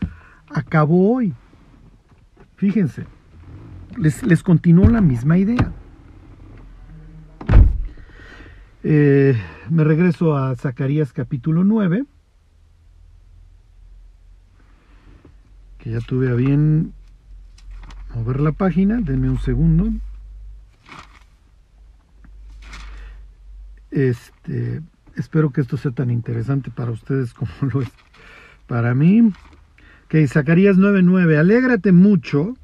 acabo 0.49 1.12
hoy. 1.12 1.34
Fíjense, 2.57 3.05
les, 3.99 4.22
les 4.22 4.42
continuó 4.42 4.88
la 4.88 5.01
misma 5.01 5.38
idea. 5.38 5.72
Eh, 8.88 9.36
me 9.68 9.82
regreso 9.82 10.36
a 10.36 10.55
Zacarías 10.55 11.12
capítulo 11.12 11.64
9, 11.64 12.05
que 15.78 15.90
ya 15.90 15.99
tuve 15.99 16.30
a 16.30 16.34
bien 16.34 16.92
mover 18.14 18.40
la 18.40 18.53
página, 18.53 19.01
denme 19.01 19.28
un 19.28 19.40
segundo. 19.40 19.90
Este, 23.90 24.82
Espero 25.17 25.51
que 25.51 25.62
esto 25.62 25.77
sea 25.77 25.91
tan 25.93 26.11
interesante 26.11 26.71
para 26.71 26.91
ustedes 26.91 27.33
como 27.33 27.51
lo 27.73 27.83
es 27.83 27.91
para 28.67 28.95
mí. 28.95 29.33
Que 30.09 30.27
Zacarías 30.29 30.77
9:9, 30.77 31.39
alégrate 31.39 31.93
mucho. 31.93 32.57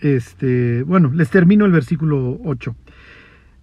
Este, 0.00 0.82
bueno, 0.84 1.10
les 1.12 1.28
termino 1.30 1.66
el 1.66 1.72
versículo 1.72 2.40
8. 2.44 2.74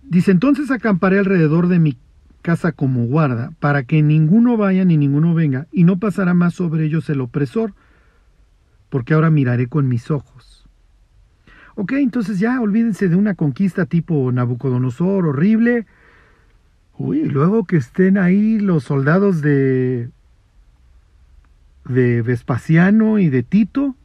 Dice, 0.04 0.32
entonces 0.32 0.70
acamparé 0.70 1.20
alrededor 1.20 1.68
de 1.68 1.80
mi 1.80 1.98
casa 2.42 2.72
como 2.72 3.06
guarda, 3.06 3.52
para 3.60 3.84
que 3.84 4.02
ninguno 4.02 4.56
vaya 4.56 4.86
ni 4.86 4.96
ninguno 4.98 5.34
venga, 5.34 5.68
y 5.72 5.84
no 5.84 6.00
pasará 6.00 6.34
más 6.34 6.54
sobre 6.54 6.86
ellos 6.86 7.10
el 7.10 7.22
opresor, 7.22 7.74
porque 8.90 9.14
ahora 9.14 9.32
miraré 9.32 9.68
con 9.68 9.88
mis 9.88 10.12
ojos. 10.12 10.57
Ok, 11.80 11.92
entonces 11.94 12.40
ya 12.40 12.60
olvídense 12.60 13.08
de 13.08 13.16
una 13.16 13.36
conquista 13.36 13.86
tipo 13.86 14.32
Nabucodonosor 14.32 15.28
horrible, 15.28 15.86
Uy, 16.98 17.26
luego 17.26 17.66
que 17.66 17.78
estén 17.78 18.18
ahí 18.18 18.58
los 18.60 18.86
soldados 18.86 19.42
de 19.42 20.10
de 21.86 22.24
Vespasiano 22.24 23.20
y 23.20 23.30
de 23.30 23.44
Tito. 23.44 23.96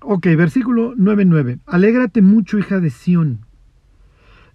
Ok, 0.00 0.26
versículo 0.36 0.96
9.9. 0.96 1.60
Alégrate 1.66 2.20
mucho, 2.20 2.58
hija 2.58 2.80
de 2.80 2.90
Sión. 2.90 3.38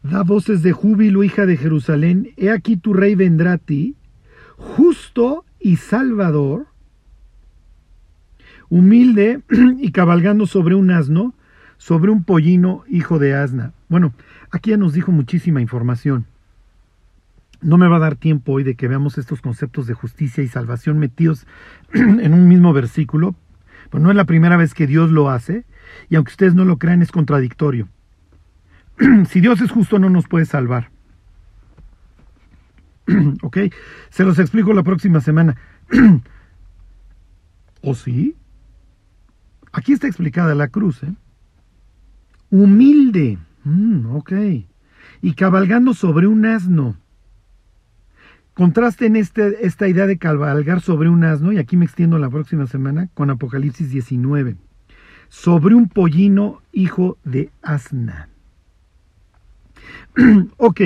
Da 0.04 0.24
voces 0.24 0.62
de 0.62 0.74
júbilo, 0.74 1.24
hija 1.24 1.46
de 1.46 1.56
Jerusalén. 1.56 2.34
He 2.36 2.52
aquí 2.52 2.76
tu 2.76 2.94
rey 2.94 3.16
vendrá 3.16 3.54
a 3.54 3.58
ti, 3.58 3.96
justo 4.58 5.46
y 5.58 5.78
salvador, 5.78 6.68
humilde 8.70 9.42
y 9.80 9.92
cabalgando 9.92 10.46
sobre 10.46 10.76
un 10.76 10.92
asno, 10.92 11.34
sobre 11.78 12.12
un 12.12 12.24
pollino, 12.24 12.84
hijo 12.88 13.20
de 13.20 13.36
asna. 13.36 13.74
Bueno, 13.90 14.14
Aquí 14.56 14.70
ya 14.70 14.78
nos 14.78 14.94
dijo 14.94 15.12
muchísima 15.12 15.60
información. 15.60 16.28
No 17.62 17.78
me 17.78 17.90
va 17.90 17.98
a 17.98 18.00
dar 18.00 18.16
tiempo 18.16 18.54
hoy 18.54 18.64
de 18.64 18.76
que 18.76 18.88
veamos 18.88 19.18
estos 19.18 19.42
conceptos 19.42 19.86
de 19.86 19.94
justicia 19.94 20.42
y 20.42 20.48
salvación 20.48 20.98
metidos 20.98 21.46
en 21.94 22.34
un 22.34 22.48
mismo 22.48 22.72
versículo, 22.72 23.36
pero 23.90 24.02
no 24.02 24.12
es 24.12 24.16
la 24.16 24.24
primera 24.24 24.56
vez 24.56 24.74
que 24.74 24.88
Dios 24.88 25.12
lo 25.12 25.30
hace, 25.30 25.66
y 26.10 26.16
aunque 26.16 26.32
ustedes 26.32 26.56
no 26.56 26.64
lo 26.64 26.78
crean, 26.78 27.02
es 27.02 27.12
contradictorio. 27.12 27.90
si 29.28 29.42
Dios 29.42 29.60
es 29.60 29.72
justo, 29.72 30.00
no 30.00 30.10
nos 30.10 30.26
puede 30.30 30.46
salvar. 30.46 30.90
¿Ok? 33.42 33.58
Se 34.10 34.24
los 34.24 34.40
explico 34.40 34.72
la 34.72 34.84
próxima 34.84 35.20
semana. 35.20 35.58
¿O 37.82 37.94
sí? 37.94 38.38
Aquí 39.76 39.92
está 39.92 40.08
explicada 40.08 40.56
la 40.56 40.70
cruz. 40.70 41.04
¿eh? 41.04 41.14
Humilde. 42.50 43.38
Mm, 43.66 44.16
ok. 44.16 44.32
Y 45.22 45.34
cabalgando 45.34 45.94
sobre 45.94 46.28
un 46.28 46.46
asno. 46.46 46.96
Contrasten 48.54 49.18
este, 49.18 49.68
esta 49.68 49.90
idea 49.90 50.08
de 50.08 50.18
cabalgar 50.18 50.80
sobre 50.80 51.10
un 51.10 51.26
asno, 51.26 51.52
y 51.52 51.58
aquí 51.58 51.76
me 51.76 51.84
extiendo 51.84 52.18
la 52.20 52.30
próxima 52.30 52.68
semana, 52.68 53.10
con 53.14 53.30
Apocalipsis 53.30 53.90
19. 53.90 54.56
Sobre 55.28 55.76
un 55.76 55.90
pollino 55.90 56.62
hijo 56.72 57.18
de 57.26 57.50
asna. 57.62 58.30
ok. 60.56 60.82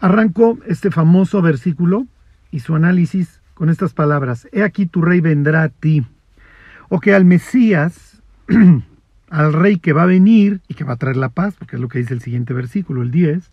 Arranco 0.00 0.58
este 0.66 0.90
famoso 0.90 1.40
versículo 1.42 2.08
y 2.50 2.58
su 2.58 2.74
análisis 2.74 3.40
con 3.54 3.70
estas 3.70 3.94
palabras. 3.94 4.48
He 4.50 4.64
aquí 4.64 4.86
tu 4.86 5.00
rey 5.00 5.20
vendrá 5.20 5.62
a 5.62 5.68
ti. 5.68 6.04
O 6.94 7.00
que 7.00 7.14
al 7.14 7.24
Mesías 7.24 8.20
al 9.30 9.54
rey 9.54 9.78
que 9.78 9.94
va 9.94 10.02
a 10.02 10.06
venir 10.06 10.60
y 10.68 10.74
que 10.74 10.84
va 10.84 10.92
a 10.92 10.96
traer 10.96 11.16
la 11.16 11.30
paz, 11.30 11.54
porque 11.58 11.76
es 11.76 11.80
lo 11.80 11.88
que 11.88 11.98
dice 11.98 12.12
el 12.12 12.20
siguiente 12.20 12.52
versículo, 12.52 13.00
el 13.00 13.10
10. 13.10 13.50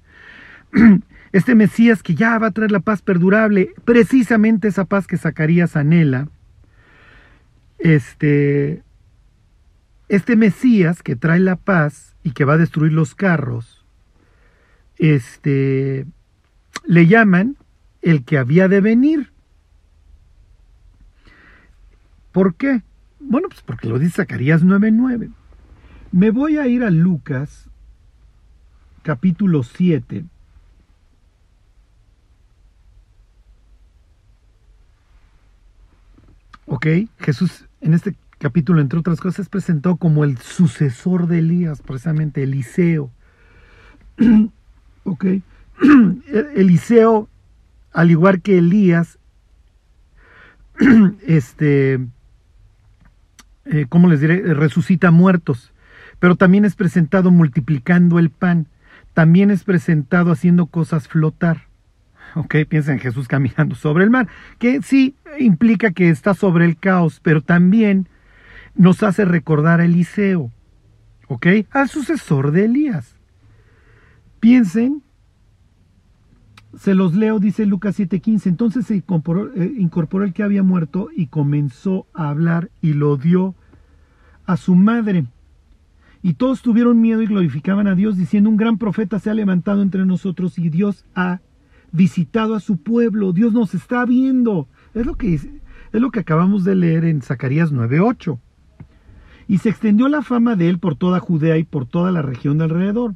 Este 1.31 1.55
Mesías 1.55 2.03
que 2.03 2.15
ya 2.15 2.37
va 2.37 2.47
a 2.47 2.51
traer 2.51 2.69
la 2.69 2.81
paz 2.81 3.01
perdurable, 3.01 3.73
precisamente 3.85 4.67
esa 4.67 4.83
paz 4.83 5.07
que 5.07 5.15
Zacarías 5.15 5.77
anhela, 5.77 6.27
este, 7.77 8.83
este 10.09 10.35
Mesías 10.35 11.01
que 11.01 11.15
trae 11.15 11.39
la 11.39 11.55
paz 11.55 12.17
y 12.23 12.31
que 12.31 12.43
va 12.43 12.55
a 12.55 12.57
destruir 12.57 12.91
los 12.91 13.15
carros, 13.15 13.85
este, 14.97 16.05
le 16.85 17.07
llaman 17.07 17.55
el 18.01 18.25
que 18.25 18.37
había 18.37 18.67
de 18.67 18.81
venir. 18.81 19.31
¿Por 22.33 22.55
qué? 22.55 22.81
Bueno, 23.19 23.49
pues 23.49 23.61
porque 23.61 23.87
lo 23.87 23.99
dice 23.99 24.17
Zacarías 24.17 24.63
9:9. 24.63 25.31
Me 26.11 26.31
voy 26.31 26.57
a 26.57 26.67
ir 26.67 26.83
a 26.83 26.89
Lucas 26.89 27.69
capítulo 29.03 29.63
7. 29.63 30.25
Ok, 36.65 36.85
Jesús 37.19 37.65
en 37.81 37.93
este 37.93 38.15
capítulo, 38.37 38.81
entre 38.81 38.99
otras 38.99 39.19
cosas, 39.19 39.39
es 39.39 39.49
presentado 39.49 39.97
como 39.97 40.23
el 40.23 40.37
sucesor 40.37 41.27
de 41.27 41.39
Elías, 41.39 41.81
precisamente 41.81 42.43
Eliseo. 42.43 43.11
ok, 45.03 45.25
Eliseo, 46.55 47.27
al 47.91 48.11
igual 48.11 48.41
que 48.41 48.57
Elías, 48.57 49.19
este, 51.27 51.99
eh, 53.65 53.85
¿cómo 53.89 54.07
les 54.07 54.21
diré? 54.21 54.53
Resucita 54.53 55.11
muertos 55.11 55.71
pero 56.19 56.35
también 56.35 56.65
es 56.65 56.75
presentado 56.75 57.31
multiplicando 57.31 58.19
el 58.19 58.29
pan, 58.29 58.67
también 59.13 59.51
es 59.51 59.63
presentado 59.63 60.31
haciendo 60.31 60.67
cosas 60.67 61.07
flotar. 61.07 61.67
Ok, 62.35 62.55
piensa 62.67 62.91
en 62.91 62.99
Jesús 62.99 63.27
caminando 63.27 63.75
sobre 63.75 64.03
el 64.03 64.11
mar, 64.11 64.27
que 64.59 64.81
sí 64.83 65.15
implica 65.39 65.91
que 65.91 66.09
está 66.09 66.33
sobre 66.33 66.65
el 66.65 66.77
caos, 66.77 67.19
pero 67.23 67.41
también 67.41 68.07
nos 68.75 69.01
hace 69.01 69.25
recordar 69.25 69.81
a 69.81 69.85
Eliseo, 69.85 70.51
ok, 71.27 71.47
al 71.71 71.89
sucesor 71.89 72.51
de 72.51 72.65
Elías. 72.65 73.15
Piensen, 74.39 75.01
se 76.79 76.95
los 76.95 77.13
leo, 77.13 77.39
dice 77.39 77.65
Lucas 77.65 77.99
7:15, 77.99 78.47
entonces 78.47 78.85
se 78.85 78.95
incorporó, 78.95 79.53
eh, 79.53 79.73
incorporó 79.77 80.23
el 80.23 80.31
que 80.31 80.43
había 80.43 80.63
muerto 80.63 81.09
y 81.13 81.27
comenzó 81.27 82.07
a 82.13 82.29
hablar 82.29 82.71
y 82.81 82.93
lo 82.93 83.17
dio 83.17 83.53
a 84.45 84.55
su 84.55 84.75
madre. 84.75 85.25
Y 86.21 86.35
todos 86.35 86.61
tuvieron 86.61 87.01
miedo 87.01 87.21
y 87.21 87.27
glorificaban 87.27 87.87
a 87.87 87.95
Dios, 87.95 88.15
diciendo, 88.15 88.49
un 88.49 88.55
gran 88.55 88.77
profeta 88.77 89.19
se 89.19 89.29
ha 89.29 89.33
levantado 89.33 89.81
entre 89.81 90.05
nosotros 90.05 90.57
y 90.57 90.69
Dios 90.69 91.03
ha 91.15 91.41
visitado 91.91 92.55
a 92.55 92.61
su 92.61 92.77
pueblo, 92.77 93.33
Dios 93.33 93.51
nos 93.51 93.73
está 93.73 94.05
viendo. 94.05 94.69
Es 94.93 95.05
lo 95.05 95.15
que, 95.15 95.33
es 95.33 95.49
lo 95.91 96.11
que 96.11 96.21
acabamos 96.21 96.63
de 96.63 96.75
leer 96.75 97.03
en 97.03 97.21
Zacarías 97.21 97.73
9.8. 97.73 98.39
Y 99.49 99.57
se 99.57 99.67
extendió 99.67 100.07
la 100.07 100.21
fama 100.21 100.55
de 100.55 100.69
él 100.69 100.79
por 100.79 100.95
toda 100.95 101.19
Judea 101.19 101.57
y 101.57 101.65
por 101.65 101.85
toda 101.85 102.13
la 102.13 102.21
región 102.21 102.57
de 102.57 102.63
alrededor. 102.63 103.15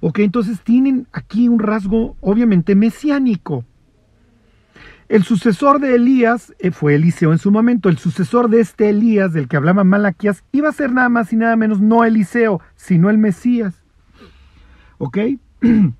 Ok, 0.00 0.20
entonces 0.20 0.60
tienen 0.60 1.06
aquí 1.12 1.48
un 1.48 1.58
rasgo 1.58 2.16
obviamente 2.20 2.74
mesiánico. 2.74 3.64
El 5.08 5.24
sucesor 5.24 5.80
de 5.80 5.94
Elías 5.94 6.54
eh, 6.58 6.70
fue 6.70 6.94
Eliseo 6.94 7.32
en 7.32 7.38
su 7.38 7.50
momento. 7.50 7.88
El 7.88 7.96
sucesor 7.96 8.50
de 8.50 8.60
este 8.60 8.90
Elías, 8.90 9.32
del 9.32 9.48
que 9.48 9.56
hablaba 9.56 9.82
Malaquías, 9.82 10.44
iba 10.52 10.68
a 10.68 10.72
ser 10.72 10.92
nada 10.92 11.08
más 11.08 11.32
y 11.32 11.36
nada 11.36 11.56
menos 11.56 11.80
no 11.80 12.04
Eliseo, 12.04 12.60
sino 12.76 13.08
el 13.08 13.16
Mesías. 13.16 13.82
¿Ok? 14.98 15.18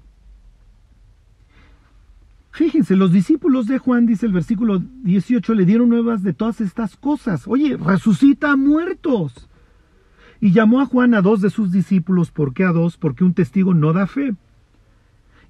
Fíjense, 2.51 2.97
los 2.97 3.13
discípulos 3.13 3.67
de 3.67 3.79
Juan, 3.79 4.05
dice 4.05 4.27
el 4.27 4.33
versículo 4.33 4.81
18, 4.81 5.55
le 5.55 5.65
dieron 5.65 5.89
nuevas 5.89 6.23
de 6.23 6.35
todas 6.35 6.61
estas 6.61 6.97
cosas. 6.97 7.45
Oye, 7.47 7.77
resucita 7.77 8.51
a 8.51 8.57
muertos. 8.57 9.48
Y 10.41 10.53
llamó 10.53 10.81
a 10.81 10.87
Juan 10.87 11.15
a 11.15 11.23
dos 11.23 11.41
de 11.41 11.51
sus 11.51 11.73
discípulos. 11.73 12.31
¿Por 12.31 12.55
qué 12.55 12.65
a 12.65 12.73
dos? 12.73 12.97
Porque 12.97 13.25
un 13.25 13.35
testigo 13.35 13.75
no 13.75 13.93
da 13.93 14.07
fe. 14.07 14.35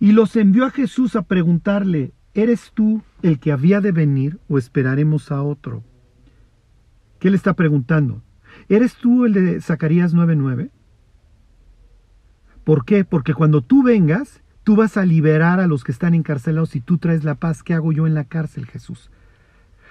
Y 0.01 0.13
los 0.13 0.37
envió 0.37 0.65
a 0.65 0.71
Jesús 0.71 1.17
a 1.17 1.23
preguntarle, 1.23 2.13
¿Eres 2.39 2.71
tú 2.73 3.03
el 3.23 3.41
que 3.41 3.51
había 3.51 3.81
de 3.81 3.91
venir 3.91 4.39
o 4.49 4.59
esperaremos 4.59 5.33
a 5.33 5.43
otro? 5.43 5.83
¿Qué 7.19 7.31
le 7.31 7.37
está 7.37 7.55
preguntando? 7.55 8.23
¿Eres 8.69 8.95
tú 8.95 9.25
el 9.25 9.33
de 9.33 9.61
Zacarías 9.61 10.15
9:9? 10.15 10.71
¿Por 12.63 12.85
qué? 12.85 13.05
Porque 13.05 13.35
cuando 13.35 13.61
tú 13.63 13.83
vengas, 13.83 14.41
tú 14.63 14.77
vas 14.77 14.97
a 14.97 15.05
liberar 15.05 15.59
a 15.59 15.67
los 15.67 15.83
que 15.83 15.91
están 15.91 16.15
encarcelados 16.15 16.77
y 16.77 16.81
tú 16.81 16.99
traes 16.99 17.25
la 17.25 17.35
paz. 17.35 17.65
¿Qué 17.65 17.75
hago 17.75 17.91
yo 17.91 18.07
en 18.07 18.15
la 18.15 18.23
cárcel, 18.23 18.67
Jesús? 18.67 19.11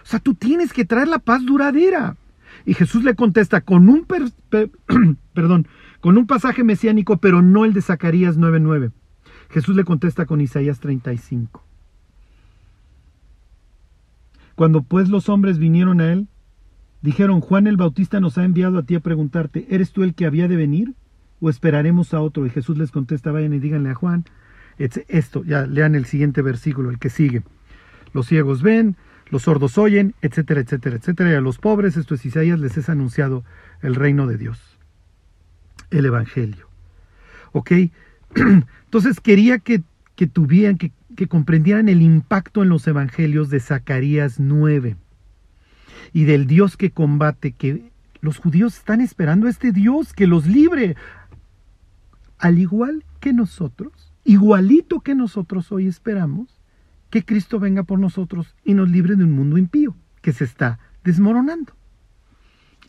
O 0.04 0.06
sea, 0.06 0.20
tú 0.20 0.34
tienes 0.34 0.72
que 0.72 0.86
traer 0.86 1.10
la 1.10 1.20
paz 1.20 1.46
duradera. 1.46 2.16
Y 2.66 2.74
Jesús 2.74 3.04
le 3.04 3.16
contesta 3.16 3.62
con 3.62 3.90
un, 3.90 4.06
perdón, 5.34 5.68
con 6.00 6.18
un 6.18 6.28
pasaje 6.28 6.64
mesiánico, 6.64 7.18
pero 7.18 7.42
no 7.42 7.66
el 7.66 7.74
de 7.74 7.82
Zacarías 7.82 8.38
9:9. 8.38 8.92
Jesús 9.50 9.76
le 9.76 9.84
contesta 9.84 10.26
con 10.26 10.42
Isaías 10.42 10.80
35. 10.80 11.64
Cuando 14.56 14.82
pues 14.82 15.10
los 15.10 15.30
hombres 15.30 15.60
vinieron 15.60 16.02
a 16.02 16.12
él, 16.12 16.28
dijeron, 17.02 17.42
Juan 17.42 17.68
el 17.68 17.78
Bautista 17.78 18.20
nos 18.20 18.38
ha 18.38 18.44
enviado 18.44 18.80
a 18.80 18.84
ti 18.84 18.96
a 18.96 19.00
preguntarte, 19.00 19.68
¿eres 19.70 19.92
tú 19.92 20.04
el 20.04 20.16
que 20.16 20.26
había 20.26 20.48
de 20.48 20.56
venir? 20.56 20.96
¿O 21.40 21.50
esperaremos 21.50 22.14
a 22.14 22.22
otro? 22.22 22.46
Y 22.46 22.50
Jesús 22.50 22.78
les 22.78 22.92
contesta, 22.92 23.32
vayan 23.32 23.54
y 23.54 23.60
díganle 23.60 23.92
a 23.92 23.94
Juan, 23.94 24.26
esto, 24.78 25.44
ya 25.44 25.66
lean 25.66 25.96
el 25.96 26.06
siguiente 26.06 26.42
versículo, 26.42 26.90
el 26.90 27.00
que 27.00 27.10
sigue. 27.10 27.44
Los 28.14 28.28
ciegos 28.28 28.62
ven, 28.62 28.96
los 29.30 29.44
sordos 29.44 29.78
oyen, 29.78 30.16
etcétera, 30.22 30.62
etcétera, 30.62 30.98
etcétera. 30.98 31.32
Y 31.32 31.36
a 31.36 31.42
los 31.42 31.58
pobres, 31.58 31.98
esto 31.98 32.16
es 32.16 32.26
Isaías, 32.26 32.60
les 32.60 32.78
es 32.78 32.90
anunciado 32.90 33.44
el 33.82 33.96
reino 33.96 34.28
de 34.28 34.38
Dios, 34.38 34.60
el 35.92 36.06
Evangelio. 36.06 36.68
¿Ok? 37.52 37.72
Entonces 38.36 39.20
quería 39.20 39.60
que, 39.60 39.84
que 40.16 40.28
tuvieran, 40.28 40.78
que, 40.78 40.92
que 41.16 41.28
comprendieran 41.28 41.90
el 41.90 42.02
impacto 42.02 42.64
en 42.64 42.70
los 42.70 42.88
Evangelios 42.88 43.50
de 43.50 43.60
Zacarías 43.60 44.40
9 44.40 44.96
y 46.14 46.24
del 46.24 46.48
Dios 46.48 46.78
que 46.78 46.92
combate, 46.92 47.52
que 47.52 47.92
los 48.22 48.38
judíos 48.38 48.78
están 48.78 49.02
esperando 49.02 49.48
a 49.48 49.50
este 49.50 49.72
Dios 49.72 50.14
que 50.14 50.28
los 50.28 50.48
libre, 50.48 50.96
al 52.38 52.60
igual 52.60 53.04
que 53.20 53.34
nosotros, 53.34 54.14
igualito 54.24 55.02
que 55.02 55.16
nosotros 55.16 55.72
hoy 55.72 55.88
esperamos, 55.88 56.57
que 57.10 57.24
Cristo 57.24 57.60
venga 57.60 57.84
por 57.84 58.00
nosotros 58.00 58.56
y 58.64 58.74
nos 58.74 58.90
libre 58.90 59.16
de 59.16 59.24
un 59.24 59.32
mundo 59.32 59.58
impío 59.58 59.96
que 60.22 60.34
se 60.34 60.44
está 60.44 60.80
desmoronando. 61.04 61.74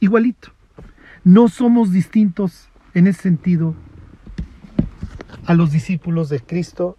Igualito. 0.00 0.52
No 1.24 1.48
somos 1.48 1.92
distintos 1.92 2.68
en 2.94 3.06
ese 3.06 3.22
sentido 3.22 3.74
a 5.46 5.54
los 5.54 5.70
discípulos 5.70 6.28
de 6.28 6.40
Cristo. 6.40 6.96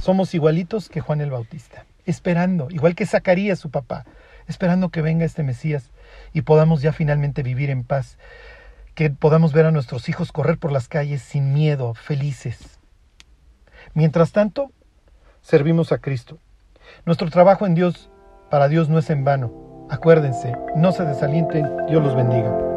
Somos 0.00 0.34
igualitos 0.34 0.88
que 0.88 1.00
Juan 1.00 1.20
el 1.20 1.30
Bautista, 1.30 1.86
esperando, 2.04 2.68
igual 2.70 2.94
que 2.94 3.06
Zacarías 3.06 3.58
su 3.58 3.70
papá, 3.70 4.04
esperando 4.46 4.90
que 4.90 5.02
venga 5.02 5.24
este 5.24 5.42
Mesías 5.42 5.90
y 6.32 6.42
podamos 6.42 6.82
ya 6.82 6.92
finalmente 6.92 7.42
vivir 7.42 7.70
en 7.70 7.84
paz, 7.84 8.18
que 8.94 9.10
podamos 9.10 9.52
ver 9.52 9.66
a 9.66 9.70
nuestros 9.70 10.08
hijos 10.08 10.32
correr 10.32 10.58
por 10.58 10.72
las 10.72 10.88
calles 10.88 11.22
sin 11.22 11.52
miedo, 11.52 11.94
felices. 11.94 12.78
Mientras 13.94 14.32
tanto, 14.32 14.72
servimos 15.40 15.92
a 15.92 15.98
Cristo. 15.98 16.38
Nuestro 17.04 17.30
trabajo 17.30 17.66
en 17.66 17.74
Dios, 17.74 18.10
para 18.50 18.68
Dios 18.68 18.88
no 18.88 18.98
es 18.98 19.10
en 19.10 19.24
vano. 19.24 19.86
Acuérdense, 19.90 20.54
no 20.76 20.92
se 20.92 21.04
desalienten, 21.04 21.66
Dios 21.88 22.02
los 22.02 22.14
bendiga. 22.14 22.67